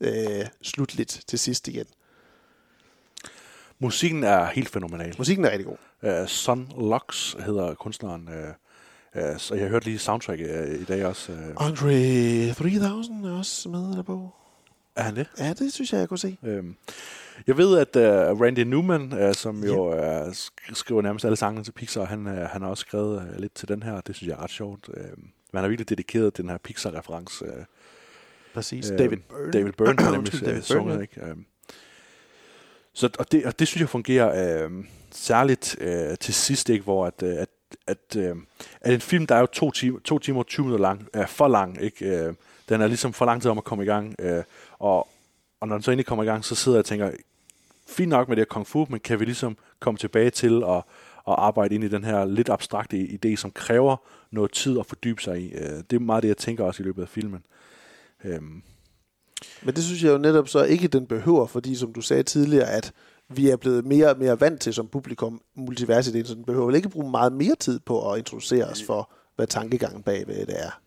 [0.00, 1.86] øh, slutligt til sidst igen.
[3.84, 5.14] Musikken er helt fænomenal.
[5.18, 6.20] Musikken er rigtig god.
[6.22, 8.28] Uh, Son Lux hedder kunstneren.
[8.28, 11.32] Uh, uh, så jeg hørte lige soundtracket uh, i dag også.
[11.32, 11.66] Uh.
[11.66, 14.30] Andre 3000 er også med der på.
[14.96, 15.26] Er han det?
[15.38, 16.36] Ja, det synes jeg, jeg kunne se.
[16.44, 16.76] Øhm,
[17.46, 17.96] jeg ved, at
[18.32, 22.26] uh, Randy Newman, uh, som jo uh, sk- skriver nærmest alle sangene til Pixar, han,
[22.26, 24.00] uh, han har også skrevet uh, lidt til den her.
[24.00, 24.88] Det synes jeg er ret sjovt.
[24.88, 24.94] Uh,
[25.52, 27.44] man har virkelig dedikeret den her Pixar-reference.
[27.44, 27.64] Uh,
[28.54, 28.90] Præcis.
[28.90, 29.52] Uh, David Byrne.
[29.52, 31.32] David Byrne har nemlig David uh, sunget, Byrne, ikke?
[31.32, 31.46] Um,
[32.94, 34.70] så, og, det, og det synes jeg fungerer øh,
[35.10, 36.84] særligt øh, til sidst, ikke?
[36.84, 37.48] hvor at, uh, at,
[37.86, 38.36] at, øh,
[38.80, 41.26] at en film, der er jo to, timer, to timer og 20 minutter lang, er
[41.26, 41.82] for lang.
[41.82, 42.06] Ikke?
[42.06, 42.34] Øh,
[42.68, 44.14] den er ligesom for lang tid om at komme i gang.
[44.18, 44.42] Øh,
[44.78, 45.08] og,
[45.60, 47.10] og når den så endelig kommer i gang, så sidder jeg og tænker,
[47.88, 50.82] fint nok med det her kung fu, men kan vi ligesom komme tilbage til at,
[51.28, 53.96] at arbejde ind i den her lidt abstrakte idé, som kræver
[54.30, 55.52] noget tid at fordybe sig i.
[55.52, 57.44] Øh, det er meget det, jeg tænker også i løbet af filmen.
[58.24, 58.40] Øh,
[59.62, 62.70] men det synes jeg jo netop så ikke, den behøver, fordi som du sagde tidligere,
[62.70, 62.92] at
[63.28, 66.74] vi er blevet mere og mere vant til som publikum multiversideen, så den behøver vel
[66.74, 70.80] ikke bruge meget mere tid på at introducere os for, hvad tankegangen bagved det er.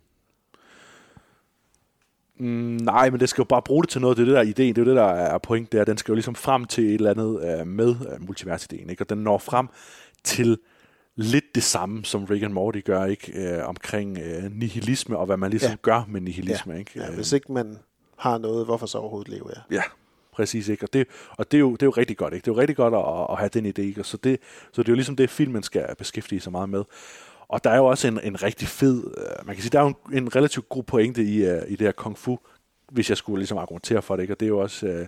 [2.40, 4.18] Mm, nej, men det skal jo bare bruge det til noget.
[4.18, 6.12] Det er det der idé, det er det der er point, det er, den skal
[6.12, 9.04] jo ligesom frem til et eller andet uh, med uh, multiversideen, ikke?
[9.04, 9.68] Og den når frem
[10.24, 10.58] til
[11.16, 13.58] lidt det samme, som Rick and Morty gør, ikke?
[13.62, 15.76] Uh, omkring uh, nihilisme, og hvad man ligesom Ja.
[15.82, 16.80] gør med nihilisme, ja.
[16.80, 16.92] ikke?
[16.96, 17.78] Ja, Øh, hvis ikke man
[18.18, 19.62] har noget, hvorfor så overhovedet leve jeg?
[19.72, 19.82] Ja,
[20.32, 20.68] præcis.
[20.68, 20.86] Ikke?
[20.86, 22.34] Og, det, og det, er jo, det er jo rigtig godt.
[22.34, 22.46] Ikke?
[22.46, 23.88] Det er jo rigtig godt at, at have den idé.
[23.88, 24.02] Ikke?
[24.02, 24.40] Og så, det,
[24.72, 26.84] så det er jo ligesom det, filmen skal beskæftige sig meget med.
[27.48, 29.04] Og der er jo også en, en rigtig fed...
[29.18, 31.76] øh, Man kan sige, der er jo en, en relativt god pointe i, uh, i
[31.76, 32.40] det her kung fu,
[32.92, 34.24] hvis jeg skulle ligesom argumentere for det.
[34.24, 34.34] Ikke?
[34.34, 35.06] Og det er jo også uh,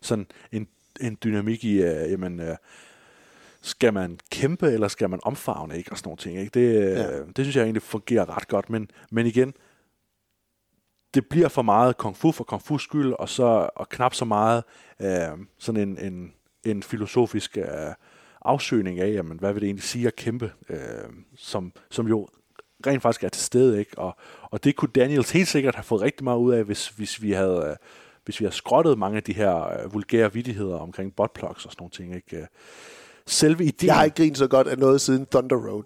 [0.00, 0.68] sådan en,
[1.00, 2.40] en dynamik i, uh, jamen...
[2.40, 2.56] Uh,
[3.62, 5.92] skal man kæmpe, eller skal man omfavne, ikke?
[5.92, 6.50] Og sådan nogle ting, ikke?
[6.60, 7.18] Det, ja.
[7.18, 8.70] det synes jeg egentlig fungerer ret godt.
[8.70, 9.54] Men, men igen,
[11.14, 14.24] det bliver for meget kung fu for kung fu skyld, og, så, og knap så
[14.24, 14.64] meget
[15.00, 16.32] øh, sådan en, en,
[16.64, 17.64] en filosofisk øh,
[18.42, 20.78] afsøgning af, jamen, hvad vil det egentlig sige at kæmpe, øh,
[21.36, 22.28] som, som jo
[22.86, 23.78] rent faktisk er til stede.
[23.78, 23.98] Ikke?
[23.98, 27.22] Og, og det kunne Daniels helt sikkert have fået rigtig meget ud af, hvis, hvis
[27.22, 27.66] vi havde...
[27.70, 27.76] Øh,
[28.24, 31.82] hvis vi har skrottet mange af de her øh, vulgære vidtigheder omkring botplugs og sådan
[31.82, 32.14] nogle ting.
[32.14, 32.36] Ikke?
[32.36, 32.46] Øh,
[33.26, 33.86] selve ideen...
[33.86, 35.84] Jeg har ikke grinet så godt af noget siden Thunder Road.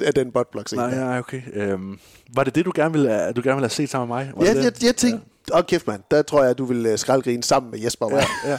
[0.00, 1.42] Af den botblok Nej, ja, okay.
[1.52, 1.98] Øhm,
[2.34, 4.32] var det det, du gerne ville, du gerne ville have set sammen med mig?
[4.36, 6.98] Var Ja, det jeg, jeg tænkte, åh kæft mand, der tror jeg, du vil uh,
[6.98, 8.16] skraldgrine sammen med Jesper.
[8.16, 8.58] Ja, ja.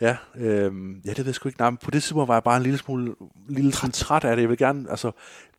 [0.00, 1.60] Ja, øhm, ja, det ved jeg sgu ikke.
[1.60, 3.14] Nej, men på det tidspunkt var jeg bare en lille smule
[3.48, 3.92] lille træt.
[3.92, 4.42] træt af det.
[4.42, 5.10] Jeg vil gerne, altså,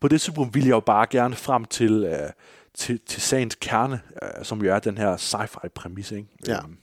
[0.01, 2.29] på det tidspunkt ville jeg jo bare gerne frem til, øh,
[2.73, 6.27] til, til sagens kerne, øh, som jo er den her sci-fi præmis, ikke?
[6.47, 6.57] Ja.
[6.57, 6.77] Øhm,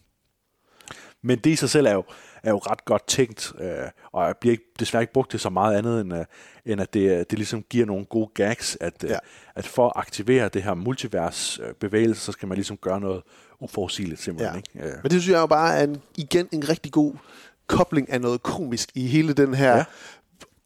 [1.27, 2.05] men det i sig selv er jo,
[2.43, 3.69] er jo ret godt tænkt, øh,
[4.13, 6.25] og jeg bliver ikke, desværre ikke brugt til så meget andet, end, øh,
[6.67, 9.19] end at det, øh, det ligesom giver nogle gode gags, at, øh, Ja.
[9.55, 13.23] at for at aktivere det her multivers øh, bevægelse, så skal man ligesom gøre noget
[13.61, 14.63] uforudsigeligt simpelthen.
[14.75, 14.81] Ja.
[14.83, 14.89] Ikke?
[14.97, 17.13] Øh, Men det synes jeg jo bare er en, igen en rigtig god
[17.67, 19.85] kobling af noget komisk i hele den her Ja.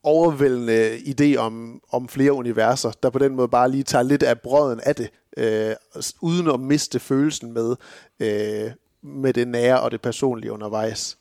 [0.03, 4.41] overvældende idé om, om flere universer, der på den måde bare lige tager lidt af
[4.41, 5.75] brøden af det, øh,
[6.21, 7.77] uden at miste følelsen med,
[8.21, 8.71] øh,
[9.03, 11.19] med det nære og det personlige undervejs.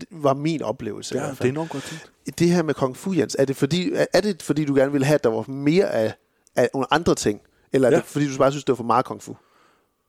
[0.00, 1.14] Det var min oplevelse.
[1.14, 1.48] i Ja, hvert det fald.
[1.48, 2.38] er enormt godt tænkt.
[2.38, 4.92] Det her med Kung Fu, Jens, er det fordi, er- er det fordi du gerne
[4.92, 6.14] ville have, at der var mere af,
[6.56, 7.40] af nogle andre ting?
[7.72, 7.96] Eller er Ja.
[7.98, 9.36] det fordi, du bare synes, det var for meget Kung Fu?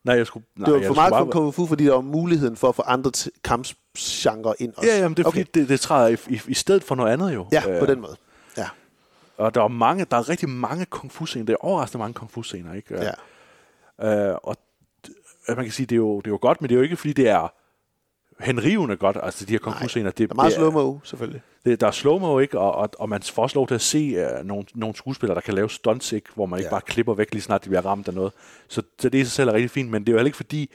[0.04, 0.46] Nej, jeg skulle...
[0.56, 1.30] Nej, det var for meget bare-.
[1.30, 4.90] Kung Fu, fordi der var muligheden for at få andre t- kampgenre ind også.
[4.90, 7.34] Ja, jamen, det er fordi, det, det træder i, i, i stedet for noget andet
[7.34, 7.46] jo.
[7.52, 8.16] Ja, på den måde.
[8.56, 8.68] Ja.
[9.36, 11.44] Og der er mange, der er rigtig mange kung fu scener.
[11.46, 12.94] Det er overraskende mange kung fu scener, ikke?
[14.00, 14.30] Ja.
[14.30, 14.56] Øh, og
[15.48, 16.82] d- man kan sige, det er, jo, det er jo godt, men det er jo
[16.82, 17.52] ikke, fordi det er
[18.40, 20.10] henrivende godt, altså de her kung fu scener.
[20.10, 21.42] Det, Der er meget slow-mo, selvfølgelig.
[21.64, 22.58] Det, der er slow-mo, ikke?
[22.58, 25.40] Og, og, og man får også lov til at se uh, nogle, nogle skuespillere, der
[25.40, 26.28] kan lave stunts, ikke?
[26.34, 26.70] Hvor man ikke Ja.
[26.70, 28.32] bare klipper væk, lige snart de bliver ramt af noget.
[28.68, 30.36] Så, så det i sig selv er rigtig fint, men det er jo heller ikke
[30.36, 30.70] fordi,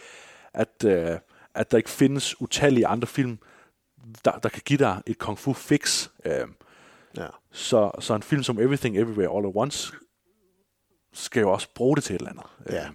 [0.53, 0.91] at, uh,
[1.55, 3.37] at der ikke findes utallige andre film,
[4.25, 6.07] der, der kan give dig et kung fu fix.
[6.25, 6.31] Uh,
[7.17, 7.27] Ja.
[7.51, 9.93] så, så en film som Everything Everywhere All at Once
[11.13, 12.45] skal jo også bruge det til et eller andet.
[12.69, 12.75] Ja.
[12.75, 12.87] Ja.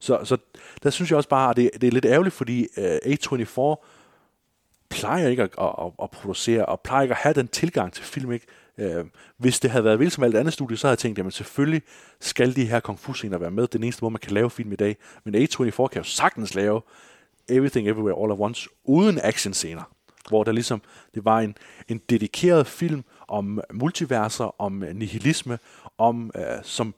[0.00, 0.36] Så, så
[0.82, 3.84] der synes jeg også bare, at det, det er lidt ærgerligt, fordi øh, uh, A24
[4.88, 8.04] plejer ikke at, at, at, at producere, og plejer ikke at have den tilgang til
[8.04, 8.32] film.
[8.32, 8.46] Ikke?
[8.78, 9.06] Uh,
[9.36, 11.82] hvis det havde været vildt som alt andet studie, så havde jeg tænkt, at selvfølgelig
[12.20, 13.62] skal de her kung fu scener være med.
[13.62, 14.96] Det er den eneste måde, man kan lave film i dag.
[15.24, 16.80] Men A24 kan jo sagtens lave
[17.48, 19.82] Everything Everywhere All at Once uden actionscener.
[20.28, 20.82] Hvor der ligesom,
[21.14, 21.56] det var en,
[21.88, 25.58] en dedikeret film om multiverser, om nihilisme,
[25.98, 26.94] om, øh, som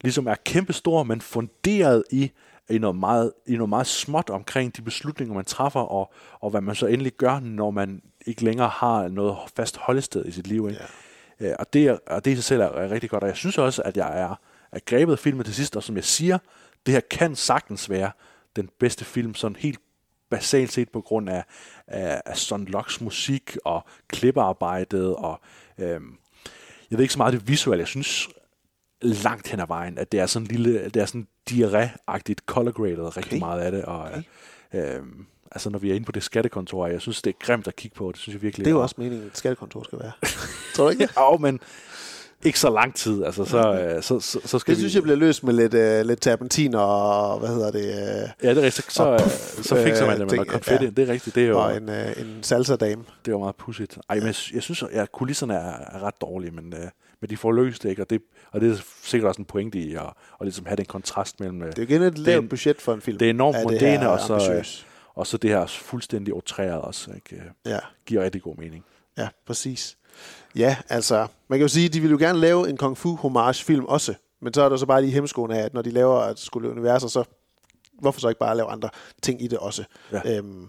[0.00, 2.30] ligesom er kæmpestor, men funderet i,
[2.70, 6.60] i, noget meget, i noget meget småt omkring de beslutninger, man træffer, og, og hvad
[6.60, 10.68] man så endelig gør, når man ikke længere har noget fast holdested i sit liv.
[10.68, 10.80] Ikke?
[11.40, 11.54] Ja.
[11.58, 13.58] Og, det, er- og det i sig selv er, er rigtig godt, og jeg synes
[13.58, 14.40] også, at jeg er,
[14.72, 16.38] er grebet af filmen til sidst, og som jeg siger,
[16.86, 18.10] det her kan sagtens være
[18.56, 19.78] den bedste film, sådan helt
[20.30, 21.44] basalt set på grund af,
[21.86, 25.40] af, af Son Locks musik og klippearbejdet og
[25.78, 26.18] øhm,
[26.90, 27.80] jeg ved ikke så meget det visuelle.
[27.80, 28.28] Jeg synes
[29.02, 32.70] langt hen ad vejen, at det er sådan en lille, det er sådan diarré-agtigt color
[32.72, 33.38] graded rigtig Okay.
[33.38, 33.84] meget af det.
[33.84, 34.22] Og, okay.
[34.96, 37.76] øhm, altså når vi er inde på det skattekontor, jeg synes, det er grimt at
[37.76, 38.12] kigge på.
[38.12, 40.12] Det synes jeg virkelig Det er jo og- også meningen, at et skattekontor skal være.
[40.74, 41.10] Tror du ikke det?
[41.16, 41.60] Ja, men
[42.44, 43.24] ikke så lang tid.
[43.24, 44.80] Altså, så, øh, så, så, så skal Det vi...
[44.82, 47.80] synes jeg bliver løst med lidt, uh, lidt terpentin og, hvad hedder det?
[47.84, 48.92] Uh, Ja, det er rigtigt.
[48.92, 50.84] Så, og så, puff, så fikser man øh, det med noget konfetti.
[50.84, 50.90] ja.
[50.90, 51.34] Det er rigtigt.
[51.34, 53.04] Det er jo, Og en, uh, en salsa-dame.
[53.24, 53.98] Det var meget pudsigt.
[54.08, 56.88] Ej, men jeg, jeg synes, at kulisserne er, er ret dårlige, men, øh,
[57.20, 58.02] men de får løst det, ikke?
[58.02, 58.22] Og det,
[58.52, 61.60] og det er sikkert også en pointe i at, at ligesom have den kontrast mellem...
[61.60, 63.18] Det er igen et lavt budget for en film.
[63.18, 64.86] Det er enormt Er moderne, og så, ambitiøs.
[65.14, 67.42] og så det her fuldstændig outræret også, ikke?
[67.66, 67.78] Ja.
[68.06, 68.84] Giver rigtig god mening.
[69.18, 69.96] Ja, præcis.
[70.56, 73.16] Ja, altså, man kan jo sige, at de vil jo gerne lave en kung fu
[73.16, 75.90] homage film også, men så er der så bare lige hemskoen af, at når de
[75.90, 77.24] laver at skulle universer, så
[78.00, 78.88] hvorfor så ikke bare lave andre
[79.22, 79.84] ting i det også?
[80.12, 80.36] Ja.
[80.36, 80.68] Øhm,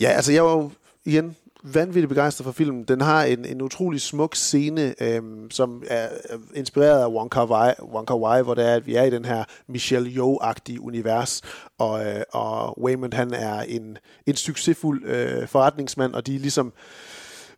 [0.00, 0.70] ja, altså jeg var jo
[1.04, 2.84] igen vanvittigt begejstret for filmen.
[2.84, 6.08] Den har en, en utrolig smuk scene, øhm, som er
[6.54, 9.10] inspireret af Wong Kar Wai, Wong Kar Wai hvor det er, at vi er i
[9.10, 11.42] den her Michelle Yeoh-agtige univers,
[11.78, 16.72] og, øh, og Waymond han er en, en succesfuld øh, forretningsmand, og de er ligesom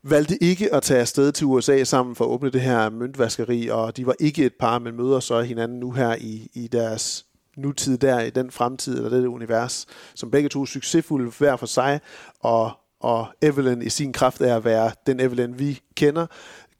[0.02, 3.96] valgte ikke at tage afsted til USA sammen for at åbne det her møntvaskeri, og
[3.96, 7.26] de var ikke et par, men møder så hinanden nu her i, i deres
[7.56, 11.66] nutid der, i den fremtid, eller det univers, som begge to er succesfulde hver for
[11.66, 12.00] sig,
[12.40, 12.72] og,
[13.04, 16.26] og Evelyn i sin kraft af at være den Evelyn, vi kender,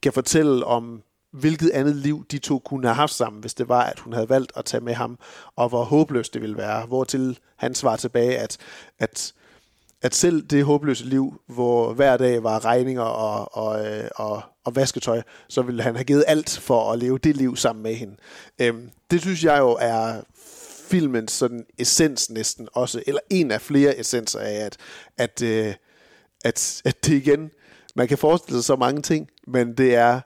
[0.03, 1.03] kan fortælle om,
[1.33, 4.29] hvilket andet liv de to kunne have haft sammen, hvis det var, at hun havde
[4.29, 5.19] valgt at tage med ham,
[5.57, 6.87] og hvor håbløst det ville være.
[6.87, 8.57] Hvortil han svarer tilbage, at,
[8.99, 9.35] at
[10.05, 14.77] at selv det håbløse liv, hvor hver dag var regninger og, og, øh, og, og
[14.77, 18.17] vasketøj, så ville han have givet alt for at leve det liv sammen med hende.
[18.61, 20.21] Øhm, det synes jeg jo er
[20.89, 24.77] filmens sådan essens næsten også, eller en af flere essenser af, at,
[25.17, 25.75] at, øh,
[26.45, 27.51] at, at det igen,
[27.97, 30.21] man kan forestille sig så mange ting, men det er,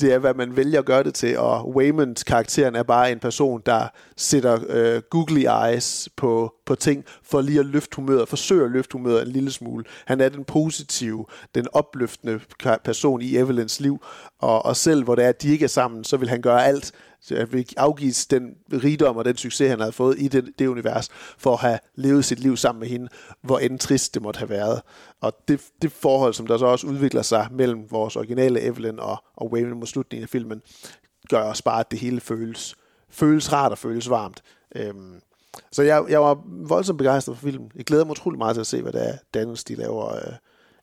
[0.00, 3.18] det er, hvad man vælger at gøre det til, og Waymond karakteren er bare en
[3.18, 8.64] person, der sætter øh, googly eyes på, på ting, for lige at løfte humøret, forsøger
[8.64, 9.84] at løfte humøret en lille smule.
[10.06, 12.40] Han er den positive, den opløftende
[12.84, 14.04] person i Evelyns liv,
[14.38, 16.66] og, og selv hvor det er, at de ikke er sammen, så vil han gøre
[16.66, 16.92] alt,
[17.30, 21.08] at vi afgives den rigdom og den succes, han havde fået i det, det univers,
[21.38, 23.08] for at have levet sit liv sammen med hende,
[23.42, 24.82] hvor end trist det måtte have været.
[25.20, 29.24] Og det, det forhold, som der så også udvikler sig mellem vores originale Evelyn og,
[29.36, 30.62] og Waymond mod slutningen af filmen,
[31.28, 32.76] gør også bare, at det hele føles,
[33.10, 34.42] føles rart og føles varmt.
[34.76, 35.20] Øhm,
[35.72, 37.72] så jeg, jeg var voldsomt begejstret for filmen.
[37.76, 40.32] Jeg glæder mig utrolig meget til at se, hvad det er, Daniels de laver øh,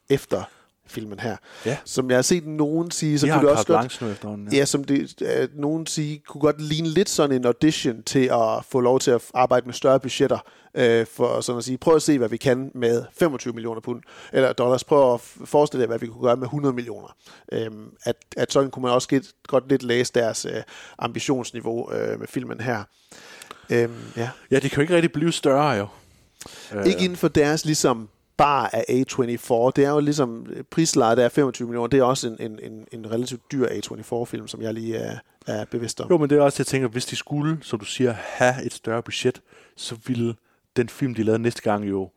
[0.09, 0.43] efter
[0.89, 1.37] filmen her.
[1.65, 1.77] Ja.
[1.85, 4.01] Som jeg har set nogen sige, så De kunne det også godt...
[4.01, 4.57] nu ja.
[4.57, 4.65] ja.
[4.65, 8.79] som det, øh, nogen sige, kunne godt ligne lidt sådan en audition til at få
[8.79, 10.39] lov til at arbejde med større budgetter,
[10.75, 14.01] øh, for sådan at sige, prøv at se, hvad vi kan med 25 millioner pund,
[14.33, 17.15] eller dollars, prøv at forestille dig, hvad vi kunne gøre med 100 millioner.
[17.51, 20.61] Øhm, at, at sådan kunne man også get, godt lidt læse deres øh,
[20.99, 22.83] ambitionsniveau øh, med filmen her.
[23.69, 24.29] Øhm, ja.
[24.51, 25.87] Ja, det kan jo ikke rigtig blive større, jo.
[26.73, 26.85] Øh.
[26.85, 28.09] Ikke inden for deres ligesom
[28.39, 29.71] bar af A24.
[29.75, 31.87] Det er jo ligesom prislejet, der er 25 millioner.
[31.87, 35.17] Det er også en, en, en, en relativt dyr A24-film, som jeg lige er,
[35.47, 36.09] er bevidst om.
[36.09, 38.73] Jo, men det er også, jeg tænker, hvis de skulle, som du siger, have et
[38.73, 39.41] større budget,
[39.75, 40.35] så ville
[40.75, 42.09] den film, de lavede næste gang jo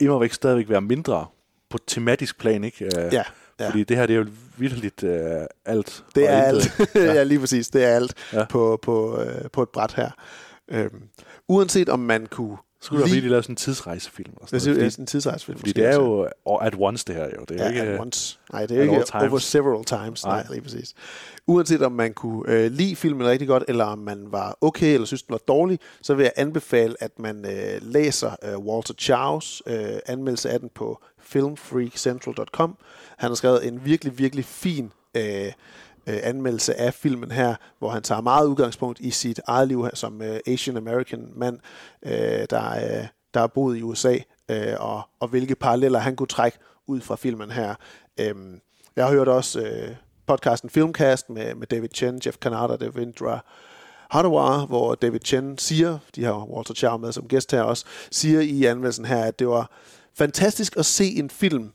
[0.00, 1.26] immer væk stadigvæk være mindre
[1.68, 2.84] på tematisk plan, ikke?
[2.84, 3.22] Øh, Ja,
[3.60, 3.68] ja.
[3.68, 6.04] Fordi det her, det er jo vidderligt øh, alt.
[6.14, 6.80] Det er alt.
[6.94, 7.12] ja.
[7.12, 7.68] ja, lige præcis.
[7.68, 8.44] Det er alt ja.
[8.44, 10.10] på, på, øh, på et bræt her.
[10.68, 11.02] Øhm,
[11.48, 14.32] uanset om man kunne Skulle der virkelig lave sådan en tidsrejsefilm?
[14.36, 15.58] Og Jeg sådan synes, noget, det er sådan en tidsrejsefilm.
[15.58, 16.28] Fordi det er jo
[16.62, 17.44] at once, det her jo.
[17.48, 18.38] Det er ja, ikke, at once.
[18.52, 20.24] Nej, det er ikke over several times.
[20.24, 20.46] Nej, Nej.
[20.52, 20.94] lige præcis.
[21.46, 25.06] Uanset om man kunne øh, lide filmen rigtig godt, eller om man var okay, eller
[25.06, 29.62] synes, den var dårlig, så vil jeg anbefale, at man øh, læser øh, Walter Chows
[29.66, 29.76] øh,
[30.06, 32.76] anmeldelse af den på filmfreakcentral.com.
[33.16, 35.52] Han har skrevet en virkelig, virkelig fin øh,
[36.06, 39.94] øh, anmeldelse af filmen her, hvor han tager meget udgangspunkt i sit eget liv her
[39.94, 41.58] som øh, Asian American mand,
[42.02, 44.18] øh, der, øh, der har boet i USA,
[44.48, 47.74] øh, og, og hvilke paralleller han kunne trække ud fra filmen her.
[48.20, 48.34] Øh,
[48.96, 49.96] jeg har hørt også øh,
[50.26, 53.44] podcasten Filmcast med, med David Chen, Jeff Canada, Devendra
[54.10, 58.40] Hardawar, hvor David Chen siger, de har Walter Chow med som gæst her også, siger
[58.40, 59.70] i anmeldelsen her, at det var
[60.14, 61.72] fantastisk at se en film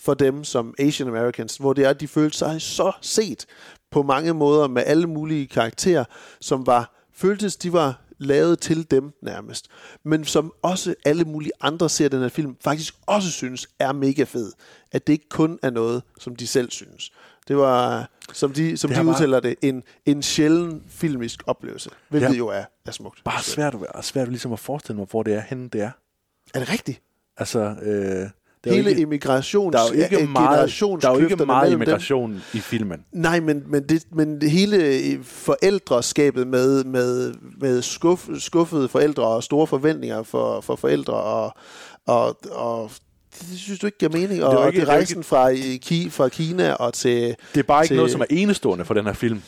[0.00, 3.46] for dem som Asian Americans, hvor det er, at de følte sig så set
[3.90, 6.04] på mange måder med alle mulige karakterer,
[6.40, 9.66] som var, føltes, de var lavet til dem nærmest,
[10.04, 14.22] men som også alle mulige andre ser den her film, faktisk også synes er mega
[14.24, 14.52] fed.
[14.92, 17.12] At det ikke kun er noget, som de selv synes.
[17.48, 21.42] Det var, som de, som Det de har bare- udtaler det, en, en sjælden filmisk
[21.46, 22.34] oplevelse, hvilket Ja.
[22.34, 23.24] jo er, er smukt.
[23.24, 25.90] bare svært, at- svært ligesom at forestille mig, hvor det er henne, det er.
[26.54, 27.02] Er det rigtigt?
[27.36, 28.30] Altså, øh, det
[28.68, 31.70] er Hele ikke, immigrations, der er jo ikke meget, der er jo ikke meget mellem
[31.78, 31.82] dem.
[31.82, 32.98] immigration i filmen.
[33.12, 39.22] Nej, men, men, det, men det hele øh, forældreskabet med, med, med skuff, skuffede forældre
[39.26, 41.52] og store forventninger for, for forældre, og,
[42.06, 42.90] og, og
[43.40, 44.32] det synes du ikke giver mening?
[44.32, 47.34] Det Og det, ikke- det det er jo rejsen fra, Ki, fra Kina og til...
[47.54, 49.42] Det er bare ikke til, noget, som er enestående for den her film.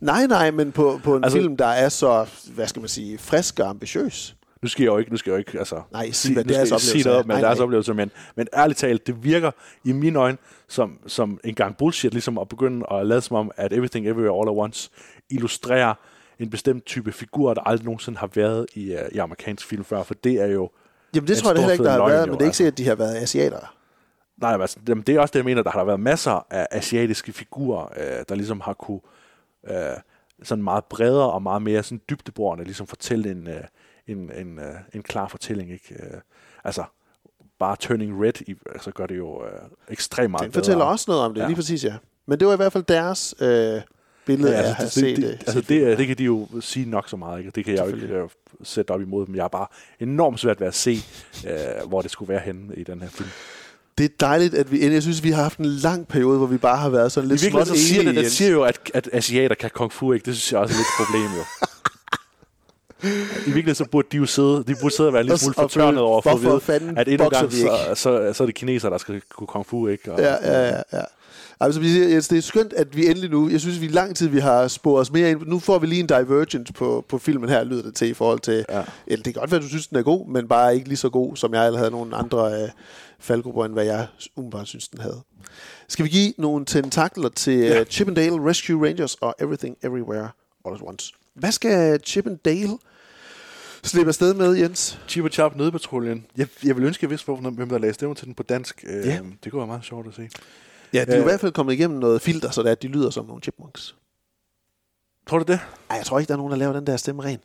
[0.00, 3.18] Nej, nej, men på, på en altså, film, der er så, hvad skal man sige,
[3.18, 4.36] frisk og ambitiøs.
[4.64, 6.70] Nu skal jeg jo ikke, nu skal jeg jo ikke altså, Nej, sig, hvad deres
[6.70, 7.64] jeg sige oplevelse noget men Nej, deres nej.
[7.64, 9.50] oplevelser, men, men ærligt talt, det virker
[9.84, 10.38] i mine øjne
[10.68, 14.40] som, som en gang bullshit, ligesom at begynde at lade som om, at Everything Everywhere
[14.40, 14.90] All at Once
[15.30, 15.94] illustrerer
[16.38, 20.02] en bestemt type figur, der aldrig nogensinde har været i, uh, i amerikansk film før,
[20.02, 20.70] for det er jo
[21.14, 22.56] Jamen det tror jeg heller ikke, der har været, jo, men det er ikke altså.
[22.56, 23.74] sikkert, at de har været asiater.
[24.36, 27.32] Nej, altså, det er også det, jeg mener, der har der været masser af asiatiske
[27.32, 29.00] figurer, øh, der ligesom har kunne
[29.70, 29.96] øh,
[30.42, 33.64] sådan meget bredere og meget mere sådan dybdeborende ligesom fortælle en, øh,
[34.06, 34.64] en, en, øh,
[34.94, 35.70] en klar fortælling.
[35.72, 35.94] Ikke?
[35.94, 36.20] Øh,
[36.64, 36.84] altså,
[37.58, 39.50] bare Turning Red, i, altså gør det jo øh,
[39.88, 40.88] ekstremt meget Den fortæller bedre.
[40.90, 41.46] også noget om det, Ja.
[41.46, 41.94] lige præcis, ja.
[42.26, 43.80] Men det var i hvert fald deres øh,
[44.26, 45.40] billede Ja, af at altså, have det, set det, det.
[45.40, 47.50] det, altså det, øh, det kan de jo sige nok så meget, ikke?
[47.50, 48.28] Det kan jeg jo ikke øh,
[48.62, 49.34] sætte op imod dem.
[49.34, 49.66] Jeg er bare
[50.00, 50.96] enormt svært ved at se,
[51.48, 53.28] øh, hvor det skulle være henne i den her film.
[53.98, 54.92] Det er dejligt, at vi.
[54.92, 57.40] Jeg synes, vi har haft en lang periode, hvor vi bare har været sådan lidt
[57.40, 58.32] småt siger det, enige, det Jens.
[58.32, 60.24] siger jo, at, at asiater kan kung fu, ikke?
[60.26, 61.63] Det synes jeg også er lidt et problem, jo.
[63.04, 66.00] I virkeligheden så burde de jo sidde, de burde sidde og være lidt smule fortørnet
[66.00, 67.56] over for at vide, at endnu gang, ikke?
[67.56, 70.12] så, så, så, er det kinesere, der skal kunne kung fu, ikke?
[70.12, 70.82] Og, Ja, ja, ja.
[70.92, 71.02] ja.
[71.60, 73.88] Altså, vi siger, Jens, det er skønt, at vi endelig nu, jeg synes, vi i
[73.88, 75.40] lang tid, vi har sporet os mere ind.
[75.46, 78.40] Nu får vi lige en divergence på, på filmen her, lyder det til, i forhold
[78.40, 78.82] til, ja.
[79.06, 81.08] eller det kan godt være, du synes, den er god, men bare ikke lige så
[81.08, 82.68] god, som jeg eller havde nogle andre øh,
[83.18, 84.06] faldgrupper, end hvad jeg
[84.36, 85.20] umiddelbart synes, den havde.
[85.88, 87.80] Skal vi give nogle tentakler til ja.
[87.80, 90.28] uh, Chippendale Rescue Rangers og Everything Everywhere
[90.64, 91.12] All at Once?
[91.34, 92.78] Hvad skal Chippendale
[93.88, 94.98] slippe afsted med, Jens?
[95.08, 96.26] Chip og Chap Nødpatruljen.
[96.36, 98.84] Jeg, jeg vil ønske, jeg vidste, hvorfor- hvem der lagde stemmer til den på dansk.
[98.88, 99.20] Øh, Ja.
[99.44, 100.28] Det kunne være meget sjovt at se.
[100.92, 102.72] Ja, de er jo i Øh, hvert fald kommet igennem noget filter, så det er,
[102.72, 103.94] at de lyder som nogle chipmunks.
[105.28, 105.60] Tror du det?
[105.90, 107.38] Ej, jeg tror ikke, der er nogen, der laver den der stemme ren.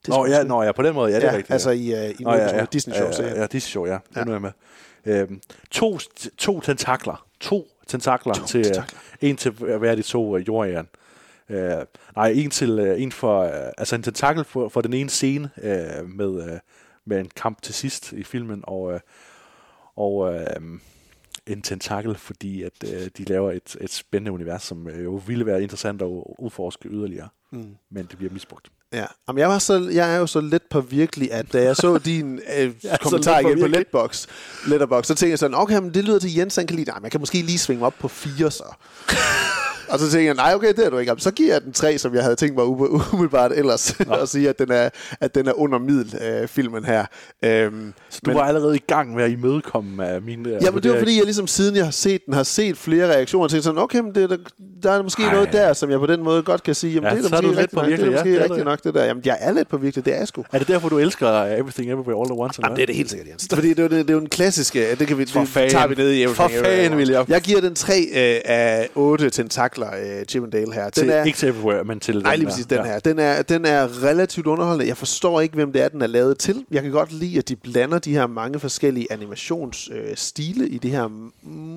[0.00, 1.52] Det Nå ja, nå, ja, på den måde, ja, det er Ja, rigtigt.
[1.52, 2.64] altså i, uh, i Nå, ja, ja.
[2.72, 3.46] Disney-show, ja, ja, ja.
[3.46, 3.98] Disney-show, ja.
[4.16, 4.24] ja.
[4.24, 4.52] Nu er jeg med.
[5.06, 5.40] Øhm,
[5.70, 5.98] to,
[6.38, 7.26] to tentakler.
[7.40, 8.98] To tentakler To til øh, tentakler.
[9.20, 10.88] en til hver af de to uh, jordjern.
[11.50, 11.56] Uh,
[12.16, 15.50] nej, en til uh, en for uh, altså en tentakel for, for den ene scene
[15.56, 16.58] uh, med uh,
[17.06, 19.00] med en kamp til sidst i filmen og uh,
[19.96, 20.78] og uh,
[21.46, 25.46] en tentakel, fordi at uh, de laver et, et spændende univers, som uh, jo ville
[25.46, 26.08] være interessant at
[26.38, 27.28] udforske yderligere.
[27.52, 27.76] Mm.
[27.90, 28.68] Men det bliver misbrugt.
[28.92, 31.76] Ja, Jamen, jeg, var så, jeg er jo så lidt på virkelig, at da jeg
[31.76, 33.66] så din øh, kommentar igen på.
[33.66, 34.26] Letbox,
[34.66, 36.92] Letterbox, så tænkte jeg sådan, okay, men det lyder til Jens, han kan lide det.
[36.92, 38.74] Ej, man kan måske lige svinge op på fire så.
[39.88, 41.10] og så tænkte jeg, nej, okay, det er du ikke.
[41.10, 44.48] Jamen, så giver jeg den tre, som jeg havde tænkt mig umiddelbart ellers, og sige,
[44.48, 44.88] at den er,
[45.20, 47.04] at den er under middel, øh, filmen her.
[47.44, 50.58] Øhm, Så du var allerede i gang med at imødekomme af mine...
[50.62, 53.06] Ja, men det var fordi, jeg ligesom siden jeg har set den, har set flere
[53.08, 54.36] reaktioner, og tænkt sådan, okay, men det, er der,
[54.82, 55.32] der er måske Ej.
[55.32, 57.40] noget der, som jeg på den måde godt kan sige, jamen Ja, det er er
[57.40, 58.64] da måske lidt rigtigt på nok, det er da virkelig, ja, måske det er rigtigt
[58.64, 59.04] nok, det der.
[59.04, 60.44] Jamen, jeg er lidt på virkelig, det er jeg sgu.
[60.52, 62.58] Er det derfor, du elsker Everything Everywhere All at Once?
[62.58, 63.48] eller Jamen, det er det helt sikkert, Jens.
[63.52, 65.86] Fordi det er, det, det er jo en klassiske, det kan vi, For det tager
[65.86, 66.26] vi ned i.
[66.26, 67.24] For fanden, William.
[67.28, 69.30] Jeg giver den 3 øh, af 8
[69.74, 70.84] tentakler, øh, Dale her.
[70.84, 72.98] Den Til, er, ikke til Everywhere, men til Nej, den lige præcis den her.
[72.98, 74.88] Den er, den er relativt underholdende.
[74.88, 76.64] Jeg forstår ikke, hvem det er, den er lavet til.
[76.70, 80.90] Jeg kan godt lide, at de blander de her mange forskellige animationsstile øh, i det
[80.90, 81.30] her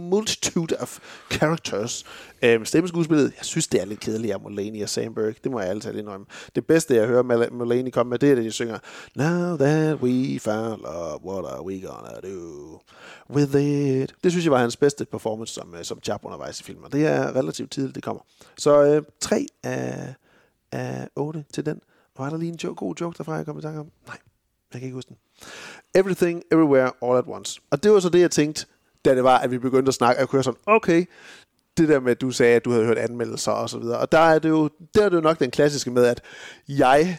[0.09, 0.97] multitude of
[1.31, 2.05] characters.
[2.41, 5.33] Øhm, stemmeskuespillet, jeg synes, det er lidt kedeligt af Mulaney og Sandberg.
[5.43, 6.25] Det må jeg altid indrømme.
[6.55, 8.79] Det bedste, jeg hører Mal- Mulaney komme med, det er, at de synger
[9.15, 12.79] Now that we found love, what are we gonna do
[13.29, 14.13] with it?
[14.23, 16.83] Det synes jeg var hans bedste performance som, øh, som Chap undervejs i filmen.
[16.85, 18.21] Og Det er relativt tidligt, det kommer.
[18.57, 20.13] Så øh, tre af
[20.71, 21.81] af 8 til den.
[22.17, 23.85] Var der lige en joke, god joke derfra, jeg kom i tanke om?
[24.07, 24.17] Nej,
[24.73, 25.17] jeg kan ikke huske den.
[25.95, 27.61] Everything, Everywhere, All at Once.
[27.71, 28.65] Og det var så det, jeg tænkte,
[29.05, 30.19] da det var, at vi begyndte at snakke.
[30.19, 31.05] Jeg kunne høre sådan, okay,
[31.77, 33.97] det der med, at du sagde, at du havde hørt anmeldelser og så videre.
[33.97, 36.21] Og der er det jo, der er det jo nok den klassiske med, at
[36.69, 37.17] jeg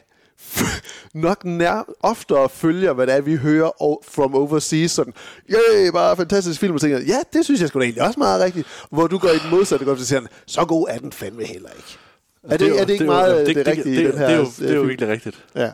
[1.15, 5.13] nok nær oftere følger, hvad det er, vi hører from overseas, sådan,
[5.53, 8.43] yeah, bare fantastisk film, og tænker, ja, det synes jeg sgu da egentlig også meget
[8.45, 11.69] rigtigt, hvor du går i den modsatte, og siger, så god er den fandme heller
[11.77, 11.99] ikke.
[12.43, 14.35] Er det, er det, ikke jo- meget det, det, rigtige det, i den her Det
[14.35, 15.45] er jo, det er jo virkelig rigtigt.
[15.57, 15.71] Ja.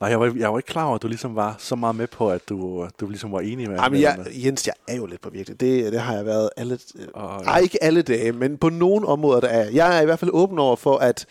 [0.00, 2.06] Nej, jeg var, jeg var ikke klar over, at du ligesom var så meget med
[2.06, 5.20] på, at du, du ligesom var enig med Jamen, jeg, Jens, jeg er jo lidt
[5.20, 5.60] på virkelig.
[5.60, 6.78] Det, det har jeg været alle...
[7.14, 9.98] Og- Ej, ikke alle dage, men på nogle områder, der er jeg.
[9.98, 11.26] Er i hvert fald åben over for, at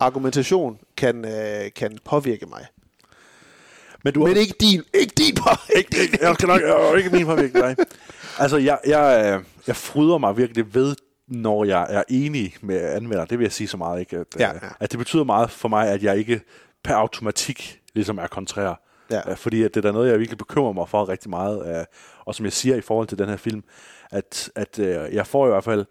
[0.00, 2.66] argumentation kan, øh, kan påvirke mig.
[4.04, 6.20] Men, du, Men ikke din, ikke din påvirkning.
[6.22, 7.74] jeg skal nok, jeg ikke min påvirkning, nej.
[8.38, 10.96] Altså, jeg, jeg, øh, jeg fryder mig virkelig ved,
[11.28, 13.24] når jeg er enig med anmelder.
[13.24, 14.16] Det vil jeg sige så meget, ikke?
[14.16, 14.58] At, Ja, ja, ja.
[14.62, 14.68] ja.
[14.80, 16.40] at det betyder meget for mig, at jeg ikke
[16.84, 18.80] per automatik ligesom er kontrær.
[19.10, 19.30] Ja.
[19.30, 21.78] Øh, Fordi at det er da noget, jeg virkelig bekymrer mig for rigtig meget.
[21.80, 21.84] øh,
[22.24, 23.64] Og som jeg siger i forhold til den her film,
[24.10, 25.84] at, at øh, jeg får i hvert fald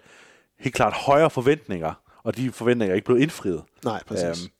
[0.59, 1.93] helt klart højere forventninger,
[2.23, 3.63] og de forventninger er ikke blevet indfriet.
[3.85, 4.43] Nej, præcis.
[4.45, 4.51] Øhm,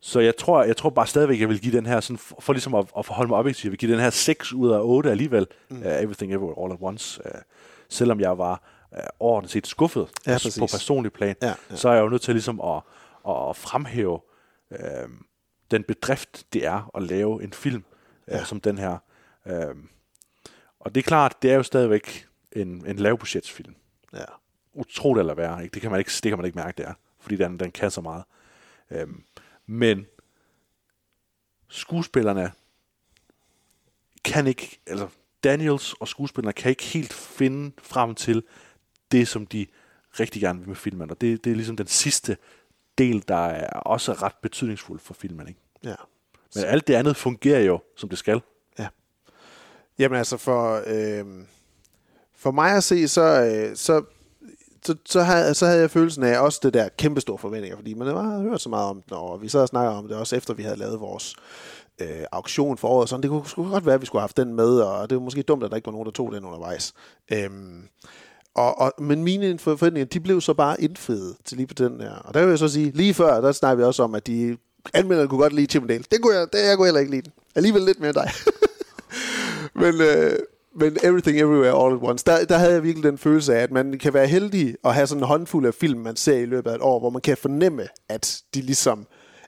[0.00, 2.74] så jeg tror, jeg tror bare stadigvæk, jeg vil give den her, sådan, for, ligesom
[2.74, 5.46] at, at forholde mig objektivt, jeg vil give den her 6 ud af 8 alligevel,
[5.70, 5.76] mm.
[5.76, 7.40] uh, Everything Everywhere All at Once, uh,
[7.88, 10.58] selvom jeg var uh, overordnet set skuffet Ja, præcis.
[10.58, 11.46] på personlig plan, ja.
[11.70, 11.76] ja.
[11.76, 12.76] så er jeg jo nødt til ligesom at,
[13.28, 14.20] at fremhæve
[14.70, 14.78] uh,
[15.72, 17.84] den bedrift, det er at lave en film
[18.26, 18.44] uh, Ja.
[18.44, 18.98] som den her.
[19.46, 19.76] Uh,
[20.80, 23.74] og det er klart, det er jo stadigvæk en, en lavbudgetsfilm.
[24.12, 24.24] Ja.
[24.72, 25.74] Utroligt eller være, ikke?
[25.74, 26.94] Det, kan man ikke, det kan man ikke mærke, det er.
[27.20, 28.24] Fordi den, den kan så meget.
[28.90, 29.24] Øhm,
[29.66, 30.06] men
[31.68, 32.52] skuespillerne
[34.24, 35.08] kan ikke, altså
[35.44, 38.42] Daniels og skuespillerne kan ikke helt finde frem til
[39.12, 39.66] det, som de
[40.20, 41.10] rigtig gerne vil med filmen.
[41.10, 42.36] Og det, det er ligesom den sidste
[42.98, 45.48] del, der er også ret betydningsfuld for filmen.
[45.48, 45.60] Ikke?
[45.84, 45.94] Ja.
[46.54, 48.40] Men alt det andet fungerer jo, som det skal.
[49.98, 51.24] Jamen altså, for, øh,
[52.36, 54.02] for mig at se, så, øh, så,
[54.84, 57.94] så, så, havde, så havde jeg følelsen af også det der kæmpe store forventninger, fordi
[57.94, 60.36] man har hørt så meget om den, og vi sad og snakkede om det også
[60.36, 61.36] efter, vi havde lavet vores
[62.00, 63.08] øh, auktion for året.
[63.08, 63.22] Sådan.
[63.22, 65.22] Det kunne, skulle godt være, at vi skulle have haft den med, og det var
[65.22, 66.92] måske dumt, at der ikke var nogen, der tog den undervejs.
[67.32, 67.88] Øhm,
[68.54, 72.14] og, og, men mine forventninger, de blev så bare indfriet til lige på den her.
[72.14, 74.56] Og der vil jeg så sige, lige før, der snakkede vi også om, at de
[74.94, 76.04] anmelderne kunne godt lide Chip Dale.
[76.10, 77.32] Det kunne jeg, det, jeg kunne heller ikke lide den.
[77.54, 78.30] Alligevel lidt mere dig.
[79.82, 80.38] men, øh,
[80.76, 83.70] men Everything Everywhere All at Once, der, der havde jeg virkelig den følelse af, at
[83.70, 86.70] man kan være heldig at have sådan en håndfuld af film, man ser i løbet
[86.70, 89.06] af et år, hvor man kan fornemme, at de ligesom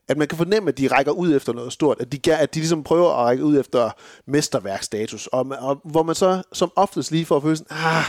[0.09, 2.55] at man kan fornemme, at de rækker ud efter noget stort, at de, gør- at
[2.55, 3.91] de ligesom prøver at række ud efter
[4.27, 8.05] mesterværkstatus, og, og hvor man så som oftest lige får følelsen, ah,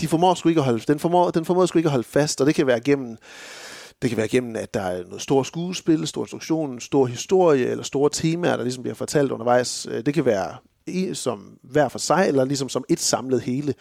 [0.00, 2.40] de formår sgu ikke at holde, den formår, den formår sgu ikke at holde fast,
[2.40, 3.16] og det kan være gennem
[4.02, 7.84] det kan være gennem, at der er noget stort skuespil, stor instruktion, stor historie eller
[7.84, 9.86] store temaer, der ligesom bliver fortalt undervejs.
[9.90, 10.56] Øh, det kan være
[10.86, 13.74] i, som hver for sig, eller ligesom som et samlet hele.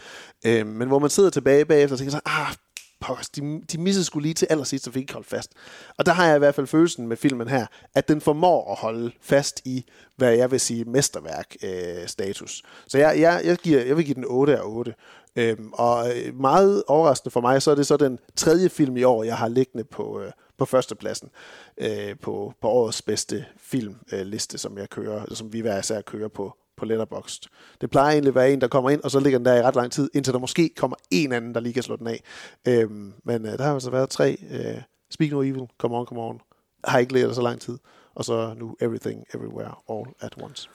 [0.46, 2.54] Øh, men hvor man sidder tilbage bagefter og tænker så, ah,
[3.00, 5.52] pokkers, de, de missede skulle lige til allersidst, og fik ikke holdt fast.
[5.98, 7.66] Og der har jeg i hvert fald følelsen med filmen her,
[7.96, 9.86] at den formår at holde fast i,
[10.16, 12.64] hvad jeg vil sige, mesterværk øh, status.
[12.88, 14.94] Så jeg, jeg, jeg, giver, jeg vil give den 8 af 8.
[15.36, 19.04] Øhm, og øh, meget overraskende for mig, så er det så den tredje film i
[19.04, 21.30] år, jeg har liggende på, øh, på førstepladsen
[21.78, 26.02] øh, på, på årets bedste filmliste, øh, liste, som jeg kører, som vi hver især
[26.02, 27.48] kører på, på Letterboxd.
[27.82, 29.62] Det plejer egentlig at være en, der kommer ind, og så ligger den der i
[29.62, 32.24] ret lang tid, indtil der måske kommer en anden, der lige kan slå den af.
[32.68, 34.38] Øhm, men øh, der har altså været tre.
[34.52, 34.82] Øh,
[35.12, 36.42] Speak No Evil, Come On, Come On,
[36.84, 37.78] har ikke ligget der så lang tid.
[38.16, 40.70] og så nu Everything Everywhere All at Once.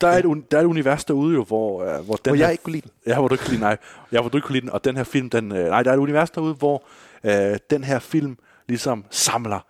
[0.00, 2.44] Der er, et, der er et univers derude jo, hvor, uh, hvor den Hvor her,
[2.44, 2.90] jeg ikke kunne lide den.
[3.06, 3.76] Ja, hvor du ikke kunne lide nej.
[4.12, 4.70] Ja, hvor du ikke kunne lide den.
[4.70, 6.84] Og den her film, den, øh, nej, der er et univers derude, hvor
[7.24, 8.38] øh, den her film
[8.68, 9.60] ligesom samler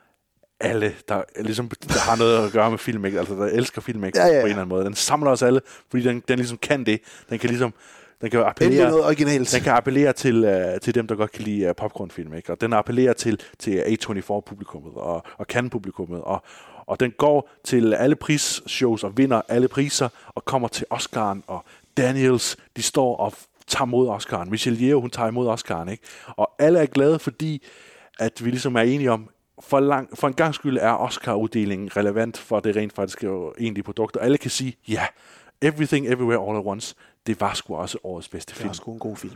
[0.61, 3.19] alle, der, ligesom, der har noget at gøre med film, ikke?
[3.19, 4.19] altså der elsker film ikke?
[4.19, 4.41] Ja, ja, ja.
[4.41, 4.85] på en eller anden måde.
[4.85, 5.61] Den samler os alle,
[5.91, 7.01] fordi den, den ligesom kan det.
[7.31, 7.75] Den kan ligesom
[8.21, 9.53] den kan appellere, noget originalt.
[9.53, 12.35] den kan appellere til, uh, til dem, der godt kan lide uh, popcornfilm.
[12.35, 12.53] Ikke?
[12.53, 16.21] Og den appellerer til, til A24-publikummet og, og Cannes-publikummet.
[16.21, 16.43] Og,
[16.87, 21.41] og den går til alle prisshows og vinder alle priser og kommer til Oscar'en.
[21.47, 21.65] Og
[21.97, 23.33] Daniels, de står og
[23.67, 24.51] tager mod Oscar'en.
[24.51, 25.91] Michelle Yeoh, hun tager imod Oscar'en.
[25.91, 26.03] Ikke?
[26.27, 27.67] Og alle er glade, fordi
[28.19, 29.29] at vi ligesom er enige om,
[29.63, 33.85] for, lang, for en gang skyld er Oscar-uddelingen relevant for det rent faktisk jo egentlige
[33.85, 34.17] produkt.
[34.17, 35.07] Og alle kan sige, ja,
[35.63, 36.95] Everything Everywhere All at Once,
[37.27, 38.69] det var sgu også årets bedste Det film.
[38.69, 39.35] er sgu en god film.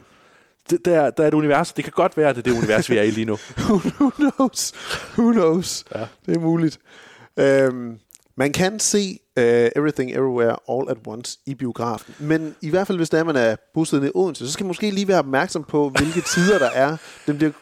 [0.71, 1.73] Det, der, der er et univers.
[1.73, 3.39] Det kan godt være, at det er det univers, vi er i lige nu.
[4.01, 4.73] Who knows?
[5.19, 5.85] Who knows?
[5.95, 6.07] Ja.
[6.27, 6.79] Det er muligt.
[7.37, 7.99] Øhm,
[8.37, 9.43] man kan se uh,
[9.77, 12.15] Everything Everywhere All at Once i biografen.
[12.19, 14.91] Men i hvert fald, hvis der man er bosiddende i Odense, så skal man måske
[14.91, 16.97] lige være opmærksom på, hvilke tider der er.
[17.27, 17.53] Den bliver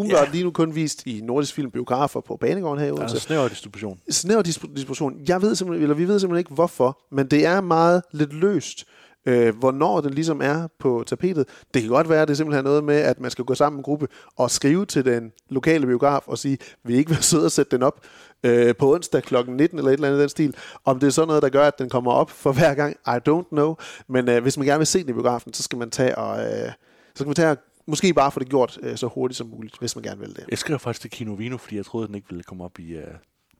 [0.00, 0.32] umiddelbart Ja.
[0.32, 3.48] lige nu kun vist i Nordisk Film Biografer på Banegården her i Der er snæver
[3.48, 3.98] distribution.
[4.10, 5.14] snæver distribution.
[5.28, 8.84] Jeg ved simpelthen, eller vi ved simpelthen ikke hvorfor, men det er meget lidt løst,
[9.26, 11.46] øh, hvornår den ligesom er på tapetet.
[11.74, 13.76] Det kan godt være, at det simpelthen er noget med, at man skal gå sammen
[13.76, 17.22] med en gruppe og skrive til den lokale biograf og sige, vil I ikke være
[17.22, 18.00] søde at sætte den op
[18.44, 19.34] øh, på onsdag kl.
[19.48, 20.54] 19 eller et eller andet den stil.
[20.84, 23.18] Om det er sådan noget, der gør, at den kommer op for hver gang, I
[23.28, 23.74] don't know.
[24.08, 26.40] Men øh, hvis man gerne vil se den i biografen, så skal man tage og...
[26.44, 26.72] Øh,
[27.14, 27.56] så skal man tage og
[27.86, 30.44] måske bare få det gjort øh, så hurtigt som muligt, hvis man gerne vil det.
[30.50, 32.78] Jeg skrev faktisk til Kino Vino, fordi jeg troede, at den ikke ville komme op
[32.78, 33.02] i, uh,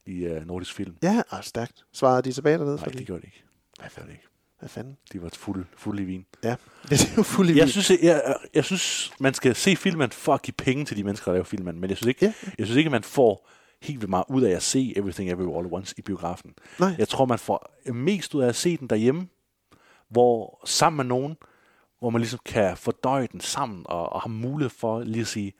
[0.07, 0.97] i uh, Nordisk Film.
[1.03, 1.85] Ja, ah, stærkt.
[1.93, 2.77] Svarede de tilbage dernede?
[2.77, 3.45] Nej, fordi- det gjorde det ikke.
[3.81, 4.27] Hvad det ikke.
[4.59, 4.97] Hvad fanden?
[5.13, 6.27] De var fuld, fuld i vin.
[6.45, 6.51] Ja,
[6.91, 7.71] det er jo fuldt i Jeg vin.
[7.71, 11.05] synes, jeg, jeg, jeg synes, man skal se filmen for at give penge til de
[11.05, 11.81] mennesker, der laver filmen.
[11.81, 12.33] Men jeg synes ikke, Ja.
[12.59, 13.49] jeg synes ikke man får
[13.83, 16.55] helt vildt meget ud af at se Everything Everywhere All at Once i biografen.
[16.81, 16.95] Nej.
[16.99, 19.29] Jeg tror, man får mest ud af at se den derhjemme,
[20.09, 21.37] hvor sammen med nogen,
[22.01, 25.53] hvor man ligesom kan fordøje den sammen, og, og har mulighed for lige at sige,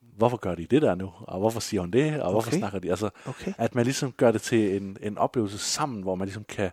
[0.00, 1.12] hvorfor gør de det der nu?
[1.20, 2.20] Og hvorfor siger hun det?
[2.22, 2.58] Og hvorfor Okay.
[2.58, 2.90] snakker de?
[2.90, 3.52] Altså, Okay.
[3.58, 6.70] at man ligesom gør det til en, en oplevelse sammen, hvor man ligesom kan,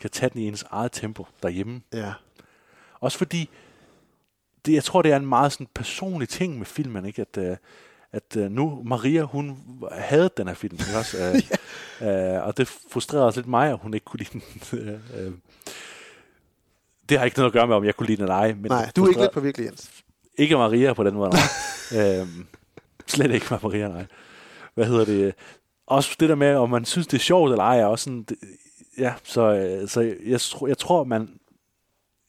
[0.00, 1.82] kan tage den i ens eget tempo derhjemme.
[1.92, 2.12] Ja.
[3.00, 3.48] Også fordi,
[4.66, 7.22] det, jeg tror, det er en meget sådan personlig ting med filmen, ikke?
[7.22, 7.56] At, øh,
[8.12, 9.58] at øh, nu, Maria, hun
[9.92, 11.18] havde den her film, ikke også?
[12.00, 14.42] Øh, øh, og det frustrerede også lidt mig, at hun ikke kunne lide den.
[15.18, 15.32] øh,
[17.12, 18.52] det har ikke noget at gøre med, om jeg kunne lide den eller ej.
[18.54, 19.90] Men Nej, det du er ikke lidt på virkelig, Jens.
[20.38, 21.40] ikke Maria på den måde, nej.
[22.20, 22.46] øhm,
[23.06, 24.06] slet ikke Maria, nej.
[24.74, 25.34] Hvad hedder det?
[25.86, 28.22] Også det der med, om man synes, det er sjovt eller ej, er også sådan,
[28.22, 28.36] det,
[28.98, 31.28] ja, så, øh, så jeg, tror, jeg tror, man,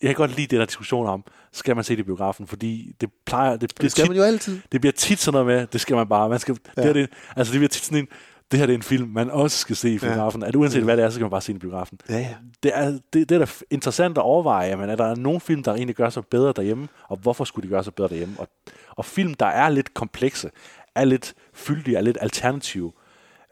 [0.02, 2.96] jeg kan godt lide den her diskussion om, skal man se det i biografen, fordi
[3.02, 4.60] det plejer, det, Det skal tit, man jo altid.
[4.72, 6.82] det bliver tit sådan noget med, det skal man bare, man skal, ja.
[6.82, 8.08] det, her, det, altså det bliver tit sådan en,
[8.52, 10.42] det her det er en film, man også skal se i biografen.
[10.42, 10.48] Ja.
[10.48, 12.00] At uanset hvad det er, så skal man bare se den i biografen.
[12.10, 12.36] Ja, ja.
[12.64, 15.74] Det er, det, det er da interessant at overveje, men er der nogle film, der
[15.74, 18.36] egentlig gør sig bedre derhjemme, og hvorfor skulle de gøre sig bedre derhjemme?
[18.40, 18.48] Og,
[18.90, 20.52] og film, der er lidt komplekse,
[20.96, 22.92] er lidt fyldige, er lidt alternative,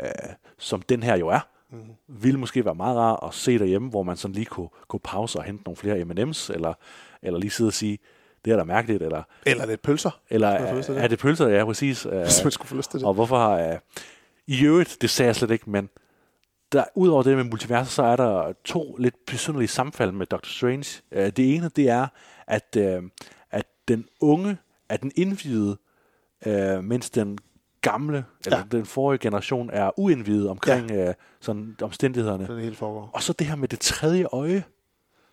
[0.01, 0.09] øh,
[0.57, 1.39] som den her jo er,
[1.71, 1.77] mm.
[2.07, 5.39] ville måske være meget rart at se derhjemme, hvor man sådan lige kunne, kunne pause
[5.39, 6.73] og hente nogle flere M&M's, eller,
[7.21, 7.99] eller lige sidde og sige,
[8.45, 10.19] det er da mærkeligt, eller, Eller lidt pølser.
[10.29, 11.47] eller er, er det pølser?
[11.47, 12.05] Ja, præcis.
[12.05, 13.07] Øh, Hvis man skulle få lyst til det.
[13.07, 13.51] og hvorfor har...
[13.51, 13.77] Øh,
[14.47, 15.89] I øvrigt, det sagde jeg slet ikke, men
[16.71, 21.01] der, udover det med multiverser, så er der to lidt besynderlige sammenfald med Doctor Strange.
[21.11, 22.07] Øh, det ene, det er,
[22.47, 23.03] at, øh,
[23.51, 24.57] at den unge,
[24.89, 25.77] at den indvidede,
[26.45, 27.37] øh, mens den
[27.81, 28.63] gamle, eller Ja.
[28.71, 32.45] den forrige generation, er uindvidet omkring øh, sådan omstændighederne.
[32.47, 33.09] Så det hele foregår.
[33.13, 34.63] Og så det her med det tredje øje,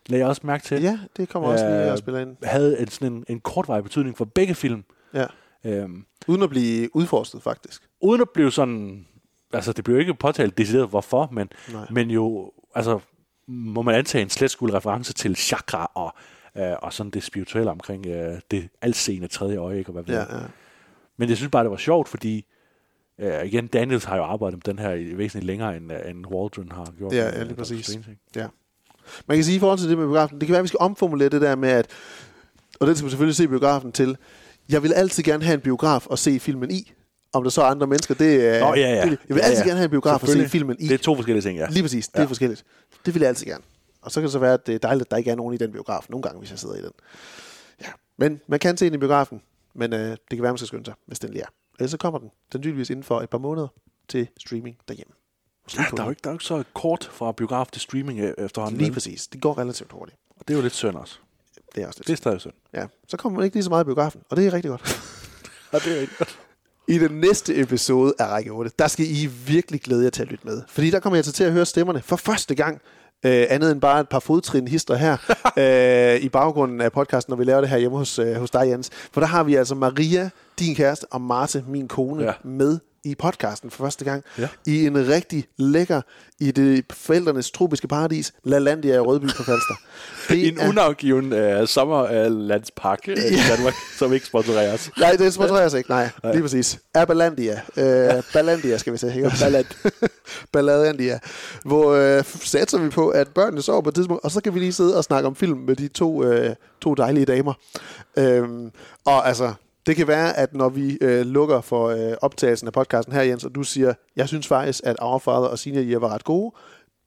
[0.07, 0.83] lagde jeg også mærke til.
[0.83, 2.37] Ja, det kommer også lige at spille ind.
[2.43, 4.85] Havde en, sådan en, en kortvarig betydning for begge film.
[5.15, 5.27] Ja.
[5.65, 7.83] Øhm, Uden at blive udforsket, faktisk.
[8.01, 9.07] uden at blive sådan...
[9.53, 11.87] Altså, det blev jo ikke påtalt decideret, hvorfor, men, Nej.
[11.91, 12.99] men jo, altså,
[13.47, 16.15] må man antage en slet skuld reference til chakra og,
[16.63, 19.91] øh, og sådan det spirituelle omkring øh, det altseende tredje øje, ikke?
[19.91, 20.43] Og hvad ved Ja, ja.
[21.17, 22.47] Men jeg synes bare, det var sjovt, fordi
[23.19, 26.27] øh, igen, Daniels har jo arbejdet med den her i væsentligt længere, end, øh, end
[26.27, 27.13] Waldron har gjort.
[27.13, 27.87] Ja, ja, øh, lige præcis.
[27.87, 28.19] Strange?
[28.37, 28.47] Ja.
[29.27, 30.79] Man kan sige i forhold til det med biografen, det kan være, at vi skal
[30.81, 31.87] omformulere det der med, at,
[32.81, 34.17] og den skal man selvfølgelig se biografen til,
[34.69, 36.93] jeg vil altid gerne have en biograf og se filmen i.
[37.33, 38.61] Om der så er andre mennesker, det er...
[38.61, 39.11] Nå, ja, ja.
[39.11, 39.67] Det, jeg vil altid ja.
[39.69, 40.89] gerne have en biograf og se filmen i.
[40.89, 41.67] Det er to forskellige ting, ja.
[41.71, 42.23] Lige præcis, det Ja.
[42.23, 42.65] er forskelligt.
[43.07, 43.65] Det vil jeg altid gerne.
[44.03, 45.55] Og så kan det så være, at det er dejligt, at der ikke er nogen
[45.55, 46.91] i den biograf nogle gange, hvis jeg sidder i den.
[47.81, 47.87] Ja.
[48.19, 49.43] Men man kan se den i biografen,
[49.75, 51.47] men øh, det kan være, man skal skynde sig, hvis den lige er.
[51.79, 53.69] Ellers så kommer den sandsynligvis inden for et par måneder
[54.09, 55.13] til streaming derhjemme.
[55.77, 58.35] Ja, der er jo ikke, der er ikke så kort fra biograf til streaming øh,
[58.39, 58.79] efterhånden.
[58.81, 59.27] Lige præcis.
[59.27, 60.19] Det går relativt hurtigt.
[60.31, 61.19] Og det er jo lidt synd også.
[61.75, 62.07] Det er også lidt.
[62.07, 62.53] Det er stadig synd.
[62.75, 64.83] Ja, så kommer man ikke lige så meget i biografen, og det er rigtig godt.
[65.73, 66.39] Og det er rigtig godt.
[66.89, 70.29] I den næste episode af Række 8, der skal I virkelig glæde jer til at
[70.29, 70.63] lytte med.
[70.69, 72.81] Fordi der kommer jeg altså til at høre stemmerne for første gang.
[73.25, 75.17] Øh, andet end bare et par fodtrin hister her
[76.15, 78.69] øh, i baggrunden af podcasten, når vi laver det her hjemme hos, øh, hos dig,
[78.69, 78.91] Jens.
[79.13, 82.33] For der har vi altså Maria, din kæreste, og Marte, min kone, ja.
[82.45, 84.25] med i podcasten for første gang.
[84.39, 84.49] Ja.
[84.67, 86.01] I en rigtig lækker,
[86.41, 89.75] i det forældrenes tropiske paradis, LaLandia i Rødby på Falster.
[90.29, 94.91] Det en unafgiven uh, sommerlandspark uh, i Danmark, som ikke sponsoreres.
[95.01, 96.09] Nej, det sponsoreres ikke, nej.
[96.23, 96.33] nej.
[96.33, 96.79] Lige præcis.
[96.95, 97.61] Abalandia.
[97.77, 99.17] Uh, Ballandia skal vi sige.
[99.17, 99.31] Ikke?
[99.43, 99.65] Ballad.
[100.53, 101.19] Balladandia.
[101.65, 104.59] Hvor uh, satser vi på, at børnene sover på et tidspunkt, og så kan vi
[104.59, 106.47] lige sidde og snakke om film med de to, uh,
[106.81, 107.55] to dejlige damer.
[108.17, 108.71] Um,
[109.05, 109.53] og altså,
[109.89, 113.45] det kan være, at når vi øh, lukker for øh, optagelsen af podcasten her, Jens,
[113.45, 116.55] og du siger, jeg synes faktisk, at Our Father og Senior Year var ret gode,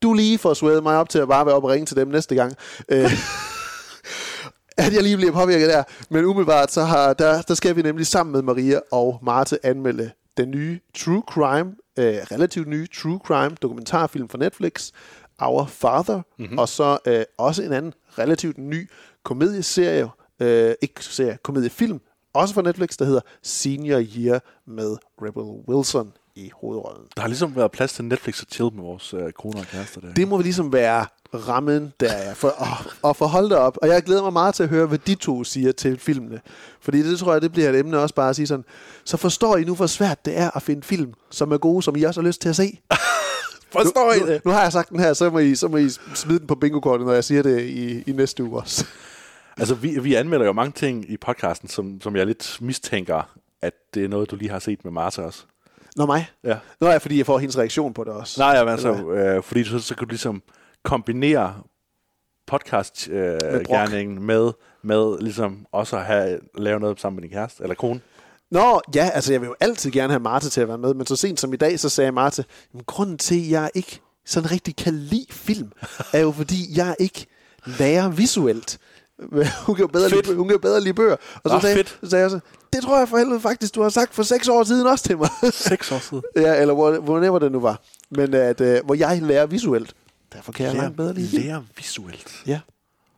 [0.01, 2.07] du lige får sweatet mig op til at bare være op og ringe til dem
[2.07, 2.53] næste gang.
[2.89, 3.03] Øh,
[4.85, 5.83] at jeg lige bliver påvirket der.
[6.09, 10.11] Men umiddelbart, så har, der, der skal vi nemlig sammen med Maria og Marte anmelde
[10.37, 14.91] den nye True Crime, øh, relativt nye True Crime dokumentarfilm fra Netflix,
[15.39, 16.57] Our Father, mm-hmm.
[16.57, 18.89] og så øh, også en anden relativt ny
[19.23, 20.09] komedieserie,
[20.39, 21.99] øh, ikke serie, komediefilm,
[22.33, 27.03] også fra Netflix, der hedder Senior Year med Rebel Wilson i hovedrollen.
[27.15, 30.01] Der har ligesom været plads til Netflix og chill med vores øh, koner og kærester.
[30.01, 30.13] Der.
[30.13, 32.67] Det må vi ligesom være rammen, der er for, og,
[33.01, 33.77] og for hold det op.
[33.81, 36.41] Og jeg glæder mig meget til at høre, hvad de to siger til filmene.
[36.81, 38.65] Fordi det tror jeg, det bliver et emne også bare at sige sådan,
[39.05, 41.95] så forstår I nu, hvor svært det er at finde film, som er gode, som
[41.95, 42.79] I også har lyst til at se.
[43.71, 44.45] forstår nu, I det?
[44.45, 46.47] Nu, nu har jeg sagt den her, så må I, så må I smide den
[46.47, 48.85] på bingo-kortet, når jeg siger det i, i næste uge også.
[49.57, 53.73] Altså, vi, vi anmelder jo mange ting i podcasten, som, som jeg lidt mistænker, at
[53.93, 55.43] det er noget, du lige har set med Martha også.
[55.95, 56.29] Nå mig?
[56.43, 56.57] Ja.
[56.81, 58.41] Nå er fordi jeg får hendes reaktion på det også.
[58.41, 60.41] Nej, ja, altså, øh, fordi så, så kan du ligesom
[60.83, 61.55] kombinere
[62.47, 64.51] podcast-gerningen øh, med,
[64.83, 68.01] med ligesom også at have, lave noget sammen med din kæreste, eller kone.
[68.51, 71.05] Nå, ja, altså jeg vil jo altid gerne have Marte til at være med, men
[71.05, 72.45] så sent som i dag, så sagde Marte,
[72.85, 75.71] grunden til, at jeg ikke sådan rigtig kan lide film,
[76.13, 77.25] er jo fordi, jeg ikke
[77.65, 78.79] lærer visuelt.
[79.65, 81.15] hun, kan jo bedre lide, hun kan bedre lide bøger.
[81.43, 81.99] Og så, Ah, sagde, fedt.
[82.03, 82.39] så sagde jeg så,
[82.73, 85.17] det tror jeg for helvede faktisk, du har sagt for seks år siden også til
[85.17, 85.29] mig.
[85.53, 86.23] Seks år siden?
[86.35, 87.81] ja, eller hvor, hvornår det nu var.
[88.09, 89.93] Men at, uh, hvor jeg lærer visuelt.
[90.33, 91.43] Derfor kan jeg Lære- langt bedre lide film.
[91.43, 92.43] lære visuelt.
[92.47, 92.59] Ja,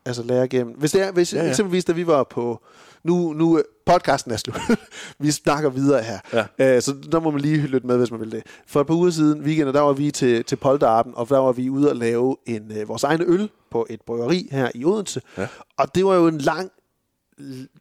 [0.06, 0.74] altså lære gennem.
[0.78, 1.44] Hvis, det er, hvis ja.
[1.44, 1.50] ja.
[1.50, 2.62] eksempelvis, da vi var på...
[3.04, 4.58] Nu, nu øh, podcasten er slut.
[5.20, 6.20] vi snakker videre her.
[6.58, 6.76] Ja.
[6.76, 8.44] Uh, så der må man lige lytte med, hvis man vil det.
[8.68, 11.52] For et par uger siden, weekenden, der var vi til, til Polterappen, og der var
[11.52, 15.22] vi ude og lave en, uh, vores egen øl på et bryggeri her i Odense.
[15.38, 15.48] Ja.
[15.78, 16.72] Og det var jo en lang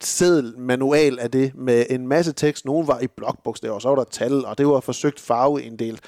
[0.01, 2.65] seddel manual af det med en masse tekst.
[2.65, 6.01] Nogle var i blokbogstaver, så var der tal, og det var forsøgt farveinddelt.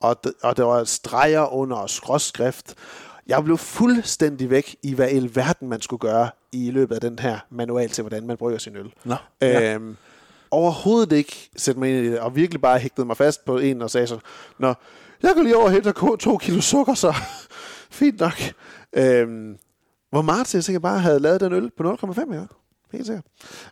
[0.00, 2.74] Og, d- og der var streger under og skråskrift.
[3.26, 7.18] Jeg blev fuldstændig væk i, hvad i verden man skulle gøre i løbet af den
[7.18, 8.92] her manual til, hvordan man brygger sin øl.
[9.04, 9.74] Nå, ja.
[9.74, 9.96] Øhm,
[10.50, 13.82] overhovedet ikke sætte mig ind i det, og virkelig bare hægtede mig fast på en
[13.82, 14.18] og sagde så,
[14.58, 14.74] Nå,
[15.22, 17.14] jeg går lige over og henter to kilo sukker, så
[18.00, 18.42] fint nok.
[18.92, 19.58] Øhm,
[20.10, 22.42] hvor Martin sikkert bare havde lavet den øl på 0,5 ja.
[22.92, 23.24] Helt sikkert.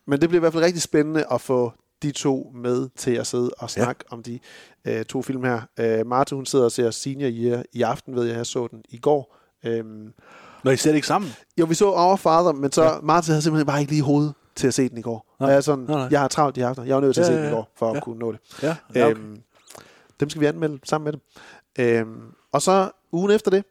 [0.07, 1.73] Men det bliver i hvert fald rigtig spændende at få
[2.03, 4.15] de to med til at sidde og snakke ja.
[4.15, 4.39] om de
[4.85, 5.61] øh, to film her.
[5.79, 8.85] Øh, Martin, hun sidder og ser Senior Year i aften, ved jeg, jeg så den
[8.89, 9.42] i går.
[9.65, 10.13] Øhm,
[10.65, 11.31] Når I ser det ikke sammen?
[11.59, 13.01] jo, vi så Our Father, men så ja.
[13.03, 15.35] Martin havde simpelthen bare ikke lige hoved til at se den i går.
[15.41, 15.49] Nej.
[15.49, 16.09] Jeg, er sådan, Nej, nej.
[16.11, 16.87] jeg har travlt i aften.
[16.87, 18.01] Jeg var nødt til at Ja, se ja, den i går, for at Ja.
[18.01, 18.41] kunne nå det.
[18.63, 19.17] Ja, ja, okay.
[19.17, 19.39] øhm,
[20.21, 21.21] dem skal vi anmelde sammen med dem.
[22.09, 22.21] Øhm,
[22.53, 23.65] og så ugen efter det,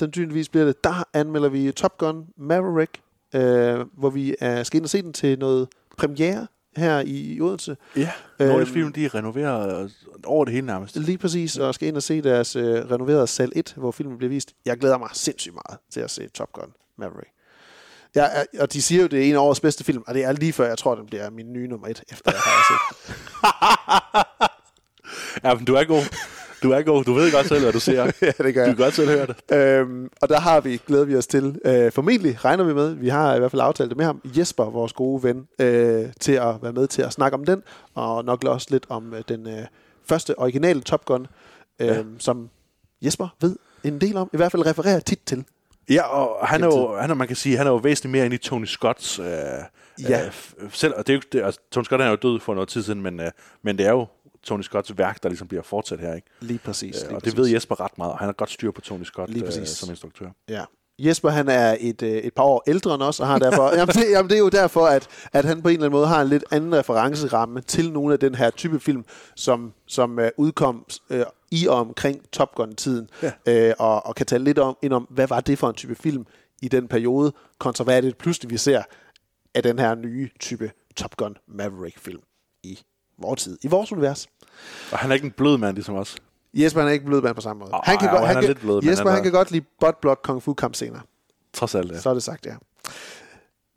[0.00, 3.00] den tydeligvis bliver det, der anmelder vi Top Gun Maverick,
[3.34, 6.46] øh, hvor vi er, skal ind og se den til noget premiere
[6.76, 7.76] her i, Odense.
[7.96, 9.90] Ja, Øhm, Nordisk Film, de er renoveret øh,
[10.24, 10.96] over det hele nærmest.
[10.96, 14.28] Lige præcis, og skal ind og se deres øh, renoverede sal 1, hvor filmen bliver
[14.28, 14.52] vist.
[14.64, 17.30] Jeg glæder mig sindssygt meget til at se Top Gun Maverick.
[18.14, 20.24] Ja, er- og de siger jo, det er en af årets bedste film, og det
[20.24, 23.06] er lige før, jeg tror, den bliver min nye nummer et, efter jeg har set.
[25.44, 26.02] Ja, men du er god.
[26.66, 27.04] Du er god.
[27.04, 28.02] Du ved godt selv, hvad du ser.
[28.22, 28.66] ja, det gør Du jeg.
[28.66, 29.56] kan godt selv høre det.
[29.56, 33.08] Øhm, og der har vi, glæder vi os til, øh, formentlig regner vi med, vi
[33.08, 36.54] har i hvert fald aftalt det med ham, Jesper, vores gode ven, øh, til at
[36.62, 37.62] være med til at snakke om den,
[37.94, 39.64] og nok også lidt om øh, den øh,
[40.08, 41.26] første originale Top Gun,
[41.80, 41.94] øh, Ja.
[41.94, 42.02] ja.
[42.18, 42.48] som
[43.02, 45.44] Jesper ved en del om, i hvert fald refererer tit til.
[45.90, 48.24] Ja, og han er jo, han er, man kan sige, han er jo væsentligt mere
[48.24, 49.18] inde i Tony Scotts...
[49.18, 49.26] Øh,
[50.08, 50.24] Ja.
[50.26, 50.32] øh,
[50.72, 52.82] selv, og det er jo, det, altså, Tony Scott er jo død for noget tid
[52.82, 53.30] siden, men, øh,
[53.62, 54.06] men det er jo
[54.46, 56.26] Tony Scotts værk, der ligesom bliver fortsat her, ikke?
[56.40, 56.96] Lige præcis.
[56.96, 57.34] Øh, lige og præcis.
[57.34, 59.46] det ved Jesper ret meget, og han har godt styr på Tony Scott Lige øh,
[59.48, 59.68] præcis.
[59.68, 60.26] som instruktør.
[60.48, 60.64] Ja.
[60.98, 63.94] Jesper han er et, øh, et par år ældre end os, og har derfor, jamen,
[63.94, 66.22] det, jamen, det er jo derfor, at, at han på en eller anden måde har
[66.22, 69.04] en lidt anden referenceramme til nogle af den her type film,
[69.36, 73.32] som, som øh, udkom øh, i og omkring Top Gun-tiden, Ja.
[73.46, 75.94] øh, og, og kan tale lidt om, ind om, hvad var det for en type
[75.94, 76.26] film
[76.62, 78.82] i den periode, kontra hvad er det pludselig, vi ser
[79.54, 82.20] af den her nye type Top Gun Maverick-film
[82.62, 82.78] i
[83.18, 84.26] vores tid, i vores univers.
[84.92, 86.16] Og han er ikke en blød mand ligesom os.
[86.54, 87.70] Jesper han er ikke blød mand på samme måde.
[87.74, 89.22] Åh, han kan jo, godt, han han er kan, lidt blød, Jesper han han, er-
[89.22, 91.00] kan godt lide butt block kung fu kamp senere.
[91.52, 92.00] Trods alt, ja.
[92.00, 92.54] Så er det sagt, ja.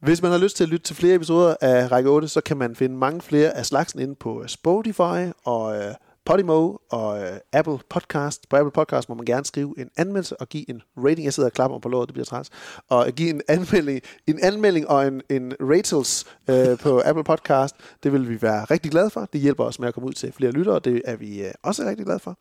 [0.01, 2.57] Hvis man har lyst til at lytte til flere episoder af Række 8, så kan
[2.57, 5.83] man finde mange flere af slagsen inde på Spotify og uh,
[6.29, 8.49] Podimo og uh, Apple Podcast.
[8.49, 11.25] På Apple Podcast må man gerne skrive en anmeldelse og give en rating.
[11.25, 12.49] Jeg sidder og klapper på låret, det bliver træt.
[12.89, 17.75] Og give en anmelding, en anmelding og en, en ratels uh, på Apple Podcast.
[18.03, 19.29] Det vil vi være rigtig glade for.
[19.33, 21.83] Det hjælper os med at komme ud til flere lyttere, det er vi uh, også
[21.83, 22.37] rigtig glade for.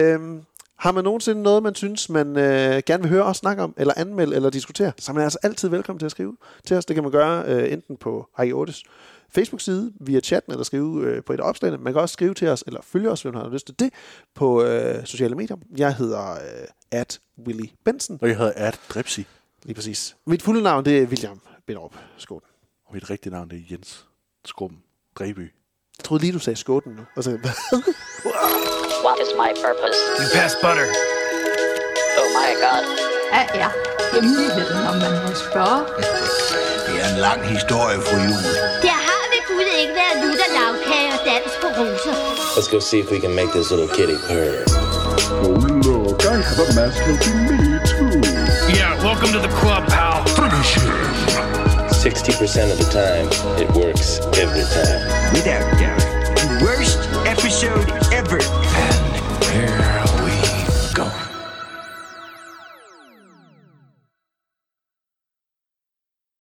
[0.00, 0.42] Um,
[0.78, 3.94] har man nogensinde noget, man synes, man øh, gerne vil høre os snakke om, eller
[3.96, 6.36] anmelde, eller diskutere, så er man altså altid velkommen til at skrive
[6.66, 6.84] til os.
[6.84, 8.82] Det kan man gøre øh, enten på High8's
[9.34, 11.78] Facebook-side, via chatten, eller skrive øh, på et af opslagene.
[11.78, 13.92] Man kan også skrive til os, eller følge os, hvis man har lyst til det,
[14.34, 15.56] på øh, sociale medier.
[15.76, 16.38] Jeg hedder øh,
[16.90, 18.18] at Willy Benson.
[18.22, 19.20] Og jeg hedder Ad Dripsy.
[19.62, 20.16] Lige præcis.
[20.26, 22.42] Mit fulde navn, det er William Binderup Skåden.
[22.86, 24.06] Og mit rigtige navn, det er Jens
[24.44, 24.80] Skrummen
[25.18, 25.52] Dreby.
[25.98, 27.02] Jeg troede lige, du sagde Skåden nu.
[27.16, 27.30] Og så,
[29.06, 29.98] What is my purpose?
[30.20, 30.88] You pass butter.
[32.20, 32.82] Oh my god.
[33.32, 33.70] Hvad er
[34.14, 35.80] hemmeligheden, om man må spørge?
[36.86, 38.61] Det er en lang historie, fru Jul.
[41.82, 44.64] Let's go see if we can make this little kitty purr.
[44.68, 45.50] Oh,
[45.82, 48.20] look, I have a mask helping me, too.
[48.78, 50.24] Yeah, welcome to the club, pal.
[50.26, 50.92] Finish him.
[51.90, 53.26] 60% of the time,
[53.60, 55.32] it works every time.
[55.34, 56.62] Without doubt.
[56.62, 58.01] Worst episode